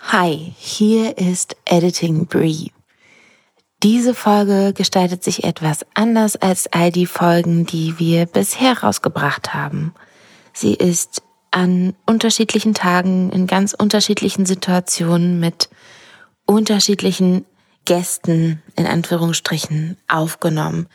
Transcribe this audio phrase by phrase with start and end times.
[0.00, 2.72] Hi, hier ist Editing Brie.
[3.82, 9.92] Diese Folge gestaltet sich etwas anders als all die Folgen, die wir bisher rausgebracht haben.
[10.54, 15.68] Sie ist an unterschiedlichen Tagen in ganz unterschiedlichen Situationen mit
[16.46, 17.44] unterschiedlichen
[17.84, 20.86] Gästen in Anführungsstrichen aufgenommen.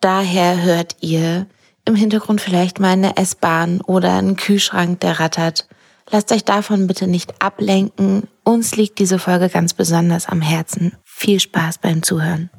[0.00, 1.46] Daher hört ihr
[1.84, 5.68] im Hintergrund vielleicht mal eine S-Bahn oder einen Kühlschrank, der rattert
[6.10, 8.28] Lasst euch davon bitte nicht ablenken.
[8.44, 10.96] Uns liegt diese Folge ganz besonders am Herzen.
[11.02, 12.50] Viel Spaß beim Zuhören.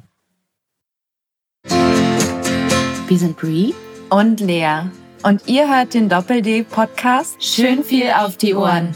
[3.08, 3.74] Wir sind Brie
[4.10, 4.82] und Lea.
[5.22, 7.42] Und ihr hört den Doppel-D-Podcast.
[7.42, 8.94] Schön viel auf die Ohren.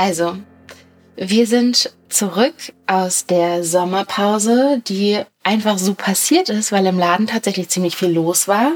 [0.00, 0.34] Also,
[1.16, 2.54] wir sind zurück
[2.86, 8.48] aus der Sommerpause, die einfach so passiert ist, weil im Laden tatsächlich ziemlich viel los
[8.48, 8.72] war.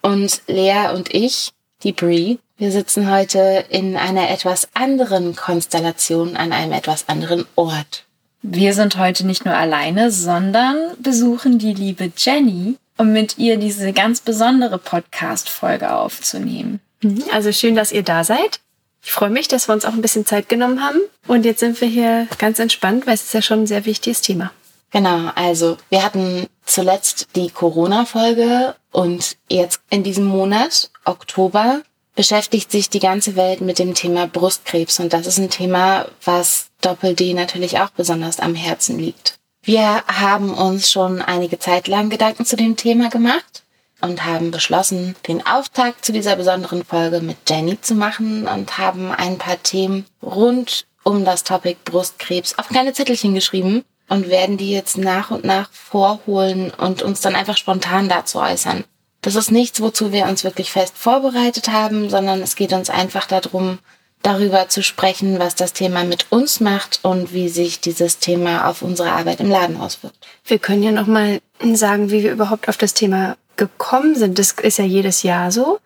[0.00, 1.50] Und Lea und ich,
[1.82, 8.04] die Brie, wir sitzen heute in einer etwas anderen Konstellation an einem etwas anderen Ort.
[8.42, 13.92] Wir sind heute nicht nur alleine, sondern besuchen die liebe Jenny, um mit ihr diese
[13.92, 16.78] ganz besondere Podcast-Folge aufzunehmen.
[17.02, 17.24] Mhm.
[17.32, 18.60] Also schön, dass ihr da seid.
[19.04, 20.98] Ich freue mich, dass wir uns auch ein bisschen Zeit genommen haben.
[21.28, 24.22] Und jetzt sind wir hier ganz entspannt, weil es ist ja schon ein sehr wichtiges
[24.22, 24.50] Thema.
[24.90, 31.82] Genau, also wir hatten zuletzt die Corona-Folge und jetzt in diesem Monat, Oktober,
[32.14, 35.00] beschäftigt sich die ganze Welt mit dem Thema Brustkrebs.
[35.00, 39.38] Und das ist ein Thema, was Doppel-D natürlich auch besonders am Herzen liegt.
[39.62, 43.63] Wir haben uns schon einige Zeit lang Gedanken zu dem Thema gemacht
[44.04, 49.10] und haben beschlossen, den Auftakt zu dieser besonderen Folge mit Jenny zu machen und haben
[49.10, 54.70] ein paar Themen rund um das Topic Brustkrebs auf kleine Zettelchen geschrieben und werden die
[54.70, 58.84] jetzt nach und nach vorholen und uns dann einfach spontan dazu äußern.
[59.22, 63.26] Das ist nichts, wozu wir uns wirklich fest vorbereitet haben, sondern es geht uns einfach
[63.26, 63.78] darum,
[64.22, 68.82] darüber zu sprechen, was das Thema mit uns macht und wie sich dieses Thema auf
[68.82, 70.26] unsere Arbeit im Laden auswirkt.
[70.44, 71.40] Wir können ja noch mal
[71.72, 74.38] sagen, wie wir überhaupt auf das Thema gekommen sind.
[74.38, 75.78] Das ist ja jedes Jahr so.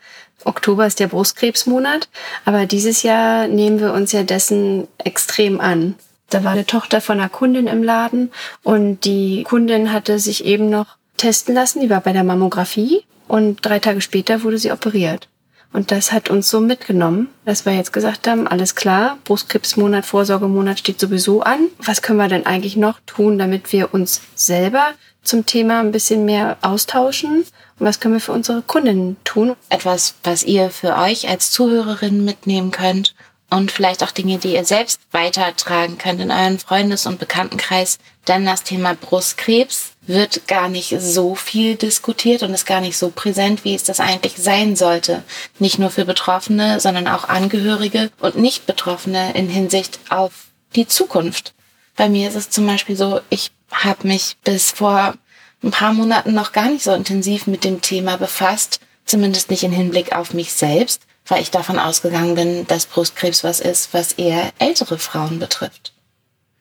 [0.44, 2.08] Oktober ist der Brustkrebsmonat,
[2.44, 5.96] aber dieses Jahr nehmen wir uns ja dessen extrem an.
[6.30, 8.30] Da war eine Tochter von einer Kundin im Laden
[8.62, 13.64] und die Kundin hatte sich eben noch testen lassen, die war bei der Mammographie und
[13.64, 15.28] drei Tage später wurde sie operiert.
[15.72, 20.78] Und das hat uns so mitgenommen, dass wir jetzt gesagt haben, alles klar, Brustkrebsmonat, Vorsorgemonat
[20.78, 21.68] steht sowieso an.
[21.78, 26.24] Was können wir denn eigentlich noch tun, damit wir uns selber zum Thema ein bisschen
[26.24, 27.44] mehr austauschen?
[27.78, 29.56] Und was können wir für unsere Kundinnen tun?
[29.68, 33.14] Etwas, was ihr für euch als Zuhörerin mitnehmen könnt
[33.50, 37.98] und vielleicht auch Dinge, die ihr selbst weitertragen könnt in euren Freundes- und Bekanntenkreis.
[38.26, 43.10] Denn das Thema Brustkrebs wird gar nicht so viel diskutiert und ist gar nicht so
[43.10, 45.22] präsent, wie es das eigentlich sein sollte.
[45.58, 51.54] Nicht nur für Betroffene, sondern auch Angehörige und Nicht-Betroffene in Hinsicht auf die Zukunft.
[51.96, 55.14] Bei mir ist es zum Beispiel so, ich habe mich bis vor
[55.62, 59.72] ein paar Monaten noch gar nicht so intensiv mit dem Thema befasst, zumindest nicht in
[59.72, 64.52] Hinblick auf mich selbst, weil ich davon ausgegangen bin, dass Brustkrebs was ist, was eher
[64.58, 65.92] ältere Frauen betrifft.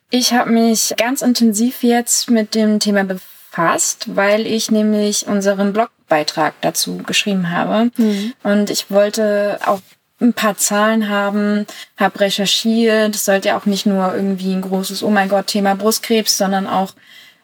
[0.10, 6.54] Ich habe mich ganz intensiv jetzt mit dem Thema befasst, weil ich nämlich unseren Blogbeitrag
[6.62, 7.92] dazu geschrieben habe.
[7.98, 8.34] Mhm.
[8.44, 9.82] Und ich wollte auch
[10.20, 11.66] ein paar Zahlen haben,
[11.98, 13.16] habe recherchiert.
[13.16, 16.68] Es sollte ja auch nicht nur irgendwie ein großes, oh mein Gott, Thema Brustkrebs, sondern
[16.68, 16.94] auch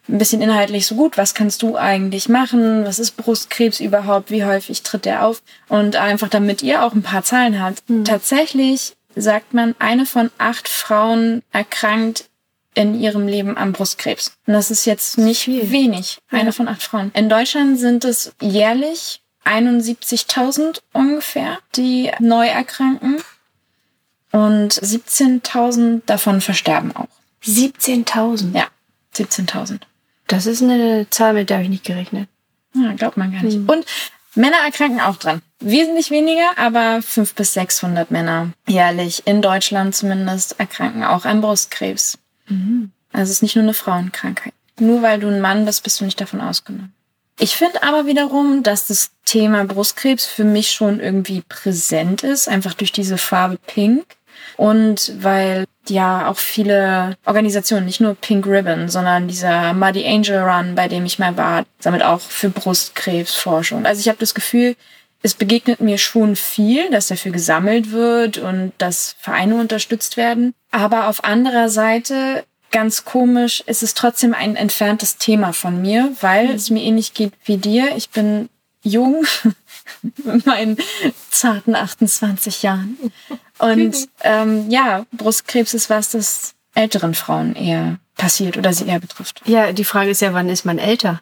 [0.10, 4.44] ein bisschen inhaltlich so gut, was kannst du eigentlich machen, was ist Brustkrebs überhaupt, wie
[4.44, 7.90] häufig tritt der auf und einfach damit ihr auch ein paar Zahlen habt.
[7.90, 8.04] Mhm.
[8.04, 12.26] Tatsächlich sagt man, eine von acht Frauen erkrankt
[12.76, 14.34] in ihrem Leben am Brustkrebs.
[14.48, 16.52] Und das ist jetzt nicht wenig, eine ja.
[16.52, 17.12] von acht Frauen.
[17.14, 23.18] In Deutschland sind es jährlich 71.000 ungefähr, die neu erkranken.
[24.32, 27.08] Und 17.000 davon versterben auch.
[27.46, 28.56] 17.000?
[28.56, 28.68] Ja,
[29.16, 29.82] 17.000.
[30.28, 32.28] Das ist eine Zahl, mit der habe ich nicht gerechnet.
[32.74, 33.60] Ja, glaubt man gar nicht.
[33.60, 33.70] Mhm.
[33.70, 33.86] Und
[34.36, 35.42] Männer erkranken auch dran.
[35.60, 42.18] Wesentlich weniger, aber 500 bis 600 Männer jährlich, in Deutschland zumindest, erkranken auch an Brustkrebs.
[42.48, 42.92] Mhm.
[43.12, 44.54] Also es ist nicht nur eine Frauenkrankheit.
[44.80, 46.94] Nur weil du ein Mann bist, bist du nicht davon ausgenommen.
[47.40, 52.74] Ich finde aber wiederum, dass das Thema Brustkrebs für mich schon irgendwie präsent ist, einfach
[52.74, 54.06] durch diese Farbe Pink.
[54.56, 60.76] Und weil ja auch viele Organisationen, nicht nur Pink Ribbon, sondern dieser Muddy Angel Run,
[60.76, 63.86] bei dem ich mal war, sammelt auch für Brustkrebsforschung.
[63.86, 64.76] Also ich habe das Gefühl,
[65.22, 70.54] es begegnet mir schon viel, dass dafür gesammelt wird und dass Vereine unterstützt werden.
[70.72, 76.50] Aber auf anderer Seite, ganz komisch, ist es trotzdem ein entferntes Thema von mir, weil
[76.50, 76.56] mhm.
[76.56, 77.96] es mir ähnlich geht wie dir.
[77.96, 78.50] Ich bin
[78.82, 79.26] jung
[80.02, 80.78] mit meinen
[81.30, 82.98] zarten 28 Jahren.
[83.60, 89.42] Und ähm, ja, Brustkrebs ist was, das älteren Frauen eher passiert oder sie eher betrifft.
[89.46, 91.22] Ja, die Frage ist ja, wann ist man älter?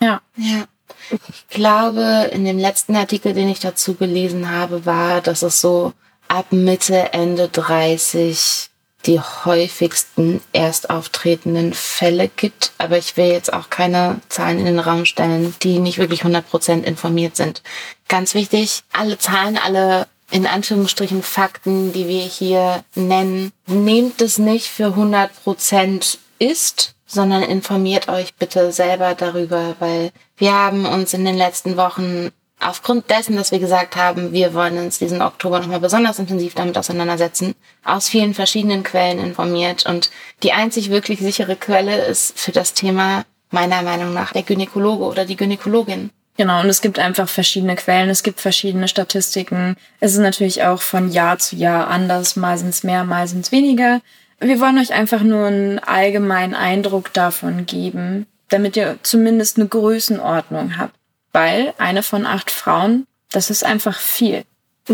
[0.00, 0.22] Ja.
[0.36, 0.64] Ja.
[1.10, 5.92] Ich glaube, in dem letzten Artikel, den ich dazu gelesen habe, war, dass es so
[6.28, 8.70] ab Mitte, Ende 30
[9.08, 12.72] die häufigsten erst auftretenden Fälle gibt.
[12.76, 16.84] Aber ich will jetzt auch keine Zahlen in den Raum stellen, die nicht wirklich 100%
[16.84, 17.62] informiert sind.
[18.08, 24.68] Ganz wichtig, alle Zahlen, alle in Anführungsstrichen Fakten, die wir hier nennen, nehmt es nicht
[24.68, 31.38] für 100% ist, sondern informiert euch bitte selber darüber, weil wir haben uns in den
[31.38, 36.18] letzten Wochen aufgrund dessen, dass wir gesagt haben, wir wollen uns diesen Oktober nochmal besonders
[36.18, 37.54] intensiv damit auseinandersetzen,
[37.88, 39.86] aus vielen verschiedenen Quellen informiert.
[39.86, 40.10] Und
[40.42, 45.24] die einzig wirklich sichere Quelle ist für das Thema meiner Meinung nach der Gynäkologe oder
[45.24, 46.10] die Gynäkologin.
[46.36, 49.74] Genau, und es gibt einfach verschiedene Quellen, es gibt verschiedene Statistiken.
[49.98, 53.46] Es ist natürlich auch von Jahr zu Jahr anders, mal sind es mehr, mal sind
[53.46, 54.00] es weniger.
[54.38, 60.78] Wir wollen euch einfach nur einen allgemeinen Eindruck davon geben, damit ihr zumindest eine Größenordnung
[60.78, 60.94] habt.
[61.32, 64.44] Weil eine von acht Frauen, das ist einfach viel.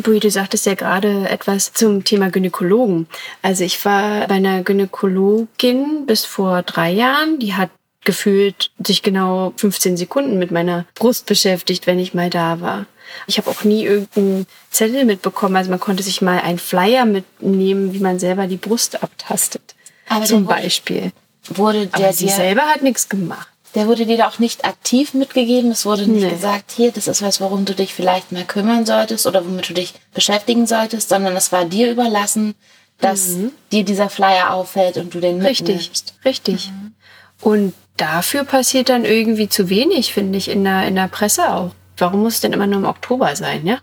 [0.03, 3.07] Bui, du sagtest ja gerade etwas zum Thema Gynäkologen.
[3.43, 7.39] Also ich war bei einer Gynäkologin bis vor drei Jahren.
[7.39, 7.71] Die hat
[8.05, 12.87] gefühlt sich genau 15 Sekunden mit meiner Brust beschäftigt, wenn ich mal da war.
[13.27, 15.57] Ich habe auch nie irgendeinen Zettel mitbekommen.
[15.57, 19.75] Also man konnte sich mal einen Flyer mitnehmen, wie man selber die Brust abtastet.
[20.09, 21.13] Aber zum Beispiel.
[21.49, 23.49] Wurde der Aber sie selber hat nichts gemacht.
[23.75, 25.71] Der wurde dir auch nicht aktiv mitgegeben.
[25.71, 26.31] Es wurde nicht nee.
[26.31, 29.75] gesagt, hier, das ist was, worum du dich vielleicht mal kümmern solltest oder womit du
[29.75, 32.55] dich beschäftigen solltest, sondern es war dir überlassen,
[33.01, 33.53] dass mhm.
[33.73, 36.15] dir dieser Flyer auffällt und du den Richtig, mitnimmst.
[36.25, 36.71] richtig.
[36.71, 36.95] Mhm.
[37.41, 41.73] Und dafür passiert dann irgendwie zu wenig, finde ich, in der, in der Presse auch
[41.97, 43.79] warum muss es denn immer nur im Oktober sein, ja?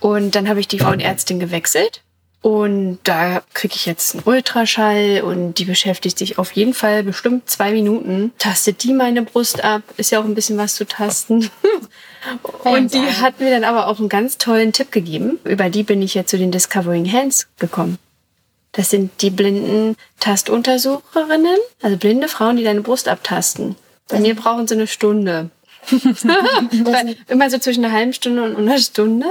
[0.00, 2.02] Und dann habe ich die Frauenärztin gewechselt.
[2.42, 7.50] Und da kriege ich jetzt einen Ultraschall und die beschäftigt sich auf jeden Fall bestimmt
[7.50, 8.32] zwei Minuten.
[8.38, 11.50] Tastet die meine Brust ab, ist ja auch ein bisschen was zu tasten.
[12.64, 15.40] und die hat mir dann aber auch einen ganz tollen Tipp gegeben.
[15.44, 17.98] Über die bin ich jetzt zu den Discovering Hands gekommen.
[18.72, 23.74] Das sind die blinden Tastuntersucherinnen, also blinde Frauen, die deine Brust abtasten.
[24.08, 25.50] Bei mir brauchen sie eine Stunde.
[27.28, 29.26] Immer so zwischen einer halben Stunde und einer Stunde.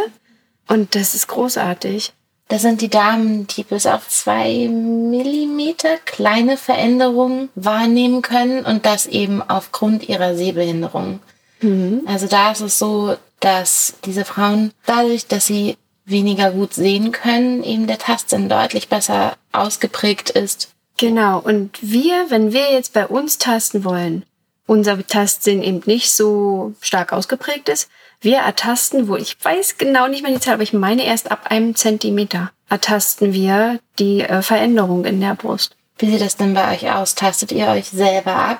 [0.67, 2.11] Und das ist großartig.
[2.47, 9.07] Das sind die Damen, die bis auf zwei Millimeter kleine Veränderungen wahrnehmen können und das
[9.07, 11.19] eben aufgrund ihrer Sehbehinderung.
[11.61, 12.03] Mhm.
[12.05, 17.63] Also da ist es so, dass diese Frauen dadurch, dass sie weniger gut sehen können,
[17.63, 20.69] eben der Tastsinn deutlich besser ausgeprägt ist.
[20.97, 21.39] Genau.
[21.39, 24.23] Und wir, wenn wir jetzt bei uns tasten wollen,
[24.67, 27.89] unser Tastsinn eben nicht so stark ausgeprägt ist.
[28.21, 31.51] Wir ertasten, wo ich weiß genau nicht mehr die Zahl, aber ich meine erst ab
[31.51, 35.75] einem Zentimeter ertasten wir die äh, Veränderung in der Brust.
[35.97, 37.15] Wie sieht das denn bei euch aus?
[37.15, 38.59] Tastet ihr euch selber ab?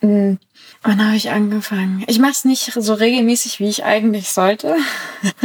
[0.00, 0.38] Mhm.
[0.82, 2.04] Wann habe ich angefangen?
[2.06, 4.76] Ich mache es nicht so regelmäßig, wie ich eigentlich sollte.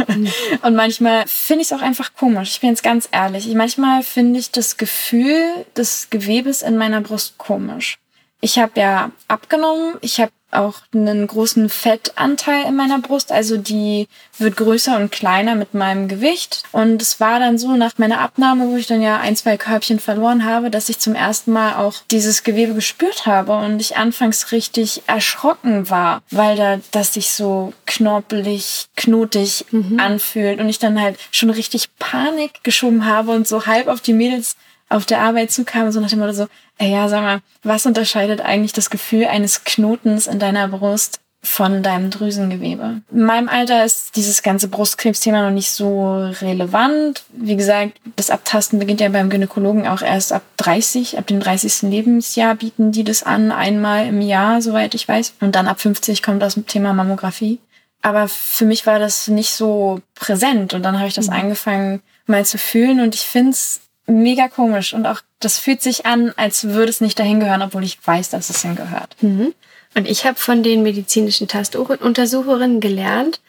[0.06, 0.28] Mhm.
[0.62, 2.50] Und manchmal finde ich es auch einfach komisch.
[2.50, 3.46] Ich bin jetzt ganz ehrlich.
[3.54, 5.42] Manchmal finde ich das Gefühl
[5.76, 7.98] des Gewebes in meiner Brust komisch.
[8.44, 9.94] Ich habe ja abgenommen.
[10.00, 13.30] Ich habe auch einen großen Fettanteil in meiner Brust.
[13.30, 16.64] Also die wird größer und kleiner mit meinem Gewicht.
[16.72, 20.00] Und es war dann so nach meiner Abnahme, wo ich dann ja ein, zwei Körbchen
[20.00, 24.50] verloren habe, dass ich zum ersten Mal auch dieses Gewebe gespürt habe und ich anfangs
[24.50, 30.00] richtig erschrocken war, weil da das sich so knoppelig, knotig mhm.
[30.00, 34.14] anfühlt und ich dann halt schon richtig Panik geschoben habe und so halb auf die
[34.14, 34.56] Mädels
[34.92, 36.46] auf der Arbeit zukam, so nach dem Motto so,
[36.78, 41.82] ey, ja, sag mal, was unterscheidet eigentlich das Gefühl eines Knotens in deiner Brust von
[41.82, 43.02] deinem Drüsengewebe.
[43.10, 47.24] In meinem Alter ist dieses ganze Brustkrebsthema noch nicht so relevant.
[47.32, 51.18] Wie gesagt, das Abtasten beginnt ja beim Gynäkologen auch erst ab 30.
[51.18, 51.82] Ab dem 30.
[51.82, 55.34] Lebensjahr bieten die das an, einmal im Jahr, soweit ich weiß.
[55.40, 57.58] Und dann ab 50 kommt das Thema Mammographie.
[58.02, 60.74] Aber für mich war das nicht so präsent.
[60.74, 61.34] Und dann habe ich das mhm.
[61.34, 63.00] angefangen mal zu fühlen.
[63.00, 67.00] Und ich finde es mega komisch und auch das fühlt sich an, als würde es
[67.00, 69.16] nicht dahin gehören, obwohl ich weiß, dass es hingehört.
[69.20, 69.54] Mhm.
[69.94, 73.40] Und ich habe von den medizinischen Tastuntersucherinnen gelernt,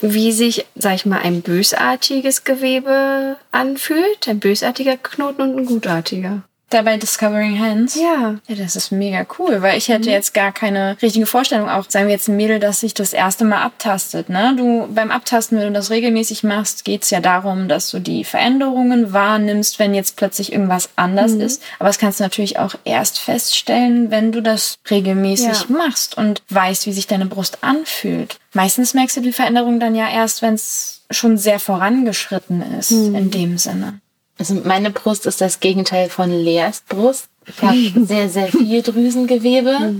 [0.00, 6.42] wie sich, sag ich mal, ein bösartiges Gewebe anfühlt, ein bösartiger Knoten und ein gutartiger.
[6.70, 7.92] Da bei Discovering Hands?
[7.96, 8.36] Ja.
[8.46, 11.68] Ja, das ist mega cool, weil ich hätte jetzt gar keine richtige Vorstellung.
[11.68, 14.28] Auch sagen wir jetzt ein Mädel, das sich das erste Mal abtastet.
[14.28, 14.54] Ne?
[14.56, 19.12] Du beim Abtasten, wenn du das regelmäßig machst, geht's ja darum, dass du die Veränderungen
[19.12, 21.60] wahrnimmst, wenn jetzt plötzlich irgendwas anders ist.
[21.80, 25.76] Aber das kannst du natürlich auch erst feststellen, wenn du das regelmäßig Ja.
[25.76, 28.38] machst und weißt, wie sich deine Brust anfühlt.
[28.52, 33.32] Meistens merkst du die Veränderung dann ja erst, wenn es schon sehr vorangeschritten ist, in
[33.32, 34.00] dem Sinne.
[34.40, 37.28] Also meine Brust ist das Gegenteil von Leas Brust.
[37.46, 39.94] Ich habe sehr, sehr viel Drüsengewebe.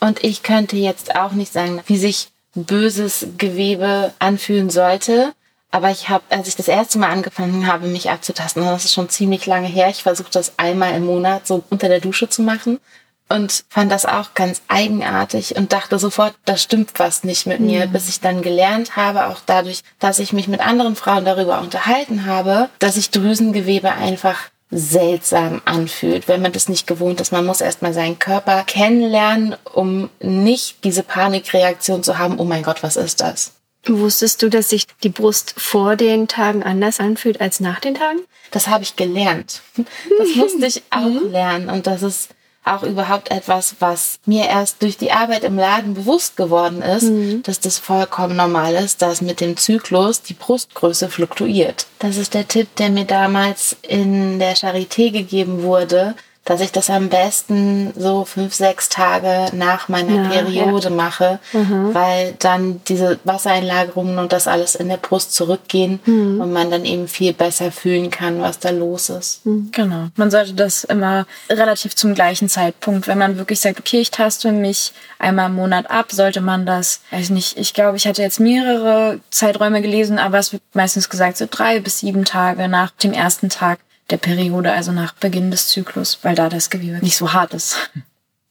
[0.00, 5.32] Und ich könnte jetzt auch nicht sagen, wie sich böses Gewebe anfühlen sollte.
[5.70, 9.08] Aber ich habe, als ich das erste Mal angefangen habe, mich abzutasten, das ist schon
[9.08, 12.80] ziemlich lange her, ich versuche das einmal im Monat so unter der Dusche zu machen
[13.28, 17.86] und fand das auch ganz eigenartig und dachte sofort, da stimmt was nicht mit mir,
[17.86, 22.26] bis ich dann gelernt habe, auch dadurch, dass ich mich mit anderen Frauen darüber unterhalten
[22.26, 27.32] habe, dass sich Drüsengewebe einfach seltsam anfühlt, wenn man das nicht gewohnt ist.
[27.32, 32.82] Man muss erstmal seinen Körper kennenlernen, um nicht diese Panikreaktion zu haben, oh mein Gott,
[32.82, 33.52] was ist das?
[33.86, 38.20] Wusstest du, dass sich die Brust vor den Tagen anders anfühlt als nach den Tagen?
[38.50, 39.62] Das habe ich gelernt.
[40.18, 41.68] Das musste ich auch lernen.
[41.68, 42.30] Und das ist
[42.64, 47.60] auch überhaupt etwas, was mir erst durch die Arbeit im Laden bewusst geworden ist, dass
[47.60, 51.86] das vollkommen normal ist, dass mit dem Zyklus die Brustgröße fluktuiert.
[51.98, 56.90] Das ist der Tipp, der mir damals in der Charité gegeben wurde, dass ich das
[56.90, 64.18] am besten so fünf, sechs Tage nach meiner Ja, Periode mache, weil dann diese Wassereinlagerungen
[64.18, 68.42] und das alles in der Brust zurückgehen und man dann eben viel besser fühlen kann,
[68.42, 69.40] was da los ist.
[69.44, 70.08] Genau.
[70.16, 74.52] Man sollte das immer relativ zum gleichen Zeitpunkt, wenn man wirklich sagt, okay, ich taste
[74.52, 78.40] mich einmal im Monat ab, sollte man das, weiß nicht, ich glaube, ich hatte jetzt
[78.40, 83.12] mehrere Zeiträume gelesen, aber es wird meistens gesagt, so drei bis sieben Tage nach dem
[83.12, 83.78] ersten Tag
[84.10, 87.90] der Periode, also nach Beginn des Zyklus, weil da das Gewebe nicht so hart ist.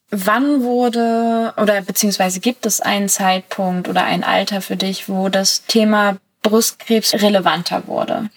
[0.09, 5.65] Wann wurde oder beziehungsweise gibt es einen Zeitpunkt oder ein Alter für dich, wo das
[5.65, 8.29] Thema Brustkrebs relevanter wurde?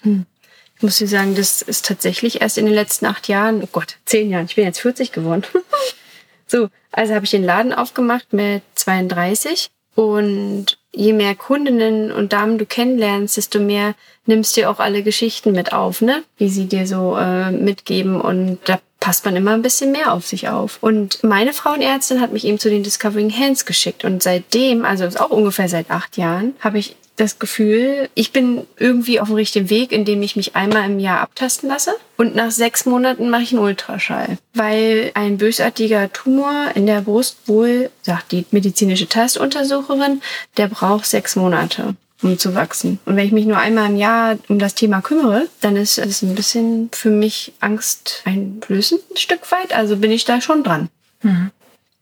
[0.75, 3.97] Ich muss dir sagen, das ist tatsächlich erst in den letzten acht Jahren, oh Gott,
[4.05, 5.43] zehn Jahren, ich bin jetzt 40 geworden.
[6.47, 12.57] so, also habe ich den Laden aufgemacht mit 32 und je mehr Kundinnen und Damen
[12.57, 16.23] du kennenlernst, desto mehr nimmst du auch alle Geschichten mit auf, ne?
[16.37, 20.25] Wie sie dir so äh, mitgeben und da passt man immer ein bisschen mehr auf
[20.25, 20.79] sich auf.
[20.81, 25.29] Und meine Frauenärztin hat mich eben zu den Discovering Hands geschickt und seitdem, also auch
[25.29, 29.91] ungefähr seit acht Jahren, habe ich das Gefühl, ich bin irgendwie auf dem richtigen Weg,
[29.91, 31.95] indem ich mich einmal im Jahr abtasten lasse.
[32.15, 34.37] Und nach sechs Monaten mache ich einen Ultraschall.
[34.53, 40.21] Weil ein bösartiger Tumor in der Brust wohl, sagt die medizinische Testuntersucherin,
[40.57, 42.99] der braucht sechs Monate, um zu wachsen.
[43.05, 46.21] Und wenn ich mich nur einmal im Jahr um das Thema kümmere, dann ist es
[46.21, 49.73] ein bisschen für mich Angst einflößend, ein Stück weit.
[49.73, 50.89] Also bin ich da schon dran.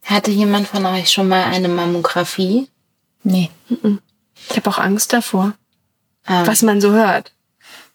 [0.03, 2.67] Hatte jemand von euch schon mal eine Mammographie?
[3.23, 3.49] Nee.
[4.49, 5.53] Ich habe auch Angst davor,
[6.27, 7.31] Ähm, was man so hört.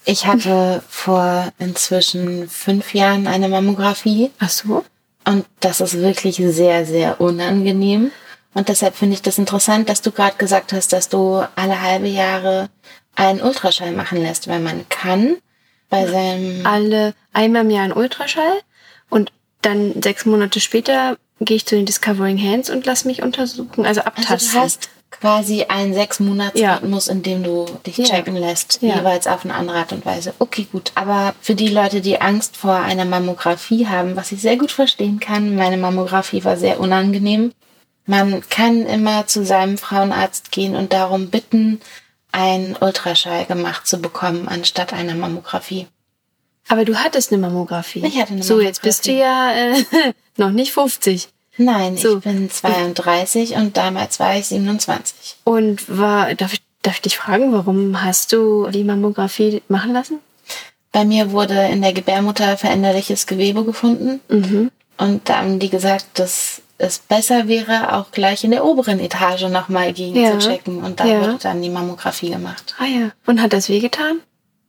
[0.05, 4.85] Ich hatte vor inzwischen fünf Jahren eine Mammographie Ach so?
[5.27, 8.11] und das ist wirklich sehr, sehr unangenehm.
[8.55, 12.09] Und deshalb finde ich das interessant, dass du gerade gesagt hast, dass du alle halbe
[12.09, 12.69] Jahre
[13.15, 15.37] einen Ultraschall machen lässt, weil man kann
[15.89, 16.67] bei seinem...
[16.67, 18.61] alle einmal im Jahr einen Ultraschall
[19.11, 19.31] und
[19.63, 24.01] dann sechs Monate später gehe ich zu den Discovering Hands und lass mich untersuchen, also
[24.01, 24.53] Also abtasten.
[24.53, 26.77] du hast quasi einen sechs monats Ja.
[26.77, 28.05] Rhythmus, in dem du dich Ja.
[28.05, 28.97] checken lässt, Ja.
[28.97, 30.35] jeweils auf eine andere Art und Weise.
[30.39, 30.93] Okay, gut.
[30.95, 35.19] Aber für die Leute, die Angst vor einer Mammographie haben, was ich sehr gut verstehen
[35.21, 37.53] kann, meine Mammographie war sehr unangenehm.
[38.07, 41.81] Man kann immer zu seinem Frauenarzt gehen und darum bitten,
[42.33, 45.87] einen Ultraschall gemacht zu bekommen, anstatt einer Mammographie.
[46.69, 48.05] Aber du hattest eine Mammographie.
[48.07, 49.85] Ich hatte eine So, jetzt bist du ja äh,
[50.37, 51.29] noch nicht 50.
[51.63, 52.17] Nein, So.
[52.19, 55.37] ich bin 32 und damals war ich 27.
[55.45, 60.21] Und war, darf ich, darf ich dich fragen, warum hast du die Mammographie machen lassen?
[60.91, 64.21] Bei mir wurde in der Gebärmutter veränderliches Gewebe gefunden.
[64.29, 64.71] Mhm.
[64.97, 69.43] Und da haben die gesagt, dass es besser wäre, auch gleich in der oberen Etage
[69.51, 70.39] nochmal gegen Ja.
[70.39, 70.83] zu checken.
[70.83, 71.21] Und da Ja.
[71.21, 72.75] wurde dann die Mammographie gemacht.
[72.79, 73.11] Ah ja.
[73.27, 74.21] Und hat das wehgetan?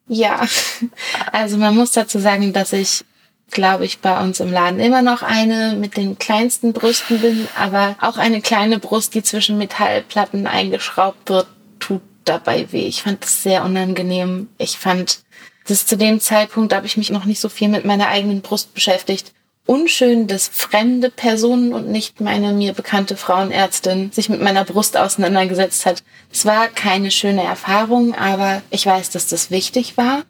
[0.10, 0.42] Ja,
[1.32, 3.06] also man muss dazu sagen, dass ich,
[3.52, 7.96] glaube ich, bei uns im Laden immer noch eine mit den kleinsten Brüsten bin, aber
[8.02, 11.48] auch eine kleine Brust, die zwischen Metallplatten eingeschraubt wird,
[11.80, 12.88] tut dabei weh.
[12.88, 14.50] Ich fand das sehr unangenehm.
[14.58, 15.20] Ich fand
[15.68, 18.42] das zu dem Zeitpunkt, da habe ich mich noch nicht so viel mit meiner eigenen
[18.42, 19.34] Brust beschäftigt.
[19.68, 25.86] Unschön, dass fremde Personen und nicht meine mir bekannte Frauenärztin sich mit meiner Brust auseinandergesetzt
[25.86, 26.04] hat.
[26.32, 30.24] Es war keine schöne Erfahrung, aber ich weiß, dass das wichtig war.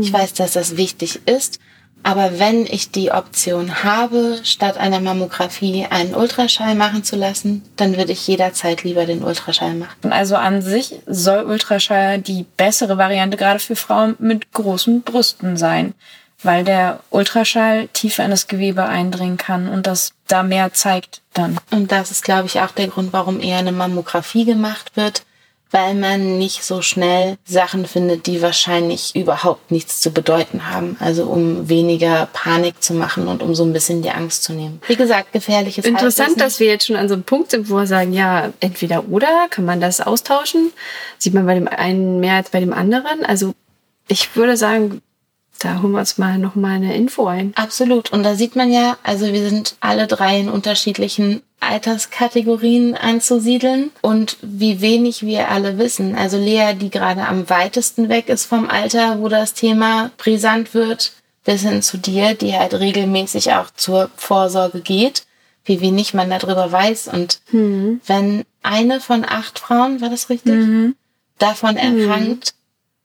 [0.00, 1.58] Ich weiß, dass das wichtig ist.
[2.06, 7.96] Aber wenn ich die Option habe, statt einer Mammographie einen Ultraschall machen zu lassen, dann
[7.96, 10.12] würde ich jederzeit lieber den Ultraschall machen.
[10.12, 15.94] Also an sich soll Ultraschall die bessere Variante gerade für Frauen mit großen Brüsten sein,
[16.44, 21.58] weil der Ultraschall tiefer in das Gewebe eindringen kann und das da mehr zeigt dann.
[21.72, 25.25] Und das ist, glaube ich, auch der Grund, warum eher eine Mammographie gemacht wird,
[25.70, 30.96] weil man nicht so schnell Sachen findet, die wahrscheinlich überhaupt nichts zu bedeuten haben.
[31.00, 34.80] Also um weniger Panik zu machen und um so ein bisschen die Angst zu nehmen.
[34.86, 36.38] Wie gesagt, gefährliches Interessant, Halbwissen.
[36.38, 39.48] dass wir jetzt schon an so einem Punkt sind, wo wir sagen, ja, entweder oder,
[39.50, 40.72] kann man das austauschen?
[41.18, 43.24] Sieht man bei dem einen mehr als bei dem anderen?
[43.24, 43.52] Also
[44.08, 45.02] ich würde sagen,
[45.58, 47.52] da holen wir uns mal noch mal eine Info ein.
[47.56, 48.12] Absolut.
[48.12, 54.36] Und da sieht man ja, also wir sind alle drei in unterschiedlichen Alterskategorien anzusiedeln und
[54.42, 56.14] wie wenig wir alle wissen.
[56.14, 61.12] Also Lea, die gerade am weitesten weg ist vom Alter, wo das Thema brisant wird,
[61.44, 65.24] bis hin zu dir, die halt regelmäßig auch zur Vorsorge geht,
[65.64, 67.08] wie wenig man darüber weiß.
[67.08, 70.94] Und wenn eine von acht Frauen, war das richtig,
[71.38, 72.54] davon erkrankt,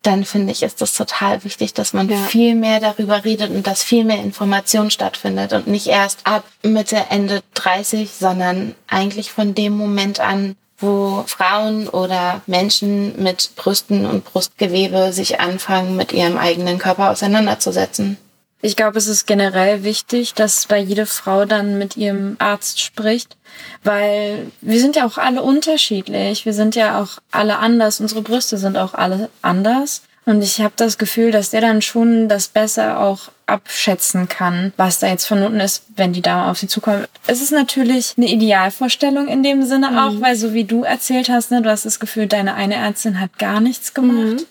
[0.04, 2.18] dann finde ich, ist das total wichtig, dass man Ja.
[2.18, 6.98] viel mehr darüber redet und dass viel mehr Information stattfindet und nicht erst ab Mitte,
[7.10, 14.26] Ende 30, sondern eigentlich von dem Moment an, wo Frauen oder Menschen mit Brüsten und
[14.26, 18.18] Brustgewebe sich anfangen, mit ihrem eigenen Körper auseinanderzusetzen.
[18.62, 23.36] Ich glaube, es ist generell wichtig, dass bei jede Frau dann mit ihrem Arzt spricht,
[23.84, 26.46] weil wir sind ja auch alle unterschiedlich.
[26.46, 28.00] Wir sind ja auch alle anders.
[28.00, 30.04] Unsere Brüste sind auch alle anders.
[30.26, 35.00] Und ich habe das Gefühl, dass der dann schon das besser auch abschätzen kann, was
[35.00, 37.10] da jetzt von unten ist, wenn die Dame auf sie zukommt.
[37.26, 41.50] Es ist natürlich eine Idealvorstellung in dem Sinne auch, weil so wie du erzählt hast,
[41.52, 44.46] ne, du hast das Gefühl, deine eine Ärztin hat gar nichts gemacht.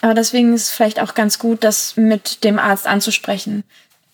[0.00, 3.64] Aber deswegen ist es vielleicht auch ganz gut, das mit dem Arzt anzusprechen.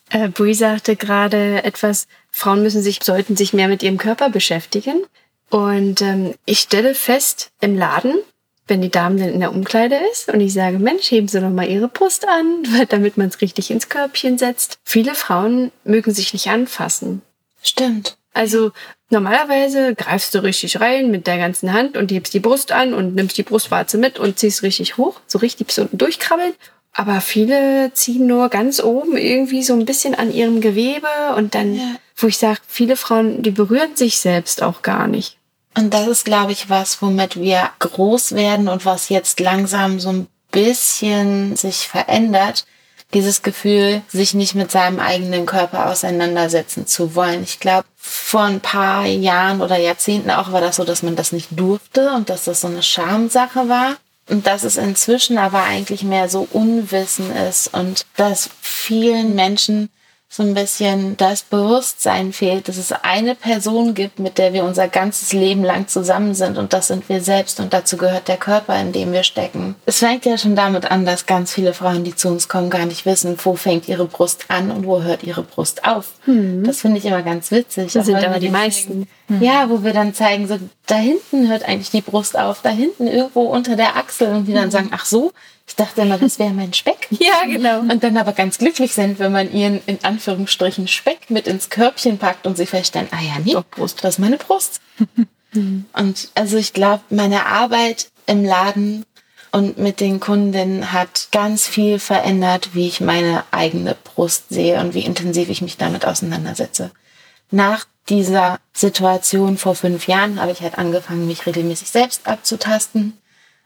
[0.09, 5.03] Äh, Brie sagte gerade etwas, Frauen müssen sich, sollten sich mehr mit ihrem Körper beschäftigen.
[5.49, 8.15] Und ähm, ich stelle fest im Laden,
[8.67, 11.49] wenn die Dame dann in der Umkleide ist und ich sage, Mensch, heben Sie doch
[11.49, 14.79] mal Ihre Brust an, weil- damit man es richtig ins Körbchen setzt.
[14.83, 17.21] Viele Frauen mögen sich nicht anfassen.
[17.61, 18.17] Stimmt.
[18.35, 18.71] Also
[19.09, 23.15] normalerweise greifst du richtig rein mit der ganzen Hand und hebst die Brust an und
[23.15, 26.53] nimmst die Brustwarze mit und ziehst richtig hoch, so richtig bis unten durchkrabbeln.
[26.91, 31.75] Aber viele ziehen nur ganz oben irgendwie so ein bisschen an ihrem Gewebe und dann,
[31.75, 31.95] Ja.
[32.17, 35.37] wo ich sage, viele Frauen, die berühren sich selbst auch gar nicht.
[35.77, 40.09] Und das ist, glaube ich, was, womit wir groß werden und was jetzt langsam so
[40.09, 42.65] ein bisschen sich verändert.
[43.15, 47.43] Dieses Gefühl, sich nicht mit seinem eigenen Körper auseinandersetzen zu wollen.
[47.43, 51.31] Ich glaube, vor ein paar Jahren oder Jahrzehnten auch war das so, dass man das
[51.31, 53.95] nicht durfte und dass das so eine Schamsache war.
[54.29, 59.89] Und dass es inzwischen aber eigentlich mehr so Unwissen ist und dass vielen Menschen
[60.27, 64.87] so ein bisschen das Bewusstsein fehlt, dass es eine Person gibt, mit der wir unser
[64.87, 68.77] ganzes Leben lang zusammen sind und das sind wir selbst und dazu gehört der Körper,
[68.79, 69.75] in dem wir stecken.
[69.85, 72.85] Es fängt ja schon damit an, dass ganz viele Frauen, die zu uns kommen, gar
[72.85, 76.13] nicht wissen, wo fängt ihre Brust an und wo hört ihre Brust auf.
[76.65, 77.93] Das finde ich immer ganz witzig.
[77.93, 79.07] Das sind aber die meisten.
[79.29, 82.69] Zeigen, Ja, wo wir dann zeigen, so da hinten hört eigentlich die Brust auf, da
[82.69, 85.31] hinten irgendwo unter der Achsel und die dann sagen, ach so,
[85.67, 87.07] ich dachte immer, das wäre mein Speck.
[87.19, 87.79] Ja, genau.
[87.79, 92.17] Und dann aber ganz glücklich sind, wenn man ihren in Anführungsstrichen Speck mit ins Körbchen
[92.17, 94.03] packt und sie feststellen, ah ja, nee, Brust.
[94.03, 94.81] das ist meine Brust.
[95.93, 99.05] und also ich glaube, meine Arbeit im Laden
[99.51, 104.93] und mit den Kundinnen hat ganz viel verändert, wie ich meine eigene Brust sehe und
[104.93, 106.91] wie intensiv ich mich damit auseinandersetze.
[107.51, 113.17] Nach dieser Situation vor fünf Jahren habe ich halt angefangen, mich regelmäßig selbst abzutasten.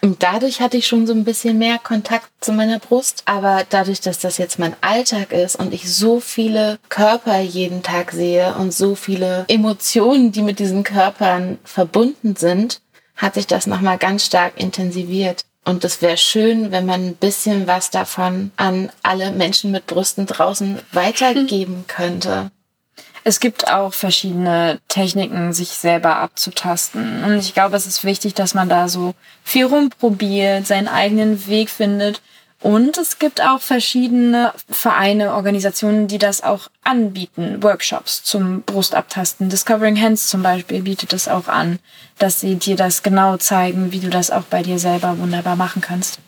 [0.02, 3.24] Und dadurch hatte ich schon so ein bisschen mehr Kontakt zu meiner Brust.
[3.26, 8.12] Aber dadurch, dass das jetzt mein Alltag ist und ich so viele Körper jeden Tag
[8.12, 12.82] sehe und so viele Emotionen, die mit diesen Körpern verbunden sind,
[13.18, 15.44] hat sich das nochmal ganz stark intensiviert.
[15.66, 20.26] Und es wäre schön, wenn man ein bisschen was davon an alle Menschen mit Brüsten
[20.26, 22.52] draußen weitergeben könnte.
[23.24, 27.24] Es gibt auch verschiedene Techniken, sich selber abzutasten.
[27.24, 31.70] Und ich glaube, es ist wichtig, dass man da so viel rumprobiert, seinen eigenen Weg
[31.70, 32.22] findet.
[32.62, 37.64] Und es gibt auch verschiedene Vereine, Organisationen, die das auch anbieten.
[37.64, 39.50] Workshops zum Brustabtasten.
[39.50, 41.80] Discovering Hands zum Beispiel bietet es auch an,
[42.18, 45.82] dass sie dir das genau zeigen, wie du das auch bei dir selber wunderbar machen
[45.82, 46.20] kannst.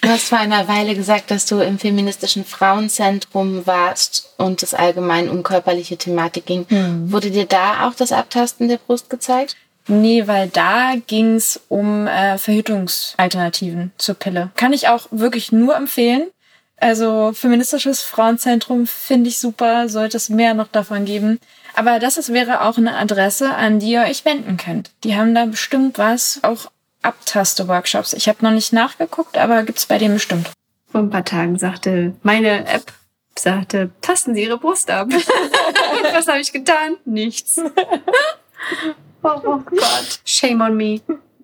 [0.00, 5.28] Du hast vor einer Weile gesagt, dass du im feministischen Frauenzentrum warst und es allgemein
[5.28, 6.66] um körperliche Thematik ging.
[7.10, 9.56] Wurde dir da auch das Abtasten der Brust gezeigt?
[9.86, 14.50] Nee, weil da ging's um äh, Verhütungsalternativen zur Pille.
[14.56, 16.28] Kann ich auch wirklich nur empfehlen.
[16.76, 21.38] Also feministisches Frauenzentrum finde ich super, sollte es mehr noch davon geben.
[21.74, 24.90] Aber das ist, wäre auch eine Adresse, an die ihr euch wenden könnt.
[25.04, 26.70] Die haben da bestimmt was, auch
[27.02, 28.12] Abtaste-Workshops.
[28.12, 30.50] Ich habe noch nicht nachgeguckt, aber gibt's bei denen bestimmt.
[30.90, 32.92] Vor ein paar Tagen sagte meine App,
[33.38, 35.06] sagte, tasten Sie Ihre Brust ab.
[35.06, 35.14] Und
[36.12, 36.96] was habe ich getan?
[37.04, 37.58] Nichts.
[39.22, 40.20] oh, oh Gott.
[40.24, 41.00] Shame on me.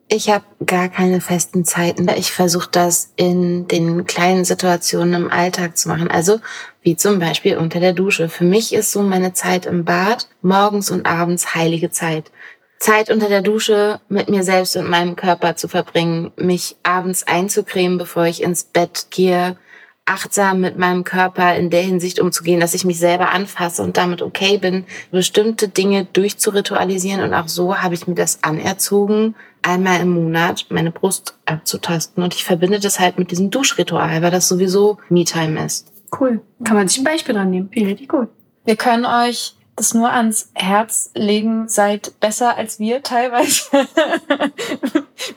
[0.09, 2.09] Ich habe gar keine festen Zeiten.
[2.17, 6.09] Ich versuche das in den kleinen Situationen im Alltag zu machen.
[6.09, 6.41] Also
[6.83, 8.29] wie zum Beispiel unter der Dusche.
[8.29, 12.31] Für mich ist so meine Zeit im Bad morgens und abends heilige Zeit.
[12.79, 17.99] Zeit unter der Dusche mit mir selbst und meinem Körper zu verbringen, mich abends einzucremen,
[17.99, 19.57] bevor ich ins Bett gehe,
[20.07, 24.23] achtsam mit meinem Körper in der Hinsicht umzugehen, dass ich mich selber anfasse und damit
[24.23, 27.23] okay bin, bestimmte Dinge durchzuritualisieren.
[27.23, 32.23] Und auch so habe ich mir das anerzogen, einmal im Monat meine Brust abzutasten.
[32.23, 35.93] Und ich verbinde das halt mit diesem Duschritual, weil das sowieso Me-Time ist.
[36.19, 36.41] Cool.
[36.63, 37.69] Kann man sich ein Beispiel dran nehmen.
[37.73, 38.29] Finde richtig gut.
[38.65, 43.63] Wir können euch das nur ans Herz legen, seid besser als wir teilweise.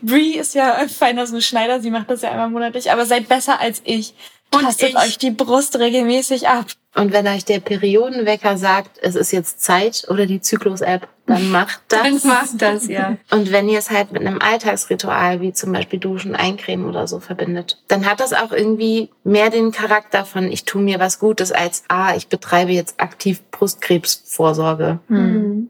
[0.01, 3.27] Brie ist ja feiner so ein Schneider, sie macht das ja einmal monatlich, aber seid
[3.27, 4.15] besser als ich.
[4.53, 4.95] Und Tastet ich.
[4.95, 6.67] euch die Brust regelmäßig ab.
[6.95, 11.81] Und wenn euch der Periodenwecker sagt, es ist jetzt Zeit oder die Zyklus-App, dann macht
[11.87, 12.01] das.
[12.01, 13.17] Dann macht das, ja.
[13.31, 17.19] Und wenn ihr es halt mit einem Alltagsritual wie zum Beispiel Duschen, Eincremen oder so
[17.19, 21.51] verbindet, dann hat das auch irgendwie mehr den Charakter von ich tue mir was Gutes
[21.51, 24.99] als ah, ich betreibe jetzt aktiv Brustkrebsvorsorge.
[25.07, 25.69] Mhm.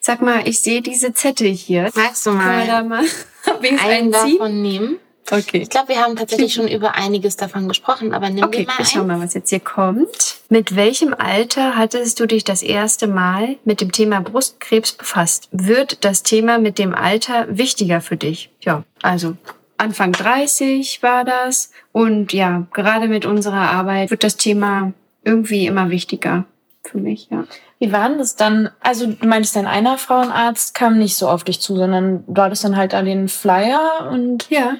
[0.00, 1.90] Sag mal, ich sehe diese Zettel hier.
[1.94, 3.04] Magst du Können wir mal da mal
[4.24, 4.38] ziehen?
[4.38, 4.98] davon nehmen?
[5.30, 5.58] Okay.
[5.58, 8.74] Ich glaube, wir haben tatsächlich schon über einiges davon gesprochen, aber nimm Okay, dir mal
[8.80, 9.08] ich schau einen.
[9.08, 10.38] mal, was jetzt hier kommt.
[10.48, 15.48] Mit welchem Alter hattest du dich das erste Mal mit dem Thema Brustkrebs befasst?
[15.52, 18.50] Wird das Thema mit dem Alter wichtiger für dich?
[18.62, 19.36] Ja, also
[19.76, 21.70] Anfang 30 war das.
[21.92, 24.92] Und ja, gerade mit unserer Arbeit wird das Thema
[25.24, 26.44] irgendwie immer wichtiger
[26.82, 27.44] für mich, ja.
[27.80, 28.70] Wie war denn das dann?
[28.80, 32.64] Also du meintest, dein einer Frauenarzt kam nicht so auf dich zu, sondern du hattest
[32.64, 34.76] dann halt da den Flyer und Ja,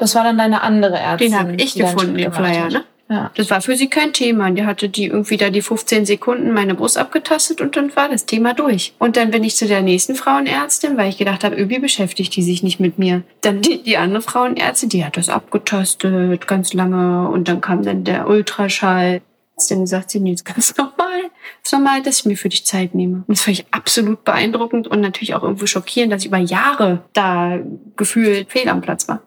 [0.00, 1.32] das war dann deine andere Ärztin.
[1.32, 2.84] den habe ich gefunden, den Flyer, ne?
[3.10, 3.30] Ja.
[3.34, 4.50] Das war für sie kein Thema.
[4.52, 8.24] Die hatte die irgendwie da die 15 Sekunden meine Brust abgetastet und dann war das
[8.24, 8.94] Thema durch.
[8.98, 12.42] Und dann bin ich zu der nächsten Frauenärztin, weil ich gedacht habe, irgendwie beschäftigt die
[12.42, 13.22] sich nicht mit mir.
[13.40, 18.04] Dann die, die andere Frauenärztin, die hat das abgetastet ganz lange und dann kam dann
[18.04, 19.20] der Ultraschall.
[19.68, 21.30] Dann sagt sie, nee, ist ganz normal.
[21.62, 23.24] Ist normal, dass ich mir für dich Zeit nehme.
[23.26, 27.02] Und das fand ich absolut beeindruckend und natürlich auch irgendwo schockierend, dass ich über Jahre
[27.12, 27.58] da
[27.96, 29.20] gefühlt fehl am Platz war.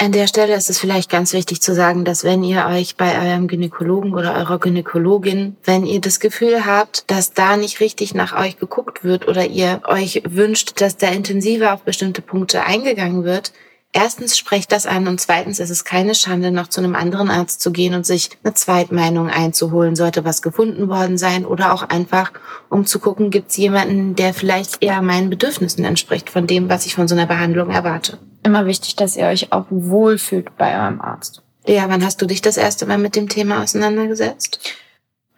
[0.00, 3.18] An der Stelle ist es vielleicht ganz wichtig zu sagen, dass wenn ihr euch bei
[3.20, 8.38] eurem Gynäkologen oder eurer Gynäkologin, wenn ihr das Gefühl habt, dass da nicht richtig nach
[8.38, 13.52] euch geguckt wird oder ihr euch wünscht, dass da intensiver auf bestimmte Punkte eingegangen wird,
[13.92, 17.60] erstens sprecht das an und zweitens ist es keine Schande, noch zu einem anderen Arzt
[17.60, 22.32] zu gehen und sich eine Zweitmeinung einzuholen, sollte was gefunden worden sein oder auch einfach,
[22.68, 26.86] um zu gucken, gibt es jemanden, der vielleicht eher meinen Bedürfnissen entspricht von dem, was
[26.86, 28.18] ich von so einer Behandlung erwarte.
[28.42, 31.42] Immer wichtig, dass ihr euch auch wohlfühlt bei eurem Arzt.
[31.66, 34.60] Lea, wann hast du dich das erste Mal mit dem Thema auseinandergesetzt?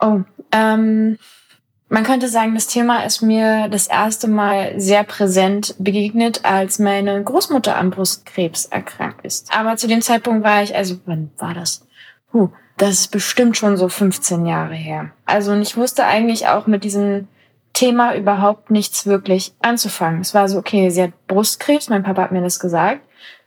[0.01, 0.21] Oh,
[0.53, 1.19] ähm,
[1.91, 7.23] man könnte sagen, das Thema ist mir das erste Mal sehr präsent begegnet, als meine
[7.23, 9.53] Großmutter an Brustkrebs erkrankt ist.
[9.53, 11.85] Aber zu dem Zeitpunkt war ich, also wann war das?
[12.33, 15.11] Huh, das ist bestimmt schon so 15 Jahre her.
[15.27, 17.27] Also und ich wusste eigentlich auch mit diesem
[17.73, 20.21] Thema überhaupt nichts wirklich anzufangen.
[20.21, 23.01] Es war so, okay, sie hat Brustkrebs, mein Papa hat mir das gesagt.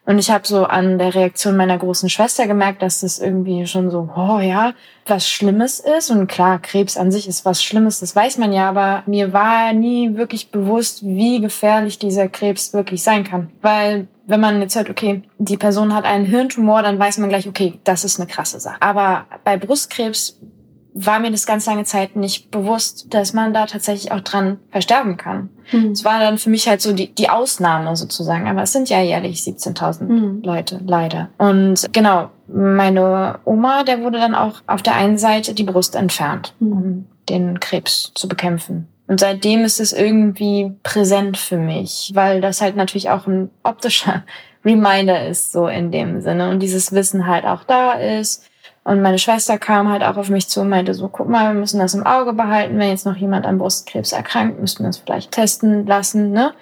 [0.05, 3.89] Und ich habe so an der Reaktion meiner großen Schwester gemerkt, dass das irgendwie schon
[3.89, 4.73] so, oh ja,
[5.05, 6.11] was Schlimmes ist.
[6.11, 9.71] Und klar, Krebs an sich ist was Schlimmes, das weiß man ja, aber mir war
[9.71, 13.49] nie wirklich bewusst, wie gefährlich dieser Krebs wirklich sein kann.
[13.61, 17.47] Weil wenn man jetzt hört, okay, die Person hat einen Hirntumor, dann weiß man gleich,
[17.47, 18.81] okay, das ist eine krasse Sache.
[18.81, 20.37] Aber bei Brustkrebs
[20.95, 25.17] war mir das ganz lange Zeit nicht bewusst, dass man da tatsächlich auch dran versterben
[25.17, 25.49] kann.
[25.91, 28.47] Es war dann für mich halt so die, die Ausnahme sozusagen.
[28.47, 30.41] Aber es sind ja jährlich 17.000 Mhm.
[30.43, 31.29] Leute, leider.
[31.37, 36.53] Und genau, meine Oma, der wurde dann auch auf der einen Seite die Brust entfernt,
[36.59, 36.71] Mhm.
[36.71, 38.87] um den Krebs zu bekämpfen.
[39.07, 44.23] Und seitdem ist es irgendwie präsent für mich, weil das halt natürlich auch ein optischer
[44.65, 46.49] Reminder ist, so in dem Sinne.
[46.49, 48.45] Und dieses Wissen halt auch da ist.
[48.85, 51.59] Und meine Schwester kam halt auch auf mich zu und meinte so, guck mal, wir
[51.59, 52.77] müssen das im Auge behalten.
[52.77, 56.53] Wenn jetzt noch jemand an Brustkrebs erkrankt, müssten wir es vielleicht testen lassen, ne?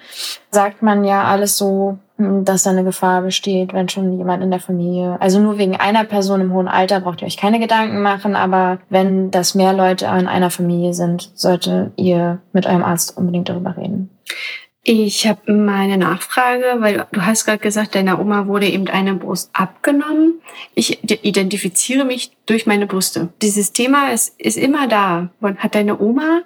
[0.51, 4.51] Sagt man ja alles so, hm, dass da eine Gefahr besteht, wenn schon jemand in
[4.51, 5.17] der Familie.
[5.19, 8.77] Also nur wegen einer Person im hohen Alter braucht ihr euch keine Gedanken machen, aber
[8.89, 13.75] wenn das mehr Leute in einer Familie sind, sollte ihr mit eurem Arzt unbedingt darüber
[13.77, 14.11] reden.
[14.83, 19.51] Ich habe meine Nachfrage, weil du hast gerade gesagt, deiner Oma wurde eben eine Brust
[19.53, 20.41] abgenommen.
[20.73, 23.29] Ich identifiziere mich durch meine Brüste.
[23.43, 25.29] Dieses Thema ist, ist immer da.
[25.57, 26.41] Hat deine Oma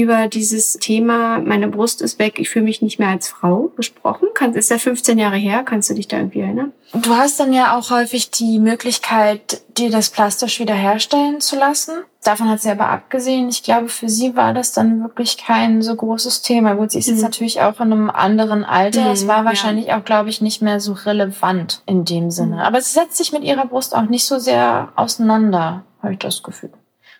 [0.00, 4.28] über dieses Thema, meine Brust ist weg, ich fühle mich nicht mehr als Frau gesprochen?
[4.54, 6.72] Ist ja 15 Jahre her, kannst du dich da irgendwie erinnern?
[6.92, 11.92] Du hast dann ja auch häufig die Möglichkeit, dir das plastisch wiederherstellen zu lassen.
[12.24, 13.48] Davon hat sie aber abgesehen.
[13.48, 16.74] Ich glaube, für sie war das dann wirklich kein so großes Thema.
[16.74, 17.14] Gut, sie ist mhm.
[17.14, 19.04] jetzt natürlich auch in einem anderen Alter.
[19.04, 19.98] Mhm, es war wahrscheinlich ja.
[19.98, 22.56] auch, glaube ich, nicht mehr so relevant in dem Sinne.
[22.56, 22.62] Mhm.
[22.62, 26.42] Aber sie setzt sich mit ihrer Brust auch nicht so sehr auseinander, habe ich das
[26.42, 26.70] Gefühl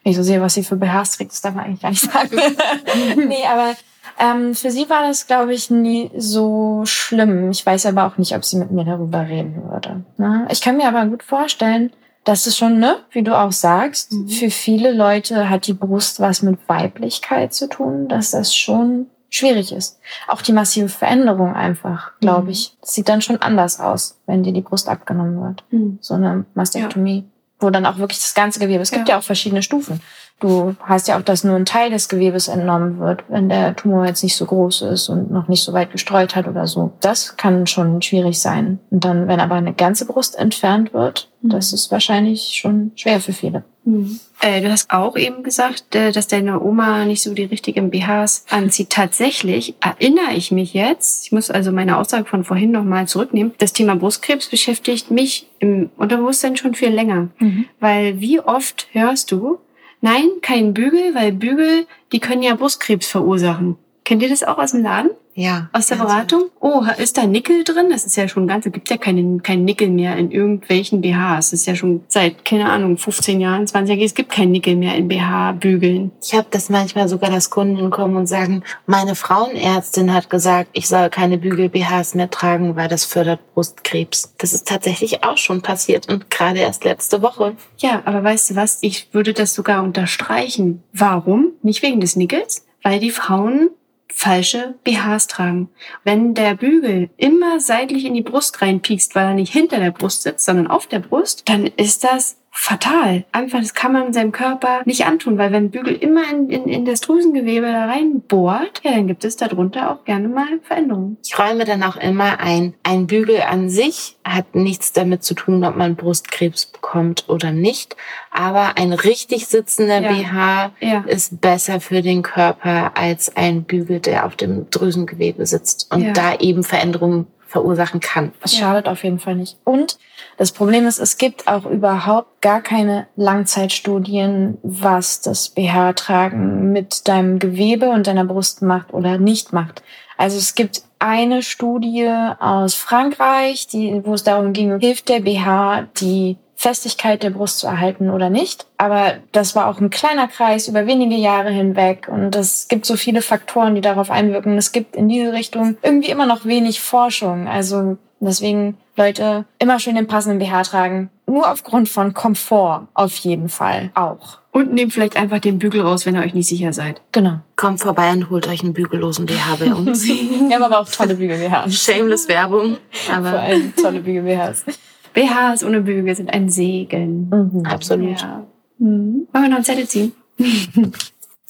[0.03, 2.11] wenn ich so sehe, was sie für BHs trägt, das darf man eigentlich gar nicht
[2.11, 2.37] sagen.
[3.29, 3.75] nee, aber
[4.19, 7.51] ähm, für sie war das, glaube ich, nie so schlimm.
[7.51, 10.05] Ich weiß aber auch nicht, ob sie mit mir darüber reden würde.
[10.17, 10.47] Ne?
[10.51, 11.93] Ich kann mir aber gut vorstellen,
[12.25, 14.29] dass es schon, ne, wie du auch sagst, mhm.
[14.29, 19.73] für viele Leute hat die Brust was mit Weiblichkeit zu tun, dass das schon schwierig
[19.73, 19.99] ist.
[20.29, 22.51] Auch die massive Veränderung einfach, glaube mhm.
[22.51, 22.77] ich.
[22.81, 25.65] Das sieht dann schon anders aus, wenn dir die Brust abgenommen wird.
[25.71, 25.99] Mhm.
[26.01, 27.25] So eine Mastektomie.
[27.27, 27.30] Ja
[27.61, 30.01] wo dann auch wirklich das ganze Gewebe, es gibt ja, ja auch verschiedene Stufen.
[30.41, 34.07] Du hast ja auch, dass nur ein Teil des Gewebes entnommen wird, wenn der Tumor
[34.07, 36.93] jetzt nicht so groß ist und noch nicht so weit gestreut hat oder so.
[37.01, 38.79] Das kann schon schwierig sein.
[38.91, 41.51] Und dann, wenn aber eine ganze Brust entfernt wird, mhm.
[41.51, 43.65] das ist wahrscheinlich schon schwer für viele.
[43.85, 44.19] Mhm.
[44.41, 48.45] Äh, du hast auch eben gesagt, äh, dass deine Oma nicht so die richtigen BHs
[48.51, 48.91] anzieht.
[48.91, 53.73] Tatsächlich erinnere ich mich jetzt, ich muss also meine Aussage von vorhin nochmal zurücknehmen, das
[53.73, 57.29] Thema Brustkrebs beschäftigt mich im Unterbewusstsein schon viel länger.
[57.39, 57.67] Mhm.
[57.79, 59.59] Weil wie oft hörst du,
[60.01, 63.77] Nein, kein Bügel, weil Bügel, die können ja Brustkrebs verursachen.
[64.11, 65.13] Kennt ihr das auch aus dem Laden?
[65.35, 65.71] Ja.
[65.73, 66.51] Aus der Beratung?
[66.59, 67.91] Oh, ist da Nickel drin?
[67.91, 71.51] Das ist ja schon ganz, es gibt ja keinen kein Nickel mehr in irgendwelchen BHs.
[71.51, 74.75] Das ist ja schon seit, keine Ahnung, 15 Jahren, 20 Jahren, es gibt kein Nickel
[74.75, 76.11] mehr in BH-Bügeln.
[76.21, 80.89] Ich habe das manchmal sogar, dass Kunden kommen und sagen, meine Frauenärztin hat gesagt, ich
[80.89, 84.35] soll keine Bügel-BHs mehr tragen, weil das fördert Brustkrebs.
[84.39, 87.55] Das ist tatsächlich auch schon passiert und gerade erst letzte Woche.
[87.79, 88.79] Ja, aber weißt du was?
[88.81, 90.83] Ich würde das sogar unterstreichen.
[90.93, 91.53] Warum?
[91.63, 93.71] Nicht wegen des Nickels, weil die Frauen
[94.13, 95.69] falsche BHs tragen.
[96.05, 100.23] Wenn der Bügel immer seitlich in die Brust reinpiekst, weil er nicht hinter der Brust
[100.23, 103.25] sitzt, sondern auf der Brust, dann ist das fatal.
[103.33, 106.85] Einfach, das kann man seinem Körper nicht antun, weil wenn Bügel immer in, in, in
[106.85, 111.17] das Drüsengewebe da reinbohrt, ja, dann gibt es darunter auch gerne mal Veränderungen.
[111.25, 115.65] Ich räume dann auch immer ein, ein Bügel an sich hat nichts damit zu tun,
[115.65, 117.97] ob man Brustkrebs bekommt oder nicht.
[118.31, 120.13] Aber ein richtig sitzender ja.
[120.13, 121.05] BH ja.
[121.07, 126.13] ist besser für den Körper als ein Bügel, der auf dem Drüsengewebe sitzt und ja.
[126.13, 128.33] da eben Veränderungen verursachen kann.
[128.43, 129.59] Es schadet auf jeden Fall nicht.
[129.65, 129.99] Und
[130.37, 137.41] das Problem ist, es gibt auch überhaupt gar keine Langzeitstudien, was das BH-Tragen mit deinem
[137.41, 139.83] Gewebe und deiner Brust macht oder nicht macht.
[140.17, 142.09] Also es gibt eine Studie
[142.39, 147.67] aus Frankreich, die, wo es darum ging, hilft der BH, die Festigkeit der Brust zu
[147.67, 148.67] erhalten oder nicht.
[148.77, 152.97] Aber das war auch ein kleiner Kreis über wenige Jahre hinweg und es gibt so
[152.97, 154.59] viele Faktoren, die darauf einwirken.
[154.59, 157.49] Es gibt in diese Richtung irgendwie immer noch wenig Forschung.
[157.49, 161.09] Also deswegen Leute immer schön den passenden BH tragen.
[161.27, 164.37] Nur aufgrund von Komfort auf jeden Fall auch.
[164.53, 167.01] Und nehmt vielleicht einfach den Bügel raus, wenn ihr euch nicht sicher seid.
[167.13, 167.39] Genau.
[167.57, 170.05] Kommt vorbei und holt euch einen bügellosen BH bei uns.
[170.05, 171.83] Wir haben aber auch tolle Bügel-BHs.
[171.83, 172.77] Shameless Werbung.
[173.11, 174.65] Aber Vor allem tolle Bügel-BHs.
[175.13, 177.29] BHs ohne Bügel sind ein Segen.
[177.29, 178.21] Mhm, absolut.
[178.21, 178.47] Ja.
[178.79, 179.29] Mhm.
[179.33, 180.13] Wollen wir noch einen Zettel ziehen?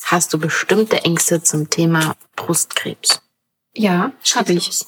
[0.05, 3.23] Hast du bestimmte Ängste zum Thema Brustkrebs?
[3.75, 4.85] Ja, habe ich.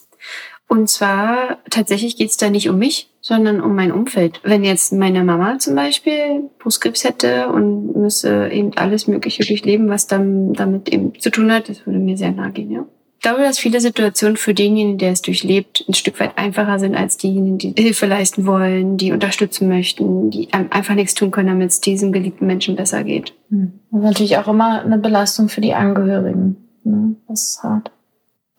[0.68, 4.40] Und zwar tatsächlich geht's da nicht um mich, sondern um mein Umfeld.
[4.42, 10.06] Wenn jetzt meine Mama zum Beispiel Brustkrebs hätte und müsse eben alles Mögliche durchleben, was
[10.06, 12.86] dann damit eben zu tun hat, das würde mir sehr nahe gehen, ja.
[13.22, 16.96] Ich glaube, dass viele Situationen für denjenigen, der es durchlebt, ein Stück weit einfacher sind
[16.96, 21.70] als diejenigen, die Hilfe leisten wollen, die unterstützen möchten, die einfach nichts tun können, damit
[21.70, 23.32] es diesem geliebten Menschen besser geht.
[23.50, 23.78] Hm.
[23.92, 26.56] Das ist natürlich auch immer eine Belastung für die Angehörigen.
[26.82, 27.14] Ne?
[27.28, 27.92] Das ist hart.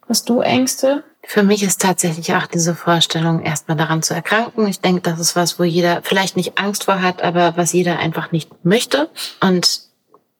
[0.07, 1.03] Hast du Ängste?
[1.23, 4.65] Für mich ist tatsächlich auch diese Vorstellung, erstmal daran zu erkranken.
[4.67, 7.99] Ich denke, das ist was, wo jeder vielleicht nicht Angst vor hat, aber was jeder
[7.99, 9.09] einfach nicht möchte.
[9.41, 9.81] Und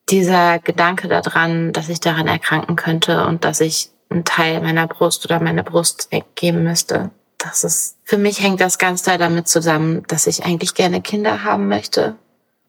[0.10, 5.26] dieser Gedanke daran, dass ich daran erkranken könnte und dass ich einen Teil meiner Brust
[5.26, 7.12] oder meine Brust weggeben müsste.
[7.38, 11.44] Das ist, für mich hängt das ganz Teil damit zusammen, dass ich eigentlich gerne Kinder
[11.44, 12.16] haben möchte.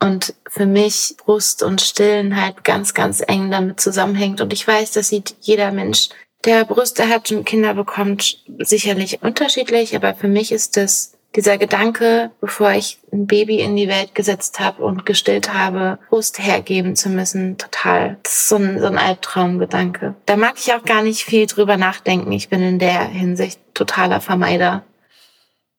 [0.01, 4.41] Und für mich Brust und Stillen halt ganz, ganz eng damit zusammenhängt.
[4.41, 6.09] Und ich weiß, das sieht jeder Mensch,
[6.45, 9.97] der Brüste hat und Kinder bekommt, sicherlich unterschiedlich.
[9.97, 14.61] Aber für mich ist das dieser Gedanke, bevor ich ein Baby in die Welt gesetzt
[14.61, 18.16] habe und gestillt habe, Brust hergeben zu müssen, total.
[18.23, 20.14] Das ist so ein, so ein Albtraumgedanke.
[20.27, 22.33] Da mag ich auch gar nicht viel drüber nachdenken.
[22.33, 24.85] Ich bin in der Hinsicht totaler Vermeider.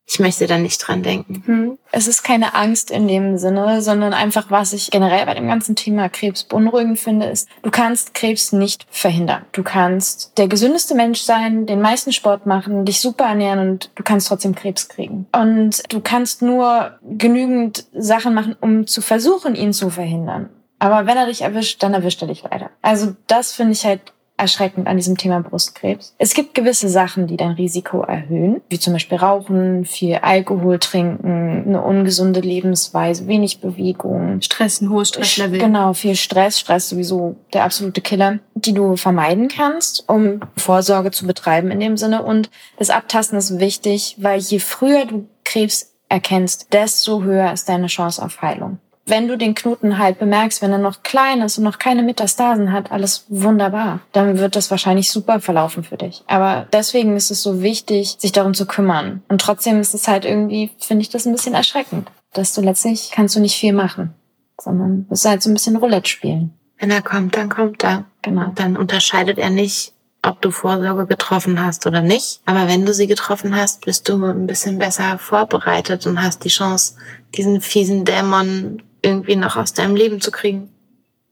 [0.08, 1.42] Ich möchte da nicht dran denken.
[1.46, 1.78] Hm.
[1.90, 5.74] Es ist keine Angst in dem Sinne, sondern einfach, was ich generell bei dem ganzen
[5.74, 9.44] Thema Krebs beunruhigend finde, ist, du kannst Krebs nicht verhindern.
[9.50, 14.04] Du kannst der gesündeste Mensch sein, den meisten Sport machen, dich super ernähren und du
[14.04, 15.26] kannst trotzdem Krebs kriegen.
[15.32, 20.50] Und du kannst nur genügend Sachen machen, um zu versuchen, ihn zu verhindern.
[20.78, 22.70] Aber wenn er dich erwischt, dann erwischt er dich leider.
[22.82, 26.14] Also das finde ich halt erschreckend an diesem Thema Brustkrebs.
[26.18, 31.64] Es gibt gewisse Sachen, die dein Risiko erhöhen, wie zum Beispiel Rauchen, viel Alkohol trinken,
[31.66, 34.40] eine ungesunde Lebensweise, wenig Bewegung.
[34.42, 35.58] Stress, ein hohes Stresslevel.
[35.58, 36.60] Genau, viel Stress.
[36.60, 41.96] Stress sowieso der absolute Killer, die du vermeiden kannst, um Vorsorge zu betreiben in dem
[41.96, 42.22] Sinne.
[42.22, 47.88] Und das Abtasten ist wichtig, weil je früher du Krebs erkennst, desto höher ist deine
[47.88, 51.64] Chance auf Heilung wenn du den Knoten halt bemerkst, wenn er noch klein ist und
[51.64, 54.00] noch keine Metastasen hat, alles wunderbar.
[54.12, 56.24] Dann wird das wahrscheinlich super verlaufen für dich.
[56.26, 59.22] Aber deswegen ist es so wichtig, sich darum zu kümmern.
[59.28, 63.12] Und trotzdem ist es halt irgendwie, finde ich das ein bisschen erschreckend, dass du letztlich
[63.12, 64.12] kannst du nicht viel machen,
[64.60, 66.52] sondern es ist halt so ein bisschen Roulette spielen.
[66.78, 68.04] Wenn er kommt, dann kommt er.
[68.22, 68.46] Genau.
[68.46, 69.92] Und dann unterscheidet er nicht,
[70.22, 72.40] ob du Vorsorge getroffen hast oder nicht.
[72.44, 76.48] Aber wenn du sie getroffen hast, bist du ein bisschen besser vorbereitet und hast die
[76.48, 76.96] Chance,
[77.36, 80.68] diesen fiesen Dämon irgendwie noch aus deinem Leben zu kriegen.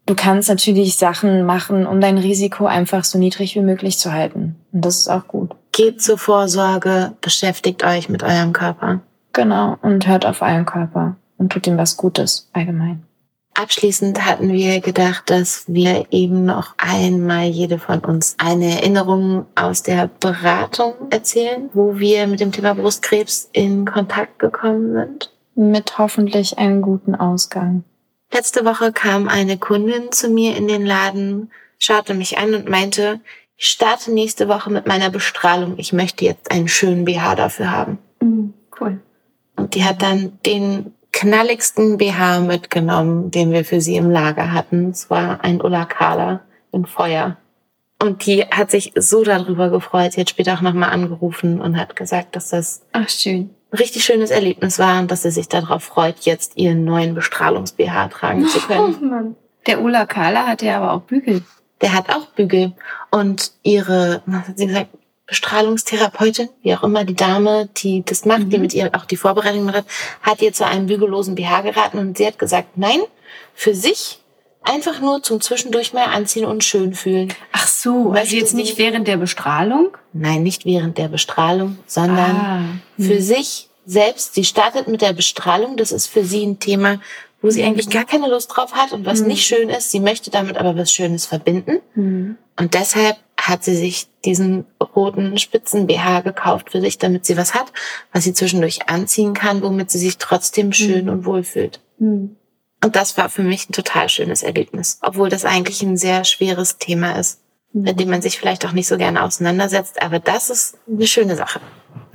[0.07, 4.57] Du kannst natürlich Sachen machen, um dein Risiko einfach so niedrig wie möglich zu halten.
[4.73, 5.53] Und das ist auch gut.
[5.73, 9.01] Geht zur Vorsorge, beschäftigt euch mit eurem Körper.
[9.33, 13.03] Genau, und hört auf euren Körper und tut ihm was Gutes allgemein.
[13.55, 19.83] Abschließend hatten wir gedacht, dass wir eben noch einmal jede von uns eine Erinnerung aus
[19.83, 26.59] der Beratung erzählen, wo wir mit dem Thema Brustkrebs in Kontakt gekommen sind mit hoffentlich
[26.59, 27.85] einem guten Ausgang.
[28.33, 33.21] Letzte Woche kam eine Kundin zu mir in den Laden, schaute mich an und meinte,
[33.57, 35.75] ich starte nächste Woche mit meiner Bestrahlung.
[35.77, 37.99] Ich möchte jetzt einen schönen BH dafür haben.
[38.21, 39.01] Mhm, cool.
[39.57, 44.91] Und die hat dann den knalligsten BH mitgenommen, den wir für sie im Lager hatten.
[44.91, 46.41] Es war ein Ulla Kala
[46.73, 47.37] in Feuer.
[48.03, 50.13] Und die hat sich so darüber gefreut.
[50.13, 54.31] Sie hat später auch nochmal angerufen und hat gesagt, dass das Ach, schön richtig schönes
[54.31, 58.97] Erlebnis war und dass sie sich darauf freut, jetzt ihren neuen Bestrahlungs-BH tragen zu können.
[59.01, 59.37] Oh Mann.
[59.67, 61.43] Der Ulla Kala hat ja aber auch Bügel.
[61.81, 62.73] Der hat auch Bügel.
[63.11, 64.89] Und ihre, was hat sie gesagt,
[65.27, 68.51] Bestrahlungstherapeutin, wie auch immer, die Dame, die das macht, mhm.
[68.51, 69.85] die mit ihr auch die Vorbereitung macht,
[70.21, 73.01] hat ihr zu einem bügellosen BH geraten und sie hat gesagt, nein,
[73.55, 74.21] für sich
[74.65, 77.33] einfach nur zum Zwischendurch mal anziehen und schön fühlen.
[77.53, 79.97] Ach so, also jetzt nicht während der Bestrahlung?
[80.13, 82.65] Nein, nicht während der Bestrahlung, sondern ah,
[82.97, 83.23] für hm.
[83.23, 84.35] sich selbst.
[84.35, 85.77] Sie startet mit der Bestrahlung.
[85.77, 87.01] Das ist für sie ein Thema,
[87.43, 89.29] wo sie eigentlich gar keine Lust drauf hat und was hm.
[89.29, 89.91] nicht schön ist.
[89.91, 91.81] Sie möchte damit aber was Schönes verbinden.
[91.95, 92.37] Hm.
[92.59, 97.67] Und deshalb hat sie sich diesen roten Spitzen-BH gekauft für sich, damit sie was hat,
[98.13, 101.81] was sie zwischendurch anziehen kann, womit sie sich trotzdem schön und wohl fühlt.
[102.85, 106.79] Und das war für mich ein total schönes Erlebnis, obwohl das eigentlich ein sehr schweres
[106.79, 107.41] Thema ist
[107.75, 110.01] mit dem man sich vielleicht auch nicht so gerne auseinandersetzt.
[110.01, 111.61] Aber das ist eine schöne Sache.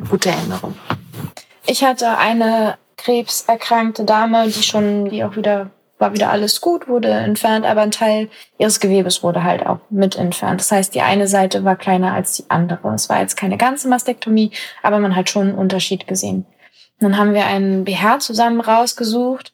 [0.09, 0.73] Gute Erinnerung.
[1.67, 7.09] Ich hatte eine krebserkrankte Dame, die schon, die auch wieder, war wieder alles gut, wurde
[7.09, 10.61] entfernt, aber ein Teil ihres Gewebes wurde halt auch mit entfernt.
[10.61, 12.93] Das heißt, die eine Seite war kleiner als die andere.
[12.93, 14.51] Es war jetzt keine ganze Mastektomie,
[14.81, 16.45] aber man hat schon einen Unterschied gesehen.
[17.01, 19.53] dann haben wir einen BH zusammen rausgesucht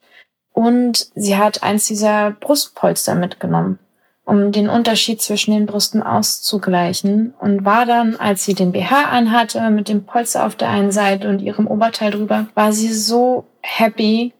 [0.56, 3.78] und sie hat eins dieser Brustpolster mitgenommen
[4.26, 9.70] um den Unterschied zwischen den Brüsten auszugleichen und war dann, als sie den BH anhatte,
[9.70, 14.34] mit dem Polster auf der einen Seite und ihrem Oberteil drüber, war sie so happy,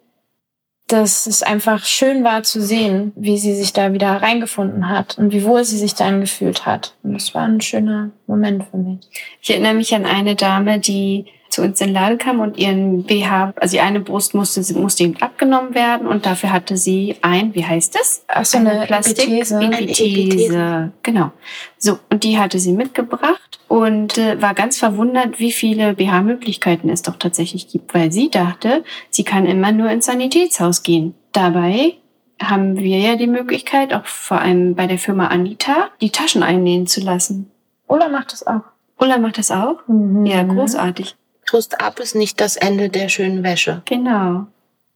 [0.88, 5.32] dass es einfach schön war zu sehen, wie sie sich da wieder reingefunden hat und
[5.32, 6.96] wie wohl sie sich dann gefühlt hat.
[7.04, 9.00] Und das war ein schöner Moment für mich.
[9.42, 11.26] Ich erinnere mich an eine Dame, die
[11.56, 15.04] zu uns in den Laden kam und ihren BH, also die eine Brust musste, musste
[15.04, 18.26] ihm abgenommen werden und dafür hatte sie ein, wie heißt das?
[18.28, 19.62] Ach so, eine, eine Plastik Epithese.
[19.62, 20.92] Epithese.
[21.02, 21.32] Genau.
[21.78, 27.04] So, und die hatte sie mitgebracht und äh, war ganz verwundert, wie viele BH-Möglichkeiten es
[27.04, 31.16] doch tatsächlich gibt, weil sie dachte, sie kann immer nur ins Sanitätshaus gehen.
[31.32, 31.94] Dabei
[32.42, 36.86] haben wir ja die Möglichkeit, auch vor allem bei der Firma Anita, die Taschen einnähen
[36.86, 37.50] zu lassen.
[37.88, 38.62] Ulla macht das auch.
[39.00, 39.88] Ulla macht das auch?
[39.88, 40.26] Mhm.
[40.26, 41.16] Ja, großartig.
[41.56, 43.82] Brust ab ist nicht das Ende der schönen Wäsche.
[43.86, 44.48] Genau.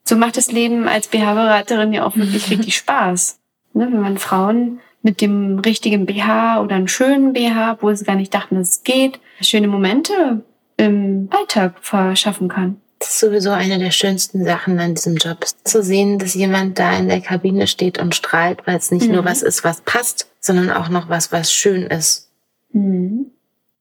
[0.03, 3.39] So macht das Leben als BH-Beraterin ja auch wirklich richtig Spaß.
[3.71, 8.17] Ne, wenn man Frauen mit dem richtigen BH oder einem schönen BH, wo sie gar
[8.17, 10.43] nicht dachten, dass es geht, schöne Momente
[10.75, 12.81] im Alltag verschaffen kann.
[12.99, 16.91] Das ist sowieso eine der schönsten Sachen an diesem Job, zu sehen, dass jemand da
[16.97, 19.13] in der Kabine steht und strahlt, weil es nicht mhm.
[19.13, 22.33] nur was ist, was passt, sondern auch noch was, was schön ist.
[22.73, 23.27] Mhm.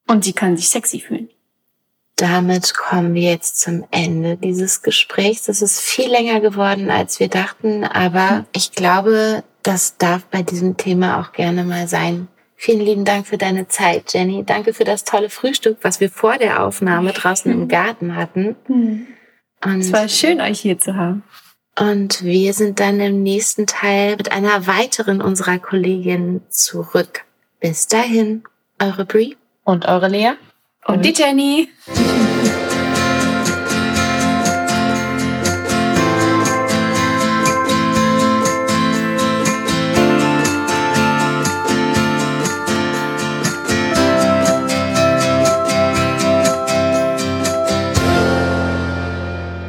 [0.06, 1.28] Und sie kann sich sexy fühlen.
[2.18, 5.44] Damit kommen wir jetzt zum Ende dieses Gesprächs.
[5.44, 10.76] Das ist viel länger geworden, als wir dachten, aber ich glaube, das darf bei diesem
[10.76, 12.26] Thema auch gerne mal sein.
[12.56, 14.42] Vielen lieben Dank für deine Zeit, Jenny.
[14.44, 18.56] Danke für das tolle Frühstück, was wir vor der Aufnahme draußen im Garten hatten.
[19.64, 21.22] Und es war schön, euch hier zu haben.
[21.78, 27.26] Und wir sind dann im nächsten Teil mit einer weiteren unserer Kolleginnen zurück.
[27.60, 28.42] Bis dahin,
[28.80, 29.36] eure Brie.
[29.62, 30.32] Und eure Lea.
[30.89, 31.68] Und, die Jenny.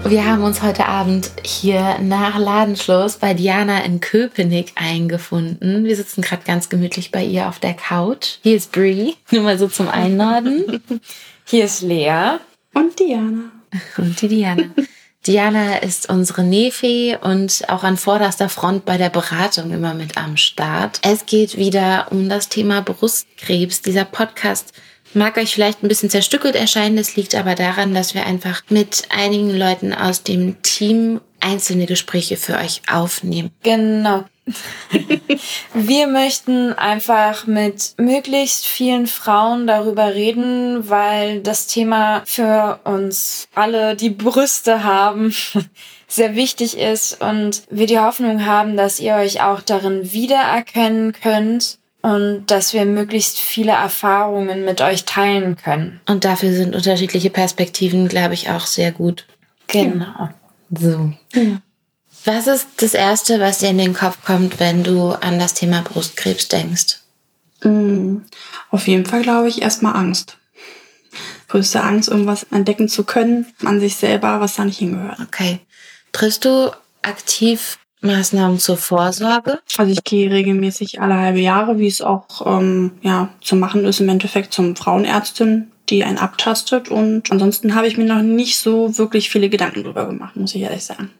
[0.09, 5.85] Wir haben uns heute Abend hier nach Ladenschluss bei Diana in Köpenick eingefunden.
[5.85, 8.39] Wir sitzen gerade ganz gemütlich bei ihr auf der Couch.
[8.41, 10.81] Hier ist Brie, nur mal so zum Einnorden.
[11.45, 12.39] Hier ist Lea.
[12.73, 13.51] Und Diana.
[13.97, 14.63] Und die Diana.
[15.27, 20.37] Diana ist unsere Nefi und auch an vorderster Front bei der Beratung immer mit am
[20.37, 21.01] Start.
[21.03, 23.83] Es geht wieder um das Thema Brustkrebs.
[23.83, 24.73] Dieser Podcast
[25.13, 26.97] mag euch vielleicht ein bisschen zerstückelt erscheinen.
[26.97, 32.37] Das liegt aber daran, dass wir einfach mit einigen Leuten aus dem Team einzelne Gespräche
[32.37, 33.51] für euch aufnehmen.
[33.63, 34.25] Genau.
[35.73, 43.95] wir möchten einfach mit möglichst vielen Frauen darüber reden, weil das Thema für uns alle,
[43.95, 45.33] die Brüste haben,
[46.07, 51.78] sehr wichtig ist und wir die Hoffnung haben, dass ihr euch auch darin wiedererkennen könnt
[52.01, 55.99] und dass wir möglichst viele Erfahrungen mit euch teilen können.
[56.07, 59.25] Und dafür sind unterschiedliche Perspektiven, glaube ich, auch sehr gut.
[59.67, 60.29] Genau.
[60.71, 61.13] So.
[61.33, 61.61] Ja.
[62.25, 65.81] Was ist das Erste, was dir in den Kopf kommt, wenn du an das Thema
[65.81, 66.99] Brustkrebs denkst?
[67.63, 68.25] Mhm.
[68.71, 70.37] Auf jeden Fall glaube ich erstmal Angst.
[71.47, 75.19] Größte Angst, irgendwas entdecken zu können an sich selber, was da nicht hingehört.
[75.21, 75.59] Okay.
[76.11, 76.71] Triffst du
[77.01, 79.59] aktiv Maßnahmen zur Vorsorge?
[79.77, 83.99] Also ich gehe regelmäßig alle halbe Jahre, wie es auch ähm, ja, zu machen ist,
[83.99, 86.89] im Endeffekt zum Frauenärztin, die einen abtastet.
[86.89, 90.61] Und ansonsten habe ich mir noch nicht so wirklich viele Gedanken drüber gemacht, muss ich
[90.61, 91.11] ehrlich sagen.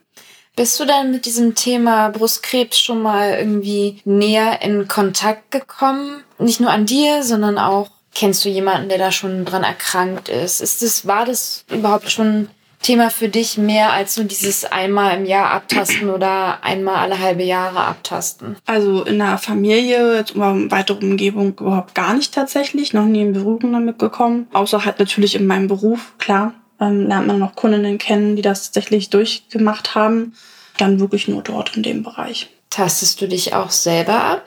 [0.55, 6.23] Bist du denn mit diesem Thema Brustkrebs schon mal irgendwie näher in Kontakt gekommen?
[6.37, 10.59] Nicht nur an dir, sondern auch kennst du jemanden, der da schon dran erkrankt ist?
[10.59, 12.49] Ist das, war das überhaupt schon
[12.81, 17.43] Thema für dich mehr als so dieses einmal im Jahr abtasten oder einmal alle halbe
[17.43, 18.55] Jahre abtasten?
[18.65, 23.33] Also in der Familie, jetzt in weitere Umgebung überhaupt gar nicht tatsächlich, noch nie in
[23.33, 24.47] Berührung damit gekommen.
[24.53, 26.53] Außer halt natürlich in meinem Beruf, klar.
[26.79, 30.33] Ähm, lernt man noch Kundinnen kennen, die das tatsächlich durchgemacht haben.
[30.77, 32.49] Dann wirklich nur dort in dem Bereich.
[32.69, 34.45] Tastest du dich auch selber ab?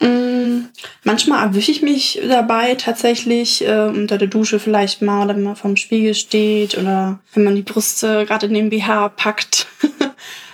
[0.00, 0.66] Mm,
[1.04, 5.56] manchmal erwische ich mich dabei tatsächlich äh, unter der Dusche vielleicht mal oder wenn man
[5.56, 9.66] vorm Spiegel steht oder wenn man die Brüste gerade in den BH packt.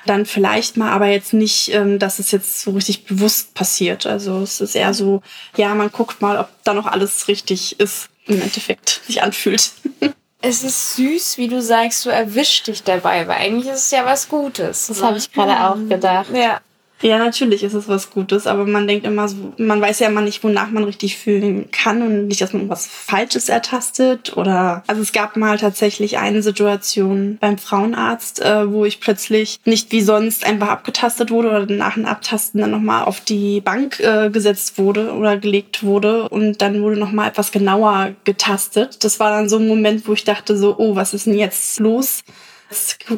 [0.07, 4.07] dann vielleicht mal, aber jetzt nicht, ähm, dass es jetzt so richtig bewusst passiert.
[4.07, 5.23] Also es ist eher so,
[5.57, 9.73] ja, man guckt mal, ob da noch alles richtig ist, im Endeffekt sich anfühlt.
[10.43, 14.05] Es ist süß, wie du sagst, du erwischst dich dabei, weil eigentlich ist es ja
[14.05, 14.87] was Gutes.
[14.87, 15.07] Das ne?
[15.07, 16.29] habe ich gerade auch gedacht.
[16.33, 16.61] Ja.
[17.03, 20.23] Ja, natürlich ist es was Gutes, aber man denkt immer so, man weiß ja immer
[20.23, 25.03] nicht, wonach man richtig fühlen kann und nicht, dass man was Falsches ertastet oder, also
[25.03, 30.47] es gab mal tatsächlich eine Situation beim Frauenarzt, äh, wo ich plötzlich nicht wie sonst
[30.47, 35.13] einfach abgetastet wurde oder nach dem Abtasten dann nochmal auf die Bank äh, gesetzt wurde
[35.13, 39.05] oder gelegt wurde und dann wurde nochmal etwas genauer getastet.
[39.05, 41.79] Das war dann so ein Moment, wo ich dachte so, oh, was ist denn jetzt
[41.79, 42.23] los?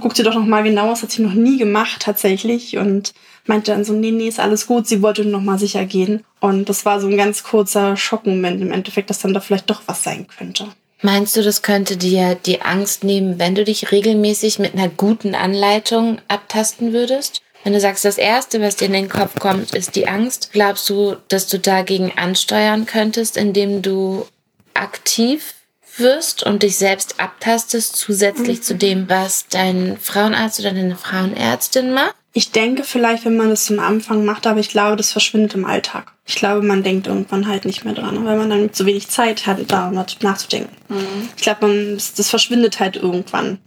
[0.00, 3.14] Guck dir doch nochmal genau, das hat sie noch nie gemacht tatsächlich und
[3.48, 4.86] meinte dann so, nee, nee, ist alles gut.
[4.86, 6.24] Sie wollte nur noch mal sicher gehen.
[6.40, 9.82] Und das war so ein ganz kurzer Schockmoment im Endeffekt, dass dann da vielleicht doch
[9.86, 10.68] was sein könnte.
[11.00, 15.34] Meinst du, das könnte dir die Angst nehmen, wenn du dich regelmäßig mit einer guten
[15.34, 17.42] Anleitung abtasten würdest?
[17.64, 20.88] Wenn du sagst, das Erste, was dir in den Kopf kommt, ist die Angst, glaubst
[20.90, 24.26] du, dass du dagegen ansteuern könntest, indem du
[24.74, 25.54] aktiv
[25.96, 28.62] wirst und dich selbst abtastest, zusätzlich mhm.
[28.62, 32.14] zu dem, was dein Frauenarzt oder deine Frauenärztin macht?
[32.32, 35.64] Ich denke vielleicht, wenn man das zum Anfang macht, aber ich glaube, das verschwindet im
[35.64, 36.12] Alltag.
[36.26, 39.46] Ich glaube, man denkt irgendwann halt nicht mehr dran, weil man dann zu wenig Zeit
[39.46, 40.76] hat, da nachzudenken.
[40.88, 41.30] Mhm.
[41.36, 43.58] Ich glaube, man, das, das verschwindet halt irgendwann.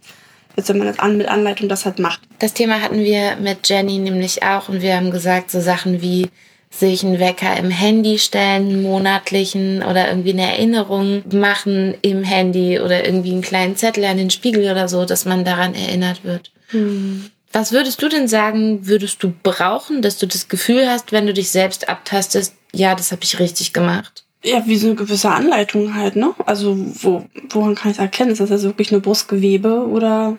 [0.56, 2.22] Jetzt, wenn man das an, mit Anleitung das halt macht.
[2.40, 6.30] Das Thema hatten wir mit Jenny nämlich auch und wir haben gesagt, so Sachen wie
[6.70, 13.06] sich einen Wecker im Handy stellen, monatlichen oder irgendwie eine Erinnerung machen im Handy oder
[13.06, 16.52] irgendwie einen kleinen Zettel an den Spiegel oder so, dass man daran erinnert wird.
[16.70, 17.30] Hm.
[17.54, 21.34] Was würdest du denn sagen, würdest du brauchen, dass du das Gefühl hast, wenn du
[21.34, 24.26] dich selbst abtastest, ja, das habe ich richtig gemacht?
[24.44, 26.34] Ja, wie so eine gewisse Anleitung halt, ne?
[26.46, 28.32] Also, wo, woran kann ich erkennen?
[28.32, 30.38] Ist das jetzt wirklich nur Brustgewebe oder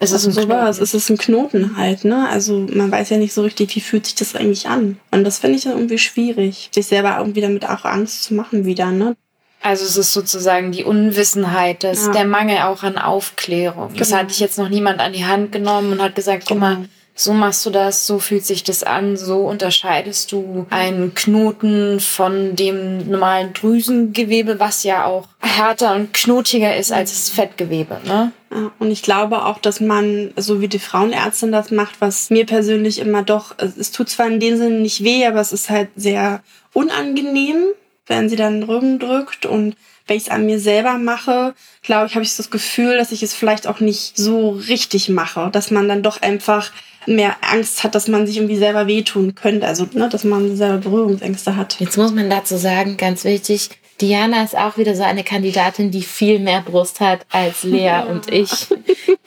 [0.00, 0.78] ist es also ein sowas?
[0.80, 2.28] Ist es ein Knoten halt, ne?
[2.28, 4.98] Also, man weiß ja nicht so richtig, wie fühlt sich das eigentlich an.
[5.12, 8.90] Und das finde ich irgendwie schwierig, sich selber irgendwie damit auch Angst zu machen wieder,
[8.90, 9.16] ne?
[9.64, 12.12] Also es ist sozusagen die Unwissenheit, das, ja.
[12.12, 13.88] der Mangel auch an Aufklärung.
[13.88, 13.98] Genau.
[13.98, 16.74] Das hatte ich jetzt noch niemand an die Hand genommen und hat gesagt, guck mal,
[16.76, 22.00] genau so machst du das, so fühlt sich das an, so unterscheidest du einen Knoten
[22.00, 28.00] von dem normalen Drüsengewebe, was ja auch härter und knotiger ist als das Fettgewebe.
[28.04, 28.32] Ne?
[28.80, 32.98] Und ich glaube auch, dass man, so wie die Frauenärztin das macht, was mir persönlich
[32.98, 36.42] immer doch, es tut zwar in dem Sinne nicht weh, aber es ist halt sehr
[36.72, 37.64] unangenehm,
[38.06, 39.76] wenn sie dann den Rücken drückt und
[40.06, 43.22] wenn ich es an mir selber mache, glaube ich, habe ich das Gefühl, dass ich
[43.22, 46.72] es vielleicht auch nicht so richtig mache, dass man dann doch einfach
[47.06, 49.66] mehr Angst hat, dass man sich irgendwie selber wehtun könnte.
[49.66, 51.80] Also, ne, dass man selber Berührungsängste hat.
[51.80, 53.70] Jetzt muss man dazu sagen, ganz wichtig,
[54.00, 58.02] Diana ist auch wieder so eine Kandidatin, die viel mehr Brust hat als Lea ja.
[58.10, 58.66] und ich.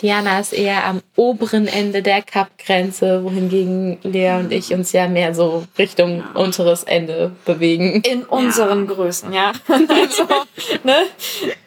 [0.02, 5.34] Diana ist eher am oberen Ende der Cup-Grenze, wohingegen Lea und ich uns ja mehr
[5.34, 6.40] so Richtung ja.
[6.40, 8.02] unteres Ende bewegen.
[8.02, 8.94] In unseren ja.
[8.94, 9.52] Größen, ja.
[9.68, 10.24] also,
[10.84, 10.98] ne?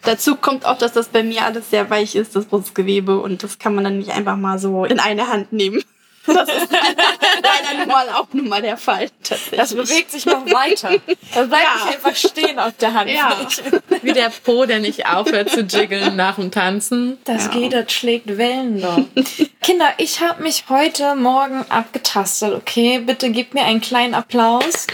[0.02, 3.58] Dazu kommt auch, dass das bei mir alles sehr weich ist, das Brustgewebe, und das
[3.58, 5.82] kann man dann nicht einfach mal so in eine Hand nehmen.
[6.34, 9.10] Das ist leider nun mal auch nun mal der Fall.
[9.56, 10.90] Das bewegt sich noch weiter.
[11.34, 11.84] Das bleibt ja.
[11.84, 13.10] nicht einfach stehen auf der Hand.
[13.10, 13.36] Ja.
[14.02, 17.18] Wie der Po, der nicht aufhört zu jiggeln nach dem Tanzen.
[17.24, 17.52] Das ja.
[17.52, 19.00] geht, das schlägt Wellen doch.
[19.62, 22.98] Kinder, ich habe mich heute Morgen abgetastet, okay?
[23.00, 24.86] Bitte gebt mir einen kleinen Applaus.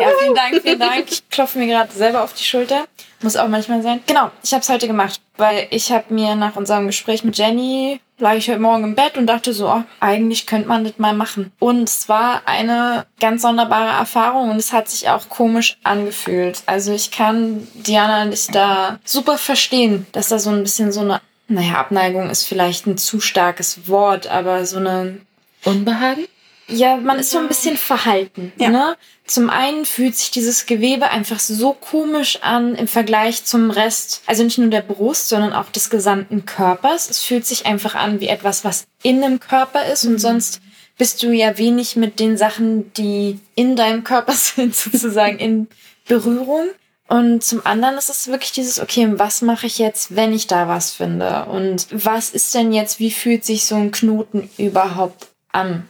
[0.00, 1.10] Ja, vielen Dank, vielen Dank.
[1.10, 2.86] Ich klopfe mir gerade selber auf die Schulter.
[3.24, 4.00] Muss auch manchmal sein.
[4.06, 7.98] Genau, ich habe es heute gemacht, weil ich habe mir nach unserem Gespräch mit Jenny
[8.18, 11.14] lag ich heute Morgen im Bett und dachte so, oh, eigentlich könnte man das mal
[11.14, 11.50] machen.
[11.58, 16.62] Und es war eine ganz sonderbare Erfahrung und es hat sich auch komisch angefühlt.
[16.66, 21.00] Also ich kann Diana und ich da super verstehen, dass da so ein bisschen so
[21.00, 25.20] eine, naja, Abneigung ist vielleicht ein zu starkes Wort, aber so eine
[25.64, 26.26] Unbehagen?
[26.66, 28.52] Ja, man ist so ein bisschen verhalten.
[28.56, 28.70] Ja.
[28.70, 28.96] Ne?
[29.26, 34.44] Zum einen fühlt sich dieses Gewebe einfach so komisch an im Vergleich zum Rest, also
[34.44, 37.10] nicht nur der Brust, sondern auch des gesamten Körpers.
[37.10, 40.12] Es fühlt sich einfach an wie etwas, was in einem Körper ist mhm.
[40.12, 40.60] und sonst
[40.96, 45.68] bist du ja wenig mit den Sachen, die in deinem Körper sind, sozusagen in
[46.06, 46.68] Berührung.
[47.06, 50.68] Und zum anderen ist es wirklich dieses, okay, was mache ich jetzt, wenn ich da
[50.68, 51.44] was finde?
[51.46, 55.86] Und was ist denn jetzt, wie fühlt sich so ein Knoten überhaupt an?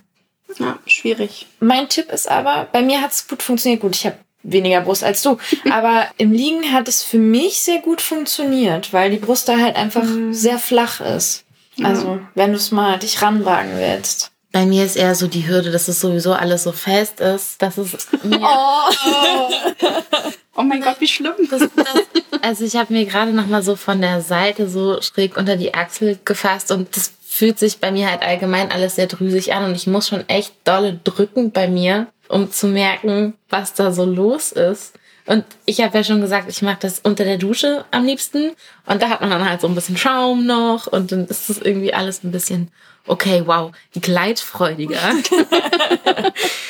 [0.58, 1.46] Ja, schwierig.
[1.60, 3.80] Mein Tipp ist aber, bei mir hat es gut funktioniert.
[3.80, 5.38] Gut, ich habe weniger Brust als du.
[5.70, 9.76] Aber im Liegen hat es für mich sehr gut funktioniert, weil die Brust da halt
[9.76, 10.32] einfach mhm.
[10.32, 11.44] sehr flach ist.
[11.82, 14.30] Also, wenn du es mal dich ranwagen willst.
[14.54, 17.76] Bei mir ist eher so die Hürde, dass es sowieso alles so fest ist, dass
[17.76, 18.46] es mir oh.
[19.82, 20.30] oh.
[20.54, 21.34] oh mein Gott, wie schlimm.
[21.50, 25.36] Das, das, also ich habe mir gerade noch mal so von der Seite so schräg
[25.36, 29.52] unter die Achsel gefasst und das fühlt sich bei mir halt allgemein alles sehr drüsig
[29.52, 33.90] an und ich muss schon echt dolle drücken bei mir, um zu merken, was da
[33.90, 34.92] so los ist.
[35.26, 38.52] Und ich habe ja schon gesagt, ich mag das unter der Dusche am liebsten.
[38.86, 41.58] Und da hat man dann halt so ein bisschen Schaum noch und dann ist das
[41.58, 42.70] irgendwie alles ein bisschen,
[43.06, 44.98] okay, wow, gleitfreudiger.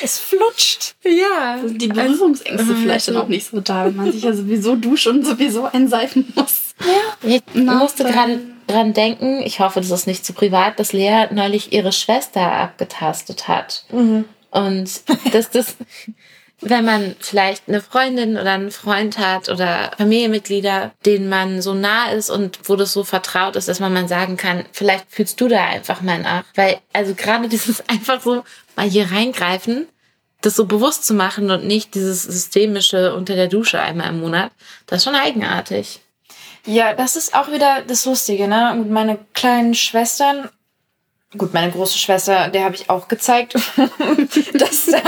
[0.03, 0.95] es flutscht.
[1.03, 1.59] Ja.
[1.65, 4.75] Sind die Berührungsängste also, vielleicht dann auch nicht so da, wenn man sich ja sowieso
[4.75, 6.75] duscht und sowieso einseifen muss.
[6.79, 7.29] Ja.
[7.29, 11.71] Ich musste gerade dran denken, ich hoffe, das ist nicht zu privat, dass Lea neulich
[11.71, 13.85] ihre Schwester abgetastet hat.
[13.91, 14.25] Mhm.
[14.51, 15.01] Und
[15.33, 15.75] dass das,
[16.61, 22.11] wenn man vielleicht eine Freundin oder einen Freund hat oder Familienmitglieder, denen man so nah
[22.11, 25.47] ist und wo das so vertraut ist, dass man mal sagen kann, vielleicht fühlst du
[25.47, 26.45] da einfach mal nach.
[26.55, 28.43] Weil, also gerade dieses einfach so
[28.75, 29.87] mal hier reingreifen,
[30.41, 34.51] das so bewusst zu machen und nicht dieses systemische unter der Dusche einmal im Monat,
[34.85, 36.01] das ist schon eigenartig.
[36.65, 38.71] Ja, das ist auch wieder das Lustige, ne?
[38.71, 40.49] Und meine kleinen Schwestern,
[41.37, 43.53] gut, meine große Schwester, der habe ich auch gezeigt,
[44.53, 45.01] dass, da,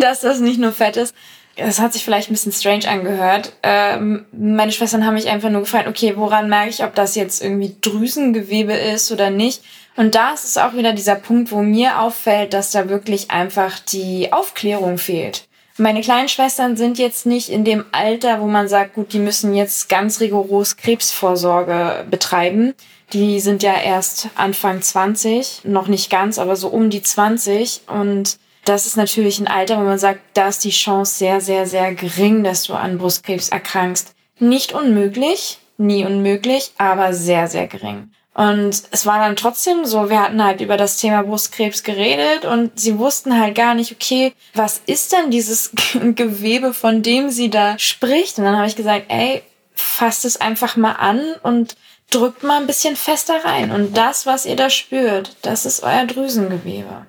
[0.00, 1.14] dass das nicht nur Fett ist.
[1.56, 3.52] Das hat sich vielleicht ein bisschen strange angehört.
[3.62, 7.42] Ähm, meine Schwestern haben mich einfach nur gefragt, okay, woran merke ich, ob das jetzt
[7.42, 9.62] irgendwie Drüsengewebe ist oder nicht?
[9.96, 13.78] Und da ist es auch wieder dieser Punkt, wo mir auffällt, dass da wirklich einfach
[13.78, 15.46] die Aufklärung fehlt.
[15.76, 19.54] Meine kleinen Schwestern sind jetzt nicht in dem Alter, wo man sagt, gut, die müssen
[19.54, 22.74] jetzt ganz rigoros Krebsvorsorge betreiben.
[23.14, 27.82] Die sind ja erst Anfang 20, noch nicht ganz, aber so um die 20.
[27.86, 31.66] Und das ist natürlich ein Alter, wo man sagt, da ist die Chance sehr, sehr,
[31.66, 34.14] sehr gering, dass du an Brustkrebs erkrankst.
[34.40, 38.10] Nicht unmöglich, nie unmöglich, aber sehr, sehr gering.
[38.34, 42.80] Und es war dann trotzdem so, wir hatten halt über das Thema Brustkrebs geredet und
[42.80, 47.78] sie wussten halt gar nicht, okay, was ist denn dieses Gewebe, von dem sie da
[47.78, 48.38] spricht?
[48.38, 49.42] Und dann habe ich gesagt, ey,
[49.74, 51.76] fasst es einfach mal an und
[52.14, 53.70] drückt mal ein bisschen fester rein.
[53.70, 57.06] Und das, was ihr da spürt, das ist euer Drüsengewebe.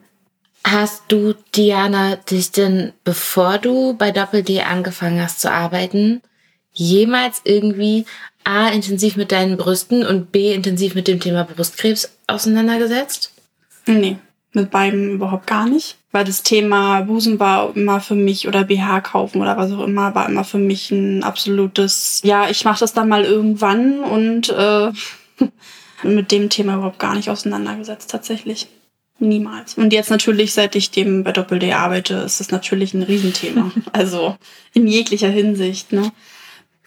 [0.66, 6.22] Hast du, Diana, dich denn, bevor du bei Doppel-D angefangen hast zu arbeiten,
[6.74, 8.06] jemals irgendwie
[8.43, 13.32] A, intensiv mit deinen Brüsten und B, intensiv mit dem Thema Brustkrebs auseinandergesetzt?
[13.86, 14.18] Nee,
[14.53, 15.97] mit beiden überhaupt gar nicht.
[16.16, 20.16] Weil das Thema Busen war immer für mich oder BH kaufen oder was auch immer,
[20.16, 24.93] war immer für mich ein absolutes, ja, ich mache das dann mal irgendwann und äh,
[26.03, 28.70] mit dem Thema überhaupt gar nicht auseinandergesetzt tatsächlich.
[29.20, 29.74] Niemals.
[29.74, 33.70] Und jetzt natürlich, seit ich dem bei Doppel-D arbeite, ist das natürlich ein Riesenthema.
[33.91, 34.38] also
[34.74, 35.91] in jeglicher Hinsicht.
[35.91, 36.13] Ne?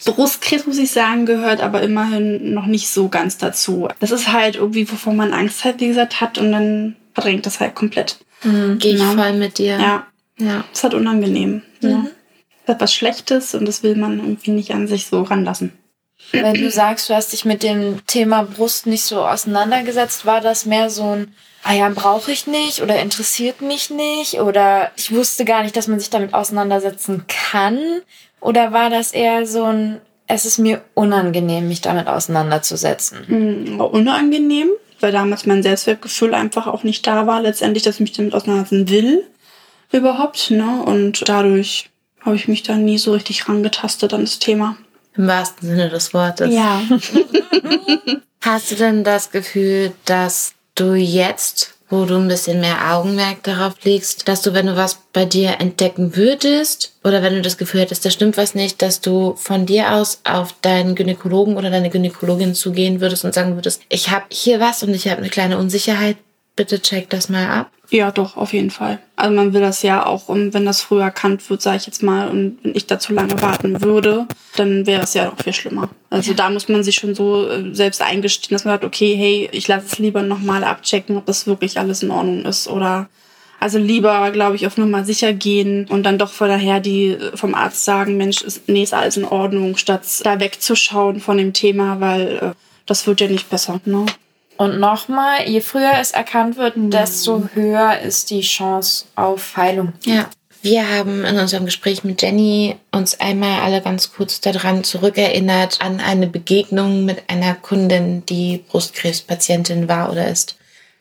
[0.06, 3.88] Brustkrebs, muss ich sagen, gehört aber immerhin noch nicht so ganz dazu.
[4.00, 7.60] Das ist halt irgendwie, wovon man Angst halt, wie gesagt, hat und dann verdrängt das
[7.60, 8.20] halt komplett.
[8.42, 9.12] Mhm, Gehe ich ja.
[9.12, 9.78] voll mit dir.
[9.78, 10.06] Ja.
[10.38, 10.64] Ja.
[10.72, 11.62] ist halt unangenehm.
[11.80, 11.90] Mhm.
[11.90, 12.06] Ja.
[12.66, 15.72] Das ist was Schlechtes und das will man irgendwie nicht an sich so ranlassen.
[16.32, 20.66] Wenn du sagst, du hast dich mit dem Thema Brust nicht so auseinandergesetzt, war das
[20.66, 25.44] mehr so ein, ah ja, brauche ich nicht oder interessiert mich nicht oder ich wusste
[25.44, 27.78] gar nicht, dass man sich damit auseinandersetzen kann?
[28.40, 33.18] Oder war das eher so ein, es ist mir unangenehm, mich damit auseinanderzusetzen?
[33.26, 34.68] Mhm, unangenehm,
[35.00, 38.88] weil damals mein Selbstwertgefühl einfach auch nicht da war, letztendlich, dass ich mich damit auseinandersetzen
[38.88, 39.24] will
[39.92, 40.50] überhaupt.
[40.50, 40.82] Ne?
[40.84, 41.90] Und dadurch
[42.20, 44.76] habe ich mich dann nie so richtig rangetastet an das Thema.
[45.16, 46.54] Im wahrsten Sinne des Wortes.
[46.54, 46.82] Ja.
[48.40, 53.74] Hast du denn das Gefühl, dass du jetzt wo du ein bisschen mehr Augenmerk darauf
[53.84, 57.80] legst, dass du, wenn du was bei dir entdecken würdest oder wenn du das Gefühl
[57.80, 61.90] hättest, da stimmt was nicht, dass du von dir aus auf deinen Gynäkologen oder deine
[61.90, 65.58] Gynäkologin zugehen würdest und sagen würdest, ich habe hier was und ich habe eine kleine
[65.58, 66.16] Unsicherheit,
[66.58, 67.70] bitte check das mal ab.
[67.90, 68.98] Ja, doch, auf jeden Fall.
[69.16, 72.28] Also man will das ja auch, wenn das früher erkannt wird, sage ich jetzt mal,
[72.28, 75.88] und wenn ich da zu lange warten würde, dann wäre es ja noch viel schlimmer.
[76.10, 76.36] Also ja.
[76.36, 79.68] da muss man sich schon so äh, selbst eingestehen, dass man sagt, okay, hey, ich
[79.68, 83.08] lasse es lieber nochmal abchecken, ob das wirklich alles in Ordnung ist oder
[83.60, 87.54] also lieber, glaube ich, auf Nummer sicher gehen und dann doch vorher die äh, vom
[87.54, 92.00] Arzt sagen, Mensch, ist, nee, ist alles in Ordnung, statt da wegzuschauen von dem Thema,
[92.00, 92.52] weil äh,
[92.86, 93.80] das wird ja nicht besser.
[93.84, 94.04] Ne?
[94.58, 96.90] Und nochmal, je früher es erkannt wird, mhm.
[96.90, 99.92] desto höher ist die Chance auf Heilung.
[100.04, 100.28] Ja.
[100.60, 106.00] Wir haben in unserem Gespräch mit Jenny uns einmal alle ganz kurz daran zurückerinnert an
[106.00, 110.56] eine Begegnung mit einer Kundin, die Brustkrebspatientin war oder ist.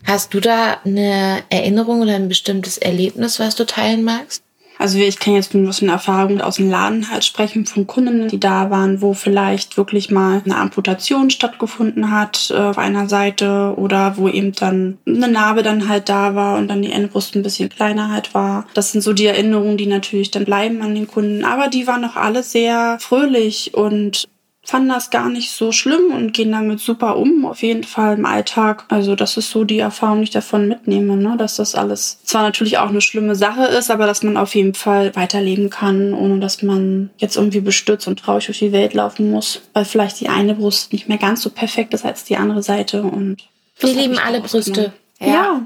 [0.05, 4.43] Hast du da eine Erinnerung oder ein bestimmtes Erlebnis, was du teilen magst?
[4.79, 8.27] Also ich kann jetzt nur aus einer Erfahrung aus dem Laden halt sprechen von Kunden,
[8.27, 13.73] die da waren, wo vielleicht wirklich mal eine Amputation stattgefunden hat äh, auf einer Seite
[13.77, 17.43] oder wo eben dann eine Narbe dann halt da war und dann die Endbrust ein
[17.43, 18.67] bisschen kleiner halt war.
[18.73, 21.43] Das sind so die Erinnerungen, die natürlich dann bleiben an den Kunden.
[21.43, 24.27] Aber die waren auch alle sehr fröhlich und
[24.67, 28.25] fanden das gar nicht so schlimm und gehen damit super um, auf jeden Fall im
[28.25, 28.83] Alltag.
[28.89, 31.35] Also das ist so die Erfahrung, die ich davon mitnehme, ne?
[31.37, 34.73] dass das alles zwar natürlich auch eine schlimme Sache ist, aber dass man auf jeden
[34.73, 39.31] Fall weiterleben kann, ohne dass man jetzt irgendwie bestürzt und traurig durch die Welt laufen
[39.31, 42.61] muss, weil vielleicht die eine Brust nicht mehr ganz so perfekt ist als die andere
[42.61, 43.03] Seite.
[43.03, 43.37] Und
[43.79, 44.91] wir lieben alle Brüste.
[45.19, 45.61] Ja, ja.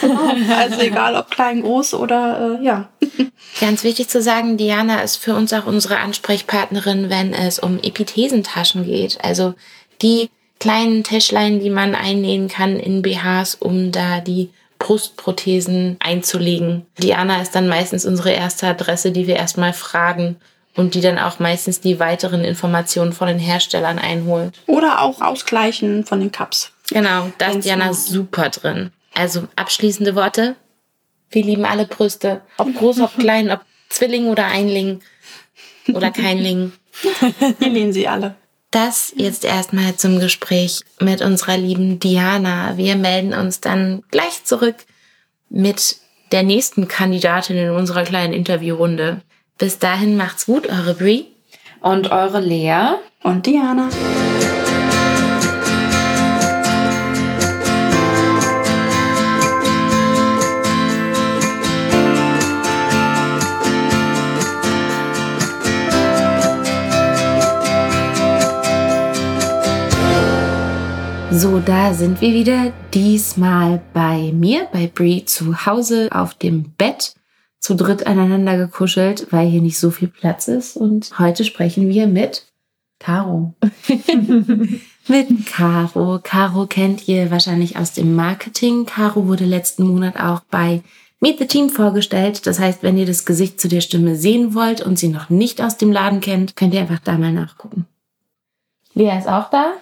[0.00, 0.54] genau.
[0.56, 2.88] also egal ob klein, groß oder äh, ja.
[3.60, 8.84] Ganz wichtig zu sagen, Diana ist für uns auch unsere Ansprechpartnerin, wenn es um Epithesentaschen
[8.84, 9.18] geht.
[9.22, 9.54] Also
[10.02, 10.30] die
[10.60, 16.86] kleinen Täschlein, die man einnähen kann in BHs, um da die Brustprothesen einzulegen.
[16.98, 20.36] Diana ist dann meistens unsere erste Adresse, die wir erstmal fragen
[20.74, 24.54] und die dann auch meistens die weiteren Informationen von den Herstellern einholt.
[24.66, 26.72] Oder auch ausgleichen von den Cups.
[26.90, 28.90] Genau, da ist Diana super drin.
[29.14, 30.56] Also abschließende Worte.
[31.30, 32.42] Wir lieben alle Brüste.
[32.58, 35.00] Ob groß, ob klein, ob Zwilling oder Einling
[35.92, 36.72] oder Keinling.
[37.58, 38.34] Wir lieben sie alle.
[38.70, 42.76] Das jetzt erstmal zum Gespräch mit unserer lieben Diana.
[42.76, 44.76] Wir melden uns dann gleich zurück
[45.48, 45.96] mit
[46.32, 49.22] der nächsten Kandidatin in unserer kleinen Interviewrunde.
[49.58, 51.26] Bis dahin macht's gut, eure Brie.
[51.80, 52.96] Und eure Lea.
[53.22, 53.88] Und Diana.
[71.38, 72.72] So, da sind wir wieder.
[72.94, 77.12] Diesmal bei mir, bei Brie zu Hause auf dem Bett.
[77.58, 80.78] zu dritt aneinander gekuschelt, weil hier nicht so viel Platz ist.
[80.78, 82.46] Und heute sprechen wir mit
[82.98, 83.52] Caro.
[85.08, 86.20] mit Caro.
[86.22, 88.86] Caro kennt ihr wahrscheinlich aus dem Marketing.
[88.86, 90.82] Caro wurde letzten Monat auch bei
[91.20, 92.46] Meet the Team vorgestellt.
[92.46, 95.60] Das heißt, wenn ihr das Gesicht zu der Stimme sehen wollt und sie noch nicht
[95.60, 97.84] aus dem Laden kennt, könnt ihr einfach da mal nachgucken.
[98.94, 99.74] Lea ist auch da.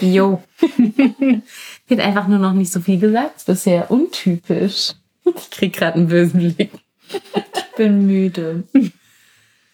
[0.00, 0.42] Jo.
[1.90, 3.42] Hat einfach nur noch nicht so viel gesagt.
[3.46, 4.92] Das ist sehr untypisch.
[5.24, 6.70] Ich krieg gerade einen bösen Blick.
[7.12, 8.64] Ich bin müde.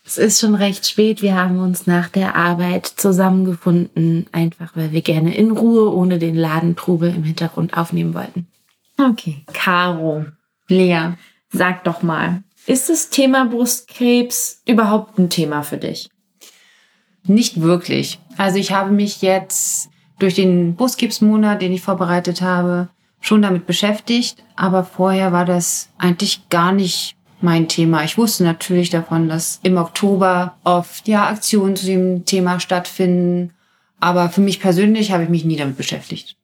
[0.04, 1.22] Es ist schon recht spät.
[1.22, 6.36] Wir haben uns nach der Arbeit zusammengefunden, einfach weil wir gerne in Ruhe ohne den
[6.36, 8.46] Ladentrubel im Hintergrund aufnehmen wollten.
[8.98, 9.44] Okay.
[9.52, 10.26] Caro.
[10.68, 11.12] Lea,
[11.56, 16.10] Sag doch mal, ist das Thema Brustkrebs überhaupt ein Thema für dich?
[17.24, 18.18] Nicht wirklich.
[18.36, 19.88] Also ich habe mich jetzt
[20.18, 22.88] durch den Brustkrebsmonat, den ich vorbereitet habe,
[23.20, 24.42] schon damit beschäftigt.
[24.56, 28.04] Aber vorher war das eigentlich gar nicht mein Thema.
[28.04, 33.52] Ich wusste natürlich davon, dass im Oktober oft ja Aktionen zu dem Thema stattfinden.
[34.00, 36.36] Aber für mich persönlich habe ich mich nie damit beschäftigt.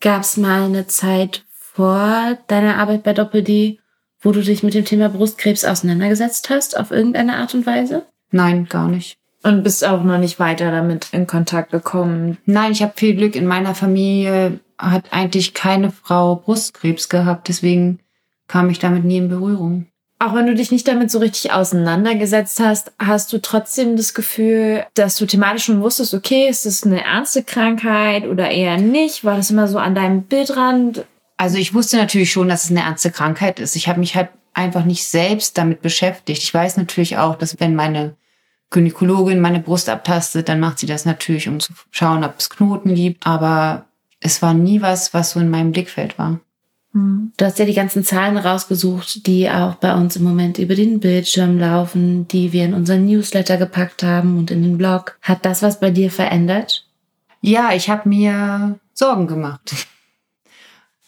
[0.00, 3.78] gab es mal eine Zeit vor deiner Arbeit bei Doppel-D,
[4.20, 8.06] wo du dich mit dem Thema Brustkrebs auseinandergesetzt hast, auf irgendeine Art und Weise?
[8.30, 9.16] Nein, gar nicht.
[9.44, 12.38] Und bist auch noch nicht weiter damit in Kontakt gekommen.
[12.46, 13.34] Nein, ich habe viel Glück.
[13.34, 17.48] In meiner Familie hat eigentlich keine Frau Brustkrebs gehabt.
[17.48, 17.98] Deswegen
[18.46, 19.86] kam ich damit nie in Berührung.
[20.20, 24.86] Auch wenn du dich nicht damit so richtig auseinandergesetzt hast, hast du trotzdem das Gefühl,
[24.94, 29.24] dass du thematisch schon wusstest, okay, ist das eine ernste Krankheit oder eher nicht?
[29.24, 31.04] War das immer so an deinem Bildrand?
[31.38, 33.74] Also ich wusste natürlich schon, dass es eine ernste Krankheit ist.
[33.74, 36.40] Ich habe mich halt einfach nicht selbst damit beschäftigt.
[36.44, 38.14] Ich weiß natürlich auch, dass wenn meine
[38.72, 42.94] Gynäkologin meine Brust abtastet, dann macht sie das natürlich, um zu schauen, ob es Knoten
[42.94, 43.26] gibt.
[43.26, 43.84] Aber
[44.20, 46.40] es war nie was, was so in meinem Blickfeld war.
[46.94, 51.00] Du hast ja die ganzen Zahlen rausgesucht, die auch bei uns im Moment über den
[51.00, 55.16] Bildschirm laufen, die wir in unseren Newsletter gepackt haben und in den Blog.
[55.22, 56.86] Hat das was bei dir verändert?
[57.40, 59.72] Ja, ich habe mir Sorgen gemacht.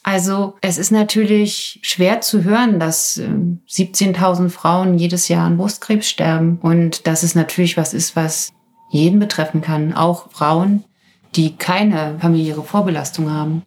[0.05, 6.09] Also es ist natürlich schwer zu hören, dass ähm, 17.000 Frauen jedes Jahr an Brustkrebs
[6.09, 8.53] sterben und dass es natürlich was ist, was
[8.91, 10.85] jeden betreffen kann, auch Frauen,
[11.35, 13.63] die keine familiäre Vorbelastung haben.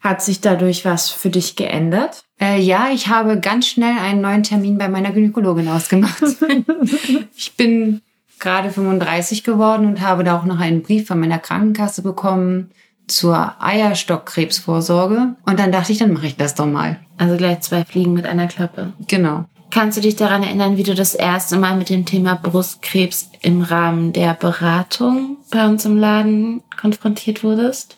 [0.00, 2.24] Hat sich dadurch was für dich geändert?
[2.40, 6.20] Äh, ja, ich habe ganz schnell einen neuen Termin bei meiner Gynäkologin ausgemacht.
[7.36, 8.02] ich bin
[8.40, 12.72] gerade 35 geworden und habe da auch noch einen Brief von meiner Krankenkasse bekommen
[13.06, 15.36] zur Eierstockkrebsvorsorge.
[15.44, 16.98] Und dann dachte ich, dann mache ich das doch mal.
[17.16, 18.92] Also gleich zwei Fliegen mit einer Klappe.
[19.06, 19.44] Genau.
[19.70, 23.62] Kannst du dich daran erinnern, wie du das erste Mal mit dem Thema Brustkrebs im
[23.62, 27.96] Rahmen der Beratung bei uns im Laden konfrontiert wurdest?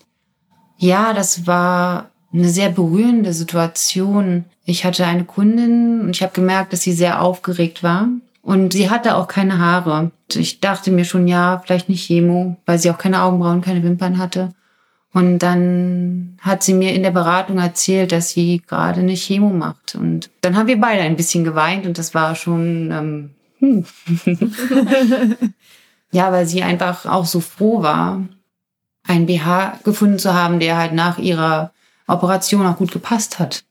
[0.78, 4.46] Ja, das war eine sehr berührende Situation.
[4.64, 8.08] Ich hatte eine Kundin und ich habe gemerkt, dass sie sehr aufgeregt war.
[8.42, 10.12] Und sie hatte auch keine Haare.
[10.32, 14.18] Ich dachte mir schon, ja, vielleicht nicht Chemo, weil sie auch keine Augenbrauen, keine Wimpern
[14.18, 14.50] hatte.
[15.16, 19.94] Und dann hat sie mir in der Beratung erzählt, dass sie gerade eine Chemo macht.
[19.94, 23.86] Und dann haben wir beide ein bisschen geweint und das war schon, ähm, hm.
[26.12, 28.28] ja, weil sie einfach auch so froh war,
[29.08, 31.72] einen BH gefunden zu haben, der halt nach ihrer
[32.06, 33.64] Operation auch gut gepasst hat.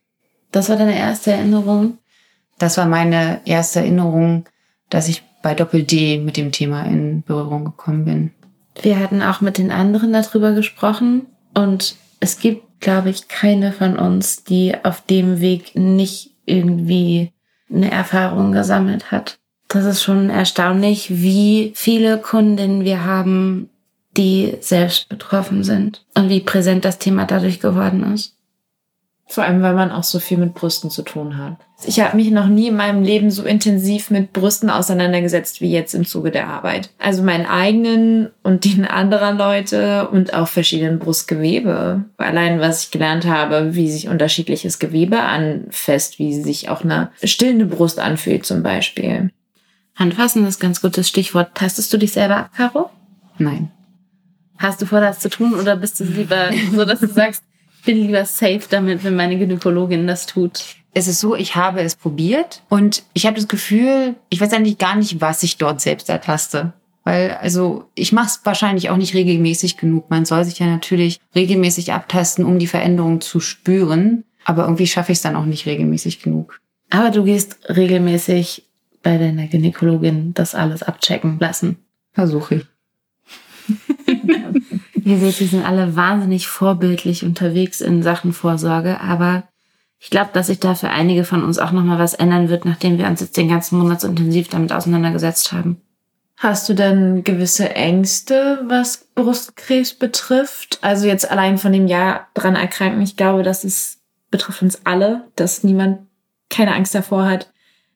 [0.52, 2.00] Das war deine erste Erinnerung?
[2.58, 4.46] Das war meine erste Erinnerung,
[4.90, 8.32] dass ich bei Doppel D mit dem Thema in Berührung gekommen bin.
[8.82, 13.98] Wir hatten auch mit den anderen darüber gesprochen und es gibt, glaube ich, keine von
[13.98, 17.32] uns, die auf dem Weg nicht irgendwie
[17.70, 19.40] eine Erfahrung gesammelt hat.
[19.68, 23.70] Das ist schon erstaunlich, wie viele Kundinnen wir haben,
[24.16, 28.36] die selbst betroffen sind und wie präsent das Thema dadurch geworden ist.
[29.28, 31.56] Vor allem, weil man auch so viel mit Brüsten zu tun hat.
[31.84, 35.96] Ich habe mich noch nie in meinem Leben so intensiv mit Brüsten auseinandergesetzt wie jetzt
[35.96, 36.92] im Zuge der Arbeit.
[37.00, 42.06] Also meinen eigenen und den anderer Leute und auch verschiedenen Brustgewebe.
[42.18, 47.66] Allein was ich gelernt habe, wie sich unterschiedliches Gewebe anfasst, wie sich auch eine stillende
[47.66, 49.32] Brust anfühlt zum Beispiel.
[49.96, 51.56] Handfassen ist ganz gutes Stichwort.
[51.56, 52.90] Tastest du dich selber ab, Caro?
[53.40, 53.72] Nein.
[54.58, 57.44] Hast du vor, das zu tun oder bist du lieber so, dass du sagst,
[57.86, 60.64] bin lieber safe damit, wenn meine Gynäkologin das tut?
[60.94, 64.78] Es ist so, ich habe es probiert und ich habe das Gefühl, ich weiß eigentlich
[64.78, 66.74] gar nicht, was ich dort selbst ertaste.
[67.04, 70.10] Weil, also, ich mache es wahrscheinlich auch nicht regelmäßig genug.
[70.10, 74.24] Man soll sich ja natürlich regelmäßig abtasten, um die Veränderung zu spüren.
[74.44, 76.60] Aber irgendwie schaffe ich es dann auch nicht regelmäßig genug.
[76.90, 78.64] Aber du gehst regelmäßig
[79.04, 81.78] bei deiner Gynäkologin das alles abchecken lassen.
[82.14, 82.66] Versuche ich.
[85.06, 89.44] Ihr seht, wir sind alle wahnsinnig vorbildlich unterwegs in Sachen Vorsorge, aber
[90.06, 92.98] Ich glaube, dass sich da für einige von uns auch nochmal was ändern wird, nachdem
[92.98, 95.82] wir uns jetzt den ganzen Monat so intensiv damit auseinandergesetzt haben.
[96.38, 100.80] Hast du denn gewisse Ängste, was Brustkrebs betrifft?
[100.82, 103.02] Also jetzt allein von dem Jahr dran erkranken.
[103.02, 104.00] Ich glaube, das ist,
[104.32, 106.02] betrifft uns alle, dass niemand
[106.50, 107.52] keine Angst davor hat,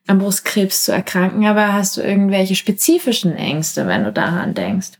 [0.06, 1.44] am Brustkrebs zu erkranken.
[1.46, 4.92] Aber hast du irgendwelche spezifischen Ängste, wenn du daran denkst?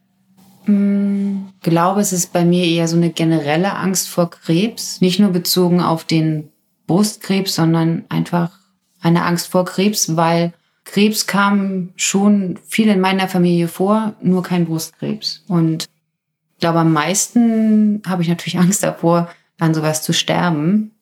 [0.64, 5.00] Ich glaube, es ist bei mir eher so eine generelle Angst vor Krebs.
[5.00, 6.50] Nicht nur bezogen auf den
[6.86, 8.50] Brustkrebs, sondern einfach
[9.00, 10.52] eine Angst vor Krebs, weil
[10.84, 15.44] Krebs kam schon viel in meiner Familie vor, nur kein Brustkrebs.
[15.48, 15.84] Und
[16.54, 20.92] ich glaube, am meisten habe ich natürlich Angst davor, an sowas zu sterben.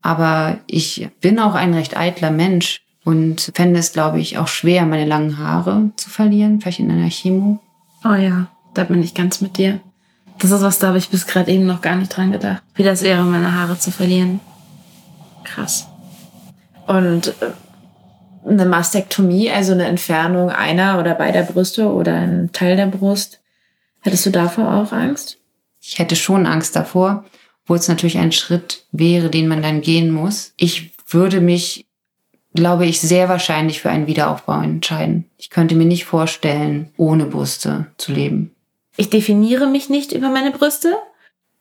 [0.00, 4.86] Aber ich bin auch ein recht eitler Mensch und fände es, glaube ich, auch schwer,
[4.86, 7.60] meine langen Haare zu verlieren, vielleicht in einer Chemo.
[8.04, 9.80] Oh ja, da bin ich ganz mit dir.
[10.38, 12.62] Das ist was, da habe ich bis gerade eben noch gar nicht dran gedacht.
[12.74, 14.40] Wie das wäre, meine Haare zu verlieren.
[15.44, 15.88] Krass.
[16.86, 17.50] Und äh,
[18.48, 23.40] eine Mastektomie, also eine Entfernung einer oder beider Brüste oder ein Teil der Brust,
[24.00, 25.38] hättest du davor auch Angst?
[25.80, 27.24] Ich hätte schon Angst davor,
[27.66, 30.52] wo es natürlich ein Schritt wäre, den man dann gehen muss.
[30.56, 31.86] Ich würde mich,
[32.54, 35.26] glaube ich, sehr wahrscheinlich für einen Wiederaufbau entscheiden.
[35.36, 38.54] Ich könnte mir nicht vorstellen, ohne Brüste zu leben.
[38.98, 40.96] Ich definiere mich nicht über meine Brüste,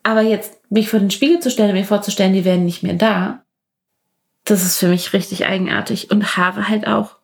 [0.02, 3.44] aber jetzt mich vor den Spiegel zu stellen, mir vorzustellen, die werden nicht mehr da,
[4.50, 6.10] das ist für mich richtig eigenartig.
[6.10, 7.18] Und Haare halt auch.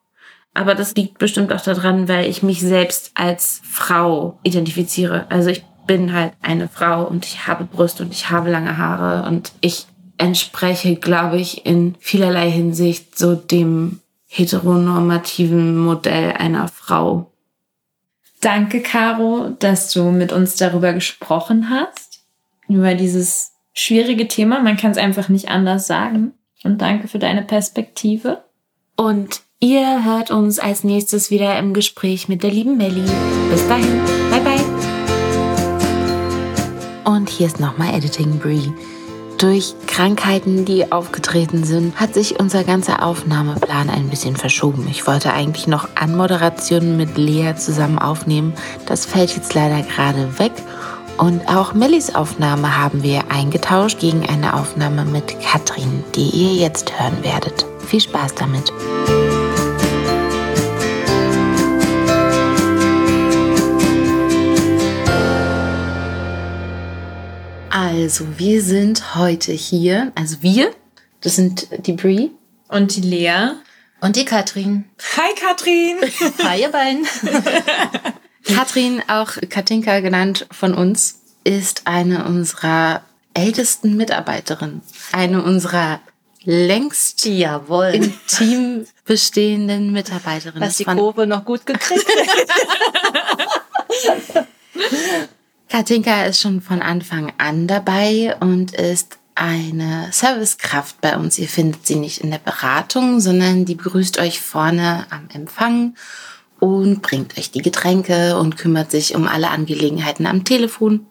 [0.53, 5.25] Aber das liegt bestimmt auch daran, weil ich mich selbst als Frau identifiziere.
[5.29, 9.27] Also ich bin halt eine Frau und ich habe Brüste und ich habe lange Haare
[9.27, 9.87] und ich
[10.17, 17.32] entspreche, glaube ich, in vielerlei Hinsicht so dem heteronormativen Modell einer Frau.
[18.43, 22.25] Danke, Caro, dass du mit uns darüber gesprochen hast.
[22.67, 24.59] Über dieses schwierige Thema.
[24.59, 26.33] Man kann es einfach nicht anders sagen.
[26.65, 28.43] Und danke für deine Perspektive.
[28.97, 33.09] Und ihr hört uns als nächstes wieder im Gespräch mit der lieben Melli.
[33.49, 34.01] Bis dahin.
[34.29, 34.59] Bye bye.
[37.05, 38.73] Und hier ist nochmal Editing Brie.
[39.43, 44.87] Durch Krankheiten, die aufgetreten sind, hat sich unser ganzer Aufnahmeplan ein bisschen verschoben.
[44.89, 48.53] Ich wollte eigentlich noch Anmoderationen mit Lea zusammen aufnehmen.
[48.85, 50.53] Das fällt jetzt leider gerade weg.
[51.17, 56.97] Und auch Mellis Aufnahme haben wir eingetauscht gegen eine Aufnahme mit Katrin, die ihr jetzt
[56.97, 57.65] hören werdet.
[57.85, 58.71] Viel Spaß damit.
[67.93, 70.73] Also, wir sind heute hier, also wir,
[71.21, 72.31] das sind die Brie
[72.67, 73.51] Und die Lea.
[74.01, 74.85] Und die Katrin.
[75.15, 75.97] Hi, Katrin.
[76.43, 77.05] Hi, ihr beiden.
[78.55, 83.03] Katrin, auch Katinka genannt von uns, ist eine unserer
[83.35, 84.81] ältesten Mitarbeiterinnen.
[85.11, 85.99] Eine unserer
[86.43, 87.91] längst Jawohl.
[87.93, 90.67] im Team bestehenden Mitarbeiterinnen.
[90.67, 92.07] Hast die Kurve noch gut gekriegt?
[95.73, 101.39] Katinka ist schon von Anfang an dabei und ist eine Servicekraft bei uns.
[101.39, 105.95] Ihr findet sie nicht in der Beratung, sondern die begrüßt euch vorne am Empfang
[106.59, 111.07] und bringt euch die Getränke und kümmert sich um alle Angelegenheiten am Telefon.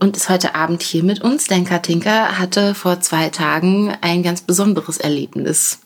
[0.00, 4.40] Und ist heute Abend hier mit uns, denn Katinka hatte vor zwei Tagen ein ganz
[4.40, 5.80] besonderes Erlebnis.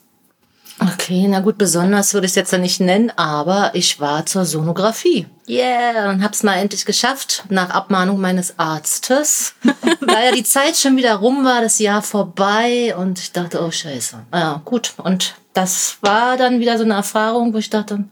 [0.78, 4.44] Okay, na gut, besonders würde ich es jetzt ja nicht nennen, aber ich war zur
[4.44, 5.26] Sonographie.
[5.48, 9.54] Yeah, und hab's mal endlich geschafft, nach Abmahnung meines Arztes.
[10.06, 13.70] da ja die Zeit schon wieder rum war, das Jahr vorbei und ich dachte, oh
[13.70, 14.26] scheiße.
[14.32, 14.94] Ja, gut.
[14.96, 18.04] Und das war dann wieder so eine Erfahrung, wo ich dachte,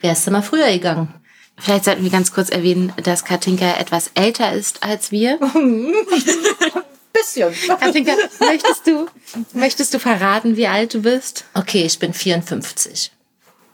[0.00, 1.14] wärst du mal früher gegangen.
[1.56, 5.38] Vielleicht sollten wir ganz kurz erwähnen, dass Katinka etwas älter ist als wir.
[7.14, 7.54] Bisschen.
[7.80, 9.06] Katinka, möchtest du,
[9.52, 11.44] möchtest du verraten, wie alt du bist?
[11.54, 13.12] Okay, ich bin 54.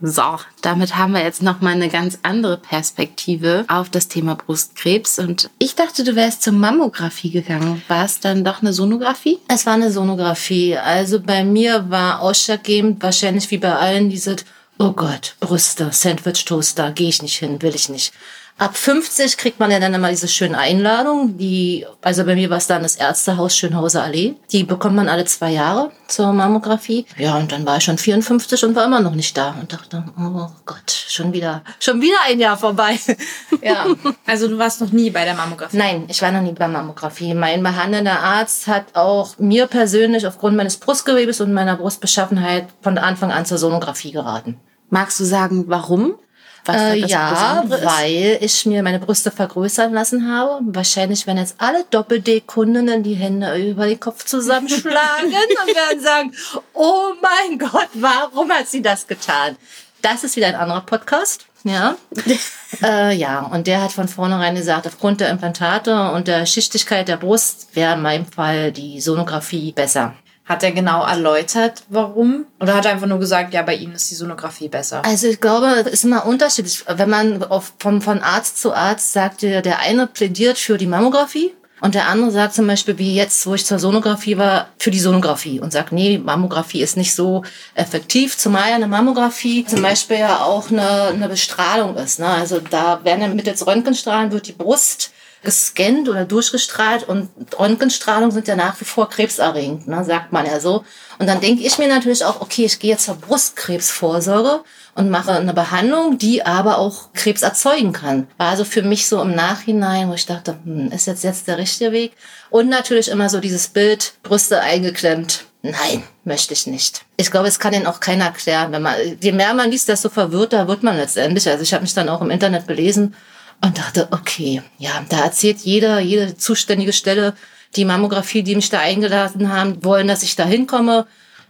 [0.03, 5.19] So, damit haben wir jetzt nochmal eine ganz andere Perspektive auf das Thema Brustkrebs.
[5.19, 7.83] Und ich dachte, du wärst zur Mammographie gegangen.
[7.89, 9.39] War es dann doch eine Sonographie?
[9.49, 10.77] Es war eine Sonographie.
[10.77, 14.45] Also bei mir war ausschlaggebend, wahrscheinlich wie bei allen, dieses,
[14.79, 18.15] oh Gott, Brüste, Sandwich-Toaster, gehe ich nicht hin, will ich nicht.
[18.61, 22.59] Ab 50 kriegt man ja dann immer diese schönen Einladungen, die, also bei mir war
[22.59, 24.35] es dann das Ärztehaus Schönhauser Allee.
[24.53, 27.07] Die bekommt man alle zwei Jahre zur Mammographie.
[27.17, 30.05] Ja, und dann war ich schon 54 und war immer noch nicht da und dachte,
[30.19, 33.01] oh Gott, schon wieder, schon wieder ein Jahr vorbei.
[33.63, 33.87] ja.
[34.27, 35.79] Also du warst noch nie bei der Mammographie.
[35.79, 37.33] Nein, ich war noch nie bei Mammographie.
[37.33, 43.33] Mein behandelnder Arzt hat auch mir persönlich aufgrund meines Brustgewebes und meiner Brustbeschaffenheit von Anfang
[43.33, 44.61] an zur Sonographie geraten.
[44.91, 46.17] Magst du sagen, warum?
[46.65, 50.61] Was Äh, ja, weil ich mir meine Brüste vergrößern lassen habe.
[50.63, 55.27] Wahrscheinlich werden jetzt alle Doppel-D-Kundinnen die Hände über den Kopf zusammenschlagen
[55.67, 56.33] und werden sagen,
[56.75, 59.57] oh mein Gott, warum hat sie das getan?
[60.03, 61.47] Das ist wieder ein anderer Podcast.
[61.65, 61.97] Ja.
[62.83, 67.19] äh, ja, und der hat von vornherein gesagt, aufgrund der Implantate und der Schichtigkeit der
[67.19, 70.15] Brust wäre in meinem Fall die Sonographie besser.
[70.51, 72.45] Hat er genau erläutert, warum?
[72.59, 75.05] Oder hat er einfach nur gesagt, ja, bei ihm ist die Sonographie besser?
[75.05, 76.85] Also ich glaube, es ist immer unterschiedlich.
[76.89, 81.53] Wenn man auf, von Arzt zu Arzt sagt, der, der eine plädiert für die Mammographie
[81.81, 84.99] und der andere sagt zum Beispiel, wie jetzt, wo ich zur Sonographie war, für die
[84.99, 87.45] Sonographie und sagt, nee, Mammographie ist nicht so
[87.77, 92.19] effektiv, zumal ja eine Mammographie zum Beispiel ja auch eine, eine Bestrahlung ist.
[92.19, 92.27] Ne?
[92.27, 95.13] Also da werden ja mittels Röntgenstrahlen wird die Brust
[95.43, 100.61] gescannt oder durchgestrahlt und Röntgenstrahlung sind ja nach wie vor krebserregend, ne, sagt man ja
[100.61, 100.85] so.
[101.19, 104.61] Und dann denke ich mir natürlich auch, okay, ich gehe jetzt zur Brustkrebsvorsorge
[104.95, 108.27] und mache eine Behandlung, die aber auch Krebs erzeugen kann.
[108.37, 111.59] War also für mich so im Nachhinein, wo ich dachte, hm, ist jetzt jetzt der
[111.59, 112.13] richtige Weg?
[112.51, 115.45] Und natürlich immer so dieses Bild, Brüste eingeklemmt.
[115.63, 117.03] Nein, möchte ich nicht.
[117.19, 118.73] Ich glaube, es kann Ihnen auch keiner erklären.
[118.73, 121.47] Wenn man, je mehr man liest, desto verwirrter wird man letztendlich.
[121.49, 123.15] Also ich habe mich dann auch im Internet belesen
[123.63, 127.35] und dachte, okay, ja, da erzählt jeder, jede zuständige Stelle,
[127.77, 131.07] die Mammographie, die mich da eingeladen haben, wollen, dass ich da hinkomme.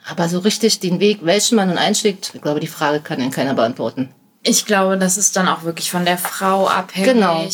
[0.08, 3.30] Aber so richtig den Weg, welchen man nun einschlägt, ich glaube, die Frage kann Ihnen
[3.30, 4.10] keiner beantworten.
[4.42, 7.12] Ich glaube, das ist dann auch wirklich von der Frau abhängig.
[7.12, 7.46] Genau.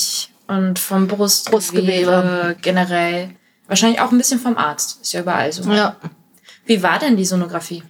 [0.46, 2.56] Und vom Brustgewebe, Brustgewebe.
[2.62, 3.30] generell.
[3.66, 5.02] Wahrscheinlich auch ein bisschen vom Arzt.
[5.02, 5.68] Ist ja überall so.
[5.72, 5.96] Ja,
[6.66, 7.82] Wie war denn die Sonographie?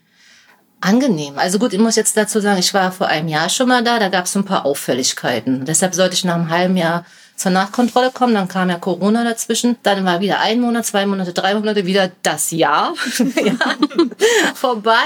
[0.81, 1.39] Angenehm.
[1.39, 3.99] Also gut, ich muss jetzt dazu sagen, ich war vor einem Jahr schon mal da,
[3.99, 5.64] da gab es ein paar Auffälligkeiten.
[5.64, 7.05] Deshalb sollte ich nach einem halben Jahr
[7.37, 11.35] zur Nachkontrolle kommen, dann kam ja Corona dazwischen, dann war wieder ein Monat, zwei Monate,
[11.35, 12.95] drei Monate, wieder das Jahr
[13.45, 13.59] ja,
[14.55, 15.05] vorbei.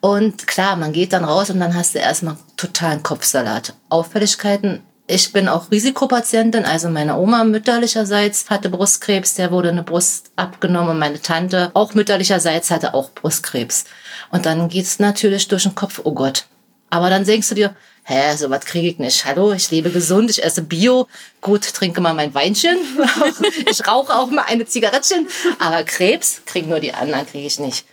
[0.00, 3.74] Und klar, man geht dann raus und dann hast du erstmal totalen Kopfsalat.
[3.88, 10.32] Auffälligkeiten ich bin auch Risikopatientin, also meine Oma mütterlicherseits hatte Brustkrebs, der wurde eine Brust
[10.34, 13.84] abgenommen und meine Tante auch mütterlicherseits hatte auch Brustkrebs.
[14.30, 16.46] Und dann geht's natürlich durch den Kopf, oh Gott.
[16.90, 19.24] Aber dann denkst du dir, hä, sowas kriege ich nicht.
[19.24, 21.06] Hallo, ich lebe gesund, ich esse Bio,
[21.40, 22.76] gut, trinke mal mein Weinchen,
[23.70, 25.28] ich rauche auch mal eine Zigarettchen,
[25.60, 27.86] aber Krebs kriegen nur die anderen, kriege ich nicht.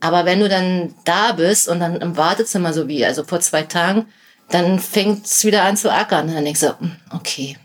[0.00, 3.62] Aber wenn du dann da bist und dann im Wartezimmer, so wie, also vor zwei
[3.62, 4.06] Tagen,
[4.48, 6.32] dann fängt's wieder an zu ackern.
[6.32, 7.56] Dann denkst du, hm, okay,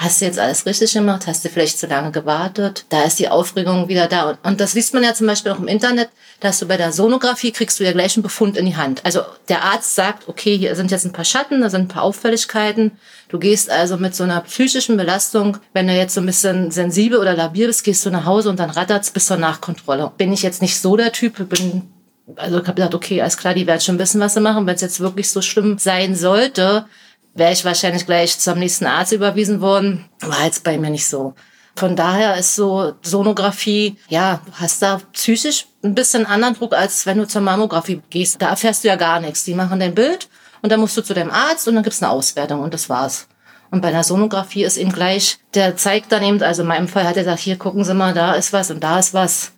[0.00, 1.26] hast du jetzt alles richtig gemacht?
[1.26, 2.86] Hast du vielleicht zu lange gewartet?
[2.88, 4.30] Da ist die Aufregung wieder da.
[4.30, 6.08] Und, und das liest man ja zum Beispiel auch im Internet,
[6.40, 9.04] dass du bei der Sonographie kriegst du ja gleich einen Befund in die Hand.
[9.04, 9.20] Also
[9.50, 12.92] der Arzt sagt, okay, hier sind jetzt ein paar Schatten, da sind ein paar Auffälligkeiten.
[13.28, 17.18] Du gehst also mit so einer psychischen Belastung, wenn du jetzt so ein bisschen sensibel
[17.18, 20.10] oder labil bist, gehst du nach Hause und dann rattert's bis zur Nachkontrolle.
[20.16, 21.92] Bin ich jetzt nicht so der Typ, bin
[22.36, 24.66] also ich habe gedacht, okay, alles klar, die werden schon wissen, was sie machen.
[24.66, 26.86] Wenn es jetzt wirklich so schlimm sein sollte,
[27.34, 30.08] wäre ich wahrscheinlich gleich zum nächsten Arzt überwiesen worden.
[30.20, 31.34] War jetzt bei mir nicht so.
[31.76, 37.06] Von daher ist so Sonographie, ja, du hast da psychisch ein bisschen anderen Druck, als
[37.06, 38.42] wenn du zur Mammographie gehst.
[38.42, 39.44] Da erfährst du ja gar nichts.
[39.44, 40.28] Die machen dein Bild
[40.62, 43.28] und dann musst du zu deinem Arzt und dann gibt's eine Auswertung und das war's.
[43.70, 47.04] Und bei einer Sonographie ist eben gleich, der zeigt dann eben, also in meinem Fall
[47.04, 49.52] hat er gesagt, hier gucken Sie mal, da ist was und da ist was.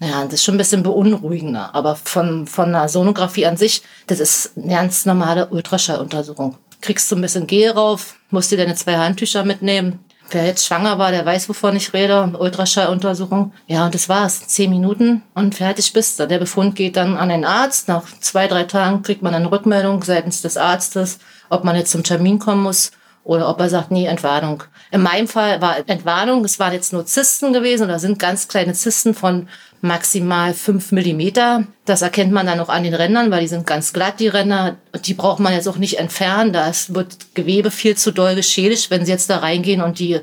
[0.00, 1.74] Ja, das ist schon ein bisschen beunruhigender.
[1.74, 6.56] Aber von, von einer Sonographie an sich, das ist eine ganz normale Ultraschalluntersuchung.
[6.80, 9.98] Kriegst du ein bisschen Gel rauf, musst dir deine zwei Handtücher mitnehmen.
[10.30, 12.32] Wer jetzt schwanger war, der weiß, wovon ich rede.
[12.38, 13.52] Ultraschalluntersuchung.
[13.66, 14.46] Ja, und das war's.
[14.46, 16.26] Zehn Minuten und fertig bist du.
[16.26, 17.88] Der Befund geht dann an den Arzt.
[17.88, 21.18] Nach zwei, drei Tagen kriegt man eine Rückmeldung seitens des Arztes,
[21.50, 22.92] ob man jetzt zum Termin kommen muss
[23.24, 24.62] oder ob er sagt, nee, Entwarnung.
[24.92, 28.72] In meinem Fall war Entwarnung, es waren jetzt nur Zysten gewesen oder sind ganz kleine
[28.72, 29.48] Zysten von
[29.82, 31.64] maximal fünf Millimeter.
[31.84, 34.76] Das erkennt man dann auch an den Rändern, weil die sind ganz glatt, die Ränder.
[35.04, 36.52] Die braucht man jetzt auch nicht entfernen.
[36.52, 40.20] Da wird Gewebe viel zu doll geschädigt, wenn sie jetzt da reingehen und die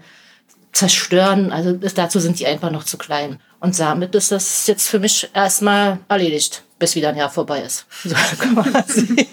[0.74, 1.52] zerstören.
[1.52, 3.40] Also dazu sind die einfach noch zu klein.
[3.60, 7.86] Und damit ist das jetzt für mich erstmal erledigt, bis wieder ein Jahr vorbei ist.
[8.04, 9.28] So quasi.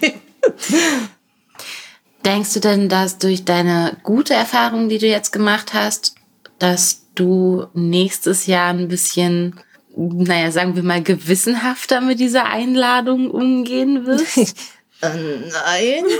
[2.25, 6.15] Denkst du denn, dass durch deine gute Erfahrung, die du jetzt gemacht hast,
[6.57, 9.59] dass du nächstes Jahr ein bisschen,
[9.95, 14.55] naja, sagen wir mal, gewissenhafter mit dieser Einladung umgehen wirst?
[15.01, 16.03] Nein.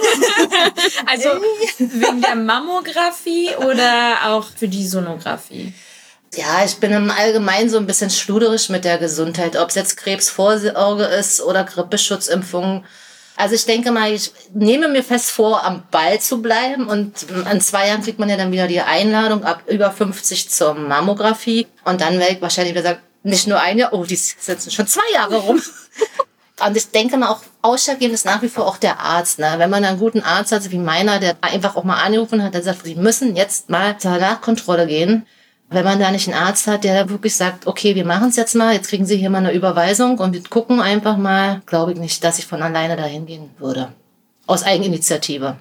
[1.07, 1.29] Also
[1.77, 5.73] wegen der Mammographie oder auch für die Sonographie?
[6.35, 9.55] Ja, ich bin im Allgemeinen so ein bisschen schluderisch mit der Gesundheit.
[9.55, 12.83] Ob es jetzt Krebsvorsorge ist oder Grippeschutzimpfungen.
[13.37, 17.61] Also ich denke mal, ich nehme mir fest vor, am Ball zu bleiben und in
[17.61, 21.99] zwei Jahren kriegt man ja dann wieder die Einladung ab über 50 zur Mammographie und
[21.99, 25.01] dann werde ich wahrscheinlich wieder sagen, nicht nur ein Jahr, oh, die sitzen schon zwei
[25.13, 25.61] Jahre rum.
[26.65, 29.39] Und ich denke mal auch, ausschlaggebend ist nach wie vor auch der Arzt.
[29.39, 29.55] Ne?
[29.57, 32.63] Wenn man einen guten Arzt hat, wie meiner, der einfach auch mal angerufen hat, der
[32.63, 35.27] sagt, sie müssen jetzt mal zur Nachkontrolle gehen.
[35.69, 38.35] Wenn man da nicht einen Arzt hat, der da wirklich sagt, okay, wir machen es
[38.35, 41.93] jetzt mal, jetzt kriegen Sie hier mal eine Überweisung und wir gucken einfach mal, glaube
[41.93, 43.89] ich nicht, dass ich von alleine dahin gehen würde.
[44.45, 45.57] Aus Eigeninitiative.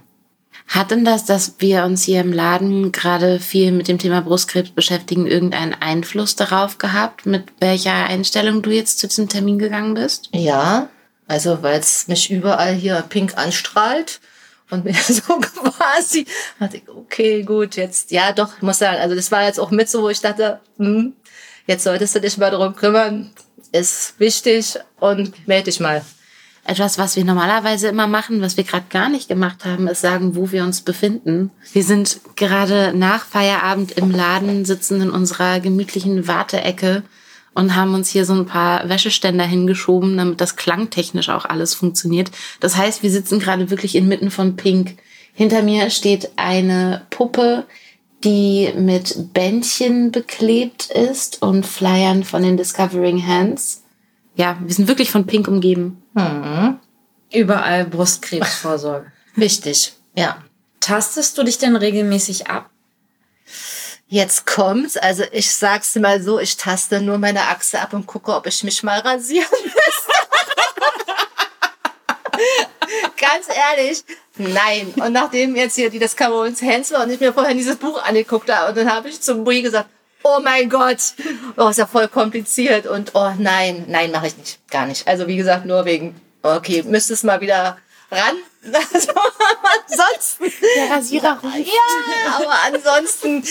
[0.68, 4.70] Hat denn das, dass wir uns hier im Laden gerade viel mit dem Thema Brustkrebs
[4.70, 10.28] beschäftigen, irgendeinen Einfluss darauf gehabt, mit welcher Einstellung du jetzt zu diesem Termin gegangen bist?
[10.32, 10.88] Ja,
[11.26, 14.20] also weil es mich überall hier pink anstrahlt
[14.70, 16.26] und mir so quasi
[16.58, 19.88] dachte ich, okay, gut, jetzt, ja doch, muss sagen, also das war jetzt auch mit
[19.88, 21.14] so, wo ich dachte, hm,
[21.66, 23.30] jetzt solltest du dich mal darum kümmern,
[23.72, 26.04] ist wichtig und melde dich mal.
[26.66, 30.34] Etwas, was wir normalerweise immer machen, was wir gerade gar nicht gemacht haben, ist sagen,
[30.34, 31.50] wo wir uns befinden.
[31.74, 37.02] Wir sind gerade nach Feierabend im Laden, sitzen in unserer gemütlichen Warteecke
[37.54, 42.30] und haben uns hier so ein paar Wäscheständer hingeschoben, damit das klangtechnisch auch alles funktioniert.
[42.60, 44.96] Das heißt, wir sitzen gerade wirklich inmitten von Pink.
[45.32, 47.64] Hinter mir steht eine Puppe,
[48.22, 53.82] die mit Bändchen beklebt ist und Flyern von den Discovering Hands.
[54.36, 56.02] Ja, wir sind wirklich von Pink umgeben.
[56.16, 56.78] Hm.
[57.32, 59.12] Überall Brustkrebsvorsorge.
[59.36, 60.38] Wichtig, ja.
[60.80, 62.70] Tastest du dich denn regelmäßig ab?
[64.14, 64.96] Jetzt kommt's.
[64.96, 68.62] Also ich sag's mal so, ich taste nur meine Achse ab und gucke, ob ich
[68.62, 70.12] mich mal rasieren müsste.
[73.18, 74.04] Ganz ehrlich,
[74.36, 74.94] nein.
[75.04, 78.48] Und nachdem jetzt hier die Discovery Hands war und ich mir vorher dieses Buch angeguckt
[78.52, 79.88] habe, und dann habe ich zum Bui gesagt,
[80.22, 81.14] oh mein Gott,
[81.56, 85.08] oh, ist ja voll kompliziert und oh nein, nein, mache ich nicht, gar nicht.
[85.08, 87.78] Also wie gesagt, nur wegen, okay, müsstest mal wieder
[88.14, 88.36] ran.
[88.94, 89.12] Also,
[89.86, 90.50] ansonsten.
[90.76, 93.44] Der Rasierer Ja, aber ansonsten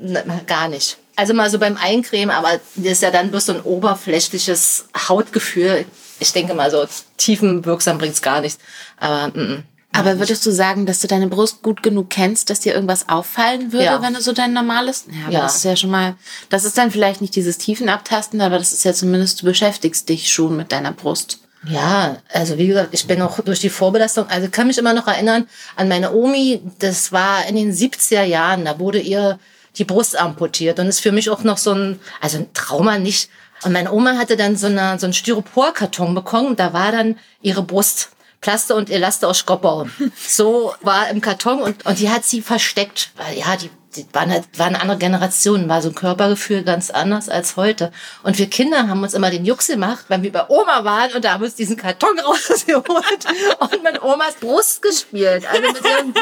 [0.00, 0.96] ne, gar nicht.
[1.14, 5.84] Also mal so beim Eincremen, aber das ist ja dann bloß so ein oberflächliches Hautgefühl.
[6.20, 6.86] Ich denke mal so
[7.18, 8.58] tiefenwirksam bringt's gar nichts.
[8.98, 9.64] Aber mm, mm.
[9.92, 13.72] Aber würdest du sagen, dass du deine Brust gut genug kennst, dass dir irgendwas auffallen
[13.72, 14.02] würde, Ja.
[14.02, 15.04] wenn du so dein normales?
[15.10, 15.40] Ja, aber Ja.
[15.40, 16.16] das ist ja schon mal,
[16.50, 20.30] das ist dann vielleicht nicht dieses Tiefenabtasten, aber das ist ja zumindest, du beschäftigst dich
[20.32, 21.38] schon mit deiner Brust.
[21.68, 25.08] Ja, also wie gesagt, ich bin auch durch die Vorbelastung, also kann mich immer noch
[25.08, 29.38] erinnern an meine Omi, das war in den 70er Jahren, da wurde ihr
[29.76, 33.30] die Brust amputiert und ist für mich auch noch so ein, also ein Trauma nicht.
[33.62, 37.62] Und meine Oma hatte dann so, eine, so einen Styroporkarton bekommen, da war dann ihre
[37.62, 38.10] Brust.
[38.42, 39.88] Plaster und Elaste aus Skoppau.
[40.28, 43.10] So war im Karton und, und die hat sie versteckt.
[43.16, 47.28] Weil ja, die, die waren, halt, waren andere Generation, war so ein Körpergefühl ganz anders
[47.28, 47.92] als heute.
[48.22, 51.24] Und wir Kinder haben uns immer den Jux gemacht, wenn wir bei Oma waren und
[51.24, 53.26] da haben wir uns diesen Karton rausgeholt
[53.58, 55.46] und mit Omas Brust gespielt.
[55.48, 56.14] Also mit ihrem,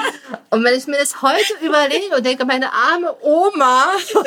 [0.51, 3.87] und wenn ich mir das heute überlege und denke, meine arme Oma.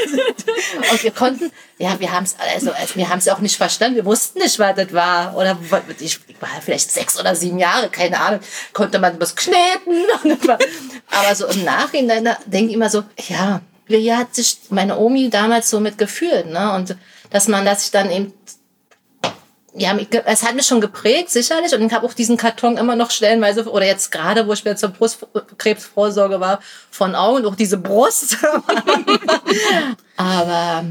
[0.91, 3.97] Und wir konnten, ja, wir haben es, also, also wir haben es auch nicht verstanden.
[3.97, 5.35] Wir wussten nicht, was das war.
[5.35, 5.57] Oder
[5.99, 8.39] ich war vielleicht sechs oder sieben Jahre, keine Ahnung.
[8.73, 10.05] Konnte man was kneten.
[11.11, 15.29] Aber so im Nachhinein da denke ich immer so, ja, wie hat sich meine Omi
[15.29, 16.73] damals so mit gefühlt, ne?
[16.73, 16.95] Und
[17.29, 18.33] dass man das dann eben
[19.79, 21.71] ja, es hat mich schon geprägt, sicherlich.
[21.75, 24.75] Und ich habe auch diesen Karton immer noch stellenweise, oder jetzt gerade, wo ich wieder
[24.75, 26.59] zur Brustkrebsvorsorge war,
[26.89, 28.37] von Augen, auch diese Brust.
[30.17, 30.85] Aber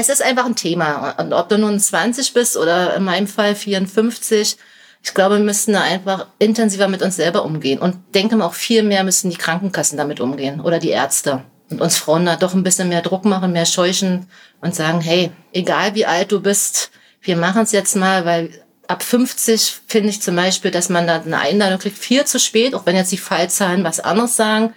[0.00, 1.14] es ist einfach ein Thema.
[1.18, 4.56] Und ob du nun 20 bist oder in meinem Fall 54,
[5.02, 7.78] ich glaube, wir müssen da einfach intensiver mit uns selber umgehen.
[7.78, 11.42] Und denke mal, auch viel mehr müssen die Krankenkassen damit umgehen oder die Ärzte.
[11.70, 14.26] Und uns Frauen da doch ein bisschen mehr Druck machen, mehr scheuchen
[14.60, 16.90] und sagen, hey, egal wie alt du bist,
[17.20, 18.50] wir machen es jetzt mal, weil
[18.86, 22.74] ab 50 finde ich zum Beispiel, dass man da eine Einladung kriegt, viel zu spät,
[22.74, 24.72] auch wenn jetzt die Fallzahlen was anderes sagen.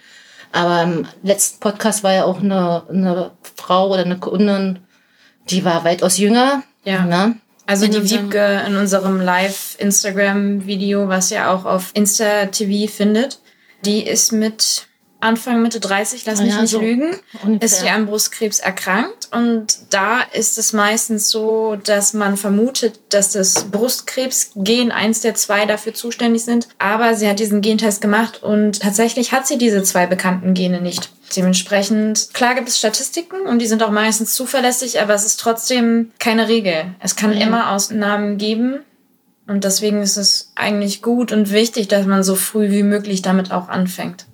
[0.51, 4.79] Aber im letzten Podcast war ja auch eine, eine Frau oder eine Kundin,
[5.49, 6.63] die war weitaus jünger.
[6.83, 7.05] Ja.
[7.05, 7.35] Ne?
[7.65, 13.39] Also In die Wiebke in unserem Live-Instagram-Video, was ihr auch auf Insta-TV findet,
[13.85, 14.87] die ist mit
[15.21, 17.65] Anfang, Mitte 30, lass Ah mich ja, nicht so lügen, ungefähr.
[17.65, 19.29] ist sie an Brustkrebs erkrankt.
[19.31, 25.65] Und da ist es meistens so, dass man vermutet, dass das Brustkrebsgen eins der zwei
[25.65, 26.67] dafür zuständig sind.
[26.79, 31.11] Aber sie hat diesen Gentest gemacht und tatsächlich hat sie diese zwei bekannten Gene nicht.
[31.35, 36.11] Dementsprechend, klar gibt es Statistiken und die sind auch meistens zuverlässig, aber es ist trotzdem
[36.19, 36.95] keine Regel.
[36.99, 37.45] Es kann Ja.
[37.47, 38.79] immer Ausnahmen geben.
[39.47, 43.51] Und deswegen ist es eigentlich gut und wichtig, dass man so früh wie möglich damit
[43.51, 44.25] auch anfängt.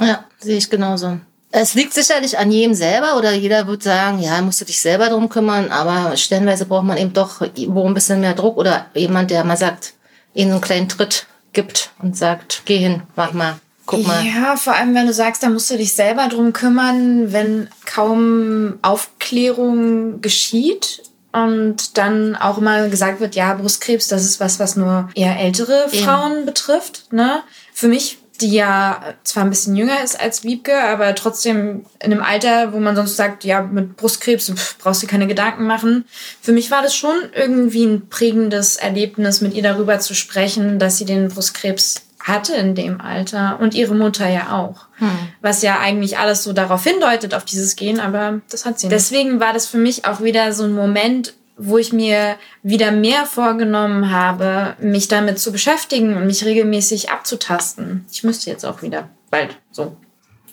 [0.00, 1.18] Ja, sehe ich genauso.
[1.54, 5.10] Es liegt sicherlich an jedem selber oder jeder wird sagen, ja, musst du dich selber
[5.10, 9.30] drum kümmern, aber stellenweise braucht man eben doch wo ein bisschen mehr Druck oder jemand,
[9.30, 9.92] der mal sagt,
[10.32, 14.24] ihnen so einen kleinen Tritt gibt und sagt, geh hin, mach mal, guck mal.
[14.24, 18.78] Ja, vor allem wenn du sagst, da musst du dich selber drum kümmern, wenn kaum
[18.80, 21.02] Aufklärung geschieht
[21.32, 25.88] und dann auch immer gesagt wird, ja, Brustkrebs, das ist was, was nur eher ältere
[25.90, 27.12] Frauen betrifft.
[27.12, 27.42] Ne?
[27.74, 32.22] Für mich die ja zwar ein bisschen jünger ist als Wiebke, aber trotzdem in einem
[32.22, 36.04] Alter, wo man sonst sagt, ja, mit Brustkrebs pff, brauchst du keine Gedanken machen.
[36.40, 40.98] Für mich war das schon irgendwie ein prägendes Erlebnis, mit ihr darüber zu sprechen, dass
[40.98, 44.86] sie den Brustkrebs hatte in dem Alter und ihre Mutter ja auch.
[44.98, 45.10] Hm.
[45.40, 48.94] Was ja eigentlich alles so darauf hindeutet, auf dieses Gehen, aber das hat sie nicht.
[48.94, 51.34] Deswegen war das für mich auch wieder so ein Moment,
[51.64, 58.04] wo ich mir wieder mehr vorgenommen habe, mich damit zu beschäftigen und mich regelmäßig abzutasten.
[58.10, 59.96] Ich müsste jetzt auch wieder bald so.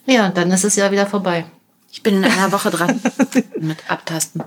[0.05, 1.45] Ja, dann ist es ja wieder vorbei.
[1.91, 3.01] Ich bin in einer Woche dran
[3.59, 4.43] mit Abtasten.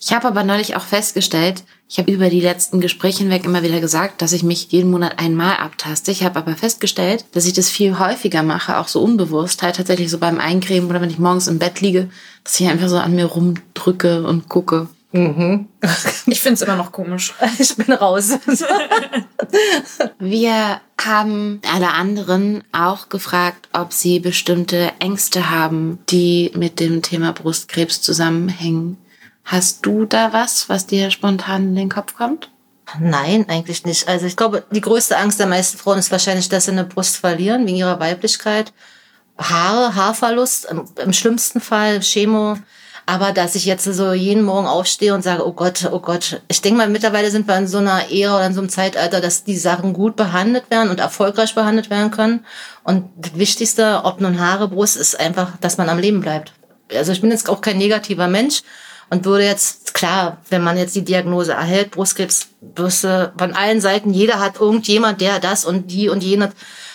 [0.00, 3.80] Ich habe aber neulich auch festgestellt, ich habe über die letzten Gespräche hinweg immer wieder
[3.80, 6.10] gesagt, dass ich mich jeden Monat einmal abtaste.
[6.10, 10.10] Ich habe aber festgestellt, dass ich das viel häufiger mache, auch so unbewusst, halt tatsächlich
[10.10, 12.08] so beim Eincremen oder wenn ich morgens im Bett liege,
[12.44, 14.88] dass ich einfach so an mir rumdrücke und gucke.
[15.12, 15.68] Mhm.
[16.26, 17.34] Ich finde es immer noch komisch.
[17.58, 18.30] Ich bin raus.
[20.18, 27.32] Wir haben alle anderen auch gefragt, ob sie bestimmte Ängste haben, die mit dem Thema
[27.32, 28.98] Brustkrebs zusammenhängen.
[29.44, 32.50] Hast du da was, was dir spontan in den Kopf kommt?
[33.00, 34.08] Nein, eigentlich nicht.
[34.08, 37.16] Also ich glaube, die größte Angst der meisten Frauen ist wahrscheinlich, dass sie eine Brust
[37.16, 38.72] verlieren wegen ihrer Weiblichkeit.
[39.38, 42.56] Haare, Haarverlust, im, im schlimmsten Fall Chemo.
[43.08, 46.42] Aber dass ich jetzt so jeden Morgen aufstehe und sage, oh Gott, oh Gott.
[46.48, 49.20] Ich denke mal, mittlerweile sind wir in so einer Ära oder in so einem Zeitalter,
[49.20, 52.44] dass die Sachen gut behandelt werden und erfolgreich behandelt werden können.
[52.82, 56.52] Und das Wichtigste, ob nun Haare, Brust, ist einfach, dass man am Leben bleibt.
[56.92, 58.62] Also ich bin jetzt auch kein negativer Mensch
[59.08, 64.12] und würde jetzt, klar, wenn man jetzt die Diagnose erhält, Brustkrebs, Brüste von allen Seiten,
[64.12, 66.50] jeder hat irgendjemand, der das und die und jene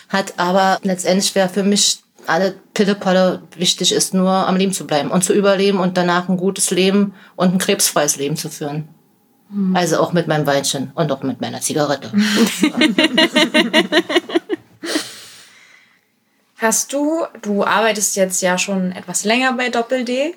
[0.09, 5.11] hat, aber letztendlich wäre für mich alle Pillepalle wichtig ist, nur am Leben zu bleiben
[5.11, 8.87] und zu überleben und danach ein gutes Leben und ein krebsfreies Leben zu führen.
[9.49, 9.75] Mhm.
[9.75, 12.11] Also auch mit meinem Weinchen und auch mit meiner Zigarette.
[16.57, 20.35] Hast du, du arbeitest jetzt ja schon etwas länger bei Doppel D.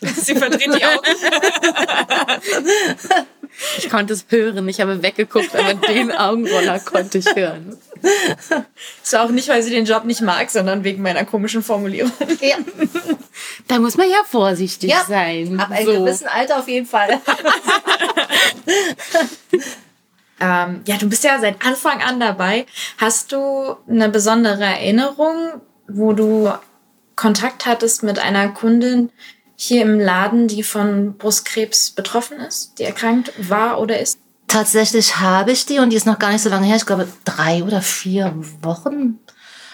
[0.16, 1.06] Sie verdreht die Augen.
[3.78, 7.76] Ich konnte es hören, ich habe weggeguckt, aber den Augenroller konnte ich hören.
[9.02, 12.12] Ist auch nicht, weil sie den Job nicht mag, sondern wegen meiner komischen Formulierung.
[12.40, 12.56] Ja.
[13.66, 15.58] Da muss man ja vorsichtig ja, sein.
[15.58, 16.04] Ab einem so.
[16.04, 17.08] gewissen Alter auf jeden Fall.
[20.40, 22.66] ähm, ja, du bist ja seit Anfang an dabei.
[22.98, 26.52] Hast du eine besondere Erinnerung, wo du
[27.16, 29.10] Kontakt hattest mit einer Kundin,
[29.60, 34.18] hier im Laden, die von Brustkrebs betroffen ist, die erkrankt war oder ist?
[34.46, 36.76] Tatsächlich habe ich die und die ist noch gar nicht so lange her.
[36.76, 38.32] Ich glaube, drei oder vier
[38.62, 39.18] Wochen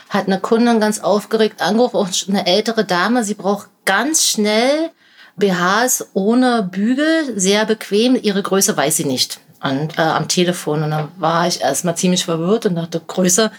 [0.08, 3.24] hat eine Kundin ganz aufgeregt angerufen, eine ältere Dame.
[3.24, 4.90] Sie braucht ganz schnell
[5.36, 8.18] BHs ohne Bügel, sehr bequem.
[8.20, 9.38] Ihre Größe weiß sie nicht.
[9.62, 10.82] Und äh, am Telefon.
[10.82, 13.52] Und dann war ich erstmal ziemlich verwirrt und dachte, Größe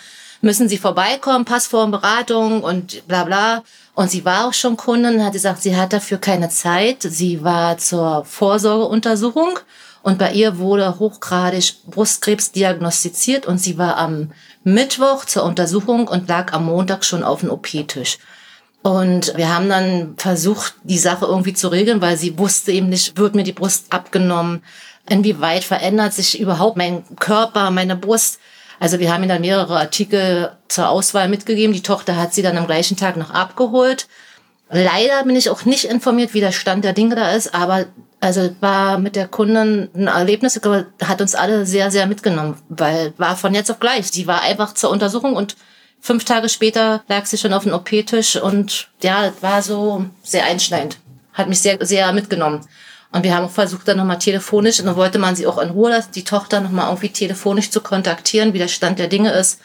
[0.45, 3.63] müssen Sie vorbeikommen, Passform, Beratung und bla bla.
[3.95, 7.01] Und sie war auch schon Kundin, hat gesagt, sie hat dafür keine Zeit.
[7.01, 9.57] Sie war zur Vorsorgeuntersuchung
[10.03, 14.31] und bei ihr wurde hochgradig Brustkrebs diagnostiziert und sie war am
[14.63, 18.19] Mittwoch zur Untersuchung und lag am Montag schon auf dem OP-Tisch.
[18.83, 23.17] Und wir haben dann versucht, die Sache irgendwie zu regeln, weil sie wusste eben nicht,
[23.17, 24.61] wird mir die Brust abgenommen?
[25.09, 28.39] Inwieweit verändert sich überhaupt mein Körper, meine Brust?
[28.85, 31.73] Also wir haben ihnen dann mehrere Artikel zur Auswahl mitgegeben.
[31.73, 34.05] Die Tochter hat sie dann am gleichen Tag noch abgeholt.
[34.69, 37.87] Leider bin ich auch nicht informiert, wie der Stand der Dinge da ist, aber
[38.19, 40.61] also war mit der Kundin ein Erlebnis,
[41.03, 44.05] hat uns alle sehr, sehr mitgenommen, weil war von jetzt auf gleich.
[44.11, 45.55] Sie war einfach zur Untersuchung und
[45.99, 50.99] fünf Tage später lag sie schon auf dem OP-Tisch und ja, war so sehr einschneidend.
[51.33, 52.61] Hat mich sehr, sehr mitgenommen.
[53.15, 55.69] Und wir haben auch versucht, dann nochmal telefonisch, und dann wollte man sie auch in
[55.69, 59.61] Ruhe lassen, die Tochter nochmal irgendwie telefonisch zu kontaktieren, wie der Stand der Dinge ist.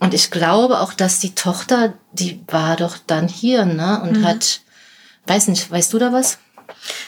[0.00, 4.00] Und ich glaube auch, dass die Tochter, die war doch dann hier, ne?
[4.02, 4.24] Und mhm.
[4.24, 4.62] hat,
[5.28, 6.38] weiß nicht, weißt du da was?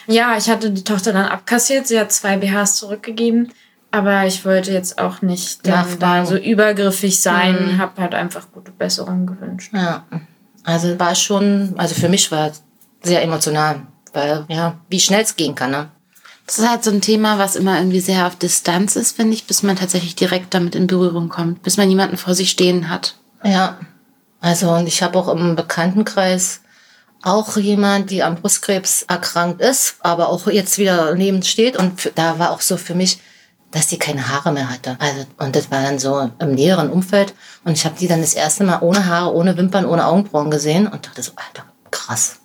[0.07, 1.89] Ja, ich hatte die Tochter dann abkassiert.
[1.89, 3.53] Sie hat zwei BHs zurückgegeben.
[3.91, 7.79] Aber ich wollte jetzt auch nicht da so übergriffig sein, mhm.
[7.79, 9.73] habe halt einfach gute Besserungen gewünscht.
[9.75, 10.07] Ja,
[10.63, 12.53] also war schon, also für mich war
[13.03, 13.83] sehr emotional
[14.13, 15.71] weil ja, wie schnell es gehen kann.
[15.71, 15.89] Ne?
[16.47, 19.47] Das ist halt so ein Thema, was immer irgendwie sehr auf Distanz ist, finde ich,
[19.47, 23.15] bis man tatsächlich direkt damit in Berührung kommt, bis man jemanden vor sich stehen hat.
[23.45, 23.79] Ja,
[24.41, 26.61] also und ich habe auch im Bekanntenkreis
[27.23, 32.39] auch jemand, die am Brustkrebs erkrankt ist, aber auch jetzt wieder lebend steht und da
[32.41, 33.21] war auch so für mich,
[33.71, 34.97] dass sie keine Haare mehr hatte.
[34.99, 37.33] Also, und das war dann so im näheren Umfeld.
[37.65, 40.87] Und ich habe die dann das erste Mal ohne Haare, ohne Wimpern, ohne Augenbrauen gesehen
[40.87, 42.42] und dachte so, Alter, krass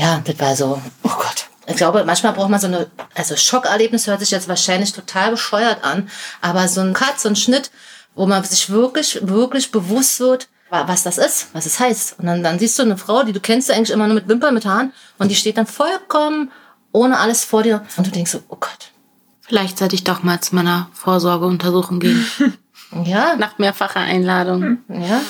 [0.00, 1.46] ja, das war so, oh Gott.
[1.66, 5.84] ich glaube, manchmal braucht man so eine, also Schockerlebnis hört sich jetzt wahrscheinlich total bescheuert
[5.84, 6.08] an,
[6.40, 7.70] aber so ein Cut, so ein Schnitt,
[8.14, 12.18] wo man sich wirklich, wirklich bewusst wird, was das ist, was es heißt.
[12.18, 14.54] Und dann, dann siehst du eine Frau, die du kennst eigentlich immer nur mit Wimpern,
[14.54, 16.50] mit Haaren, und die steht dann vollkommen
[16.92, 17.84] ohne alles vor dir.
[17.96, 18.90] Und du denkst so, oh Gott.
[19.42, 22.24] Vielleicht sollte ich doch mal zu meiner Vorsorgeuntersuchung gehen.
[23.04, 23.34] ja.
[23.36, 24.78] Nach mehrfacher Einladung.
[24.88, 25.20] Ja.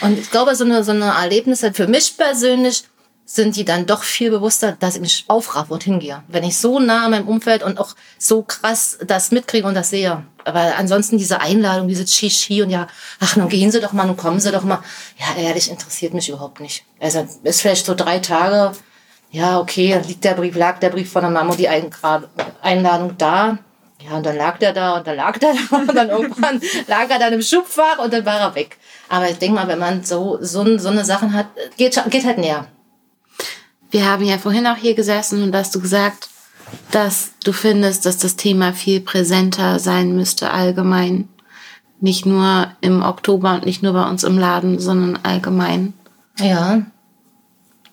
[0.00, 2.84] Und ich glaube, so eine, so eine Erlebnisse für mich persönlich
[3.28, 6.22] sind die dann doch viel bewusster, dass ich mich aufraffe und hingehe.
[6.28, 9.90] Wenn ich so nah an meinem Umfeld und auch so krass das mitkriege und das
[9.90, 10.22] sehe.
[10.44, 12.86] Weil ansonsten diese Einladung, diese Chichi und ja,
[13.18, 14.78] ach, nun gehen Sie doch mal, nun kommen Sie doch mal.
[15.18, 16.84] Ja, ehrlich, interessiert mich überhaupt nicht.
[17.00, 18.76] Also ist vielleicht so drei Tage,
[19.32, 23.58] ja, okay, liegt der Brief, lag der Brief von der Mama, die Einladung da.
[24.08, 27.10] Ja, und dann lag der da und dann lag der da und dann irgendwann lag
[27.10, 28.78] er dann im Schubfach und dann war er weg.
[29.08, 31.46] Aber ich denke mal, wenn man so, so, so eine Sachen hat,
[31.76, 32.68] geht, geht halt näher.
[33.90, 36.28] Wir haben ja vorhin auch hier gesessen und hast du gesagt,
[36.90, 41.28] dass du findest, dass das Thema viel präsenter sein müsste allgemein.
[42.00, 45.94] Nicht nur im Oktober und nicht nur bei uns im Laden, sondern allgemein.
[46.38, 46.82] Ja.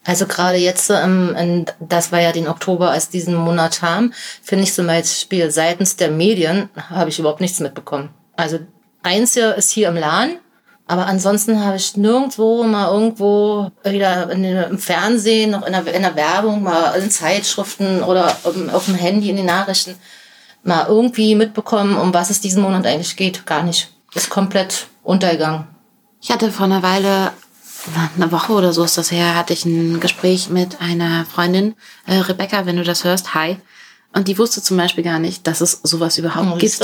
[0.05, 4.73] Also gerade jetzt, ähm, das war ja den Oktober als diesen Monat haben, finde ich
[4.73, 8.09] zum Beispiel seitens der Medien habe ich überhaupt nichts mitbekommen.
[8.35, 8.59] Also
[9.01, 10.37] eins ist hier im Laden,
[10.85, 16.01] aber ansonsten habe ich nirgendwo mal irgendwo wieder in, im Fernsehen, noch in der, in
[16.01, 19.95] der Werbung, mal in Zeitschriften oder auf dem Handy in den Nachrichten
[20.63, 23.45] mal irgendwie mitbekommen, um was es diesen Monat eigentlich geht.
[23.45, 23.91] Gar nicht.
[24.13, 25.67] Ist komplett untergegangen.
[26.21, 27.31] Ich hatte vor einer Weile,
[28.15, 32.15] eine Woche oder so ist das her, hatte ich ein Gespräch mit einer Freundin, äh,
[32.15, 33.57] Rebecca, wenn du das hörst, hi.
[34.13, 36.79] Und die wusste zum Beispiel gar nicht, dass es sowas überhaupt oh, gibt.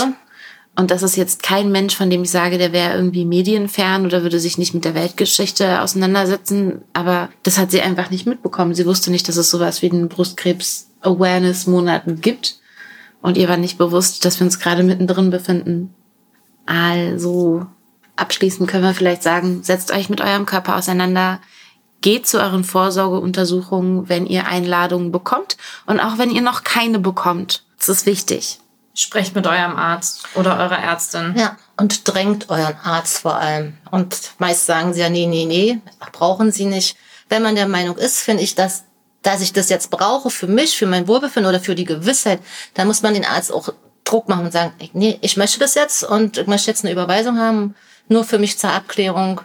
[0.76, 4.24] Und das ist jetzt kein Mensch, von dem ich sage, der wäre irgendwie medienfern oder
[4.24, 6.84] würde sich nicht mit der Weltgeschichte auseinandersetzen.
[6.94, 8.74] Aber das hat sie einfach nicht mitbekommen.
[8.74, 12.62] Sie wusste nicht, dass es sowas wie den Brustkrebs-Awareness-Monaten gibt.
[13.22, 15.94] Und ihr war nicht bewusst, dass wir uns gerade mittendrin befinden.
[16.66, 17.66] Also,
[18.16, 21.42] abschließend können wir vielleicht sagen, setzt euch mit eurem Körper auseinander.
[22.02, 25.58] Geht zu euren Vorsorgeuntersuchungen, wenn ihr Einladungen bekommt.
[25.86, 27.66] Und auch wenn ihr noch keine bekommt.
[27.78, 28.60] Das ist wichtig.
[28.94, 31.36] Sprecht mit eurem Arzt oder eurer Ärztin.
[31.38, 33.78] Ja, und drängt euren Arzt vor allem.
[33.92, 35.80] Und meist sagen sie ja, nee, nee, nee,
[36.12, 36.98] brauchen sie nicht.
[37.30, 38.84] Wenn man der Meinung ist, finde ich, dass,
[39.22, 42.40] dass ich das jetzt brauche für mich, für mein Wohlbefinden oder für die Gewissheit,
[42.74, 43.70] dann muss man den Arzt auch
[44.04, 47.38] Druck machen und sagen, nee, ich möchte das jetzt und ich möchte jetzt eine Überweisung
[47.38, 47.76] haben,
[48.08, 49.42] nur für mich zur Abklärung.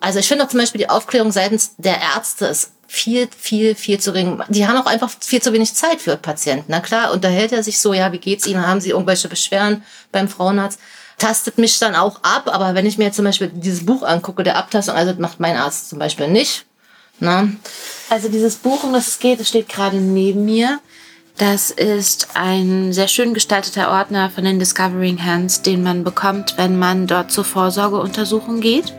[0.00, 4.00] Also ich finde auch zum Beispiel die Aufklärung seitens der Ärzte ist viel, viel, viel
[4.00, 4.42] zu gering.
[4.48, 6.64] Die haben auch einfach viel zu wenig Zeit für Patienten.
[6.66, 8.66] Na klar, unterhält er sich so, ja, wie geht's Ihnen?
[8.66, 10.80] Haben Sie irgendwelche Beschwerden beim Frauenarzt?
[11.16, 14.56] Tastet mich dann auch ab, aber wenn ich mir zum Beispiel dieses Buch angucke, der
[14.56, 16.64] Abtastung, also das macht mein Arzt zum Beispiel nicht.
[17.20, 17.48] Na?
[18.08, 20.80] Also dieses Buch, um das es geht, das steht gerade neben mir.
[21.36, 26.76] Das ist ein sehr schön gestalteter Ordner von den Discovering Hands, den man bekommt, wenn
[26.76, 28.92] man dort zur Vorsorgeuntersuchung geht.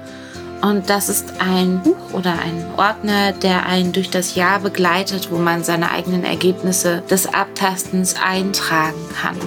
[0.62, 5.38] Und das ist ein Buch oder ein Ordner, der einen durch das Jahr begleitet, wo
[5.38, 9.38] man seine eigenen Ergebnisse des Abtastens eintragen kann.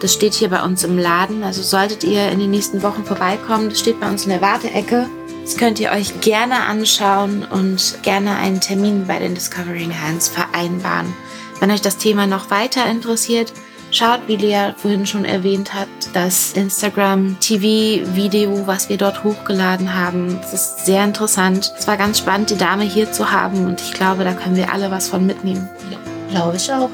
[0.00, 3.68] Das steht hier bei uns im Laden, also solltet ihr in den nächsten Wochen vorbeikommen,
[3.68, 5.08] das steht bei uns in der Warteecke.
[5.44, 11.12] Das könnt ihr euch gerne anschauen und gerne einen Termin bei den Discovering Hands vereinbaren.
[11.60, 13.52] Wenn euch das Thema noch weiter interessiert,
[13.94, 20.40] Schaut, wie Lea vorhin schon erwähnt hat, das Instagram-TV-Video, was wir dort hochgeladen haben.
[20.42, 21.74] Es ist sehr interessant.
[21.78, 24.72] Es war ganz spannend, die Dame hier zu haben und ich glaube, da können wir
[24.72, 25.68] alle was von mitnehmen.
[25.90, 25.98] Ja,
[26.30, 26.88] glaube ich auch.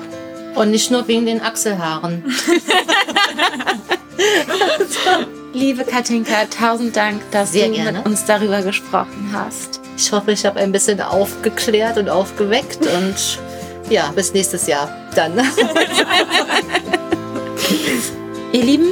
[0.56, 2.24] Und nicht nur wegen den Achselhaaren.
[5.52, 7.98] Liebe Katinka, tausend Dank, dass Sehr du gerne.
[7.98, 9.80] mit uns darüber gesprochen hast.
[9.96, 13.38] Ich hoffe, ich habe ein bisschen aufgeklärt und aufgeweckt und
[13.90, 15.32] ja, bis nächstes Jahr dann.
[18.52, 18.89] Ihr Lieben,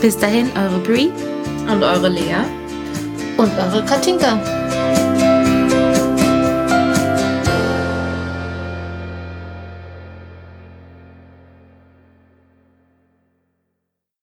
[0.00, 1.12] bis dahin eure Brie
[1.70, 2.44] und eure Lea
[3.36, 4.61] und eure Katinka.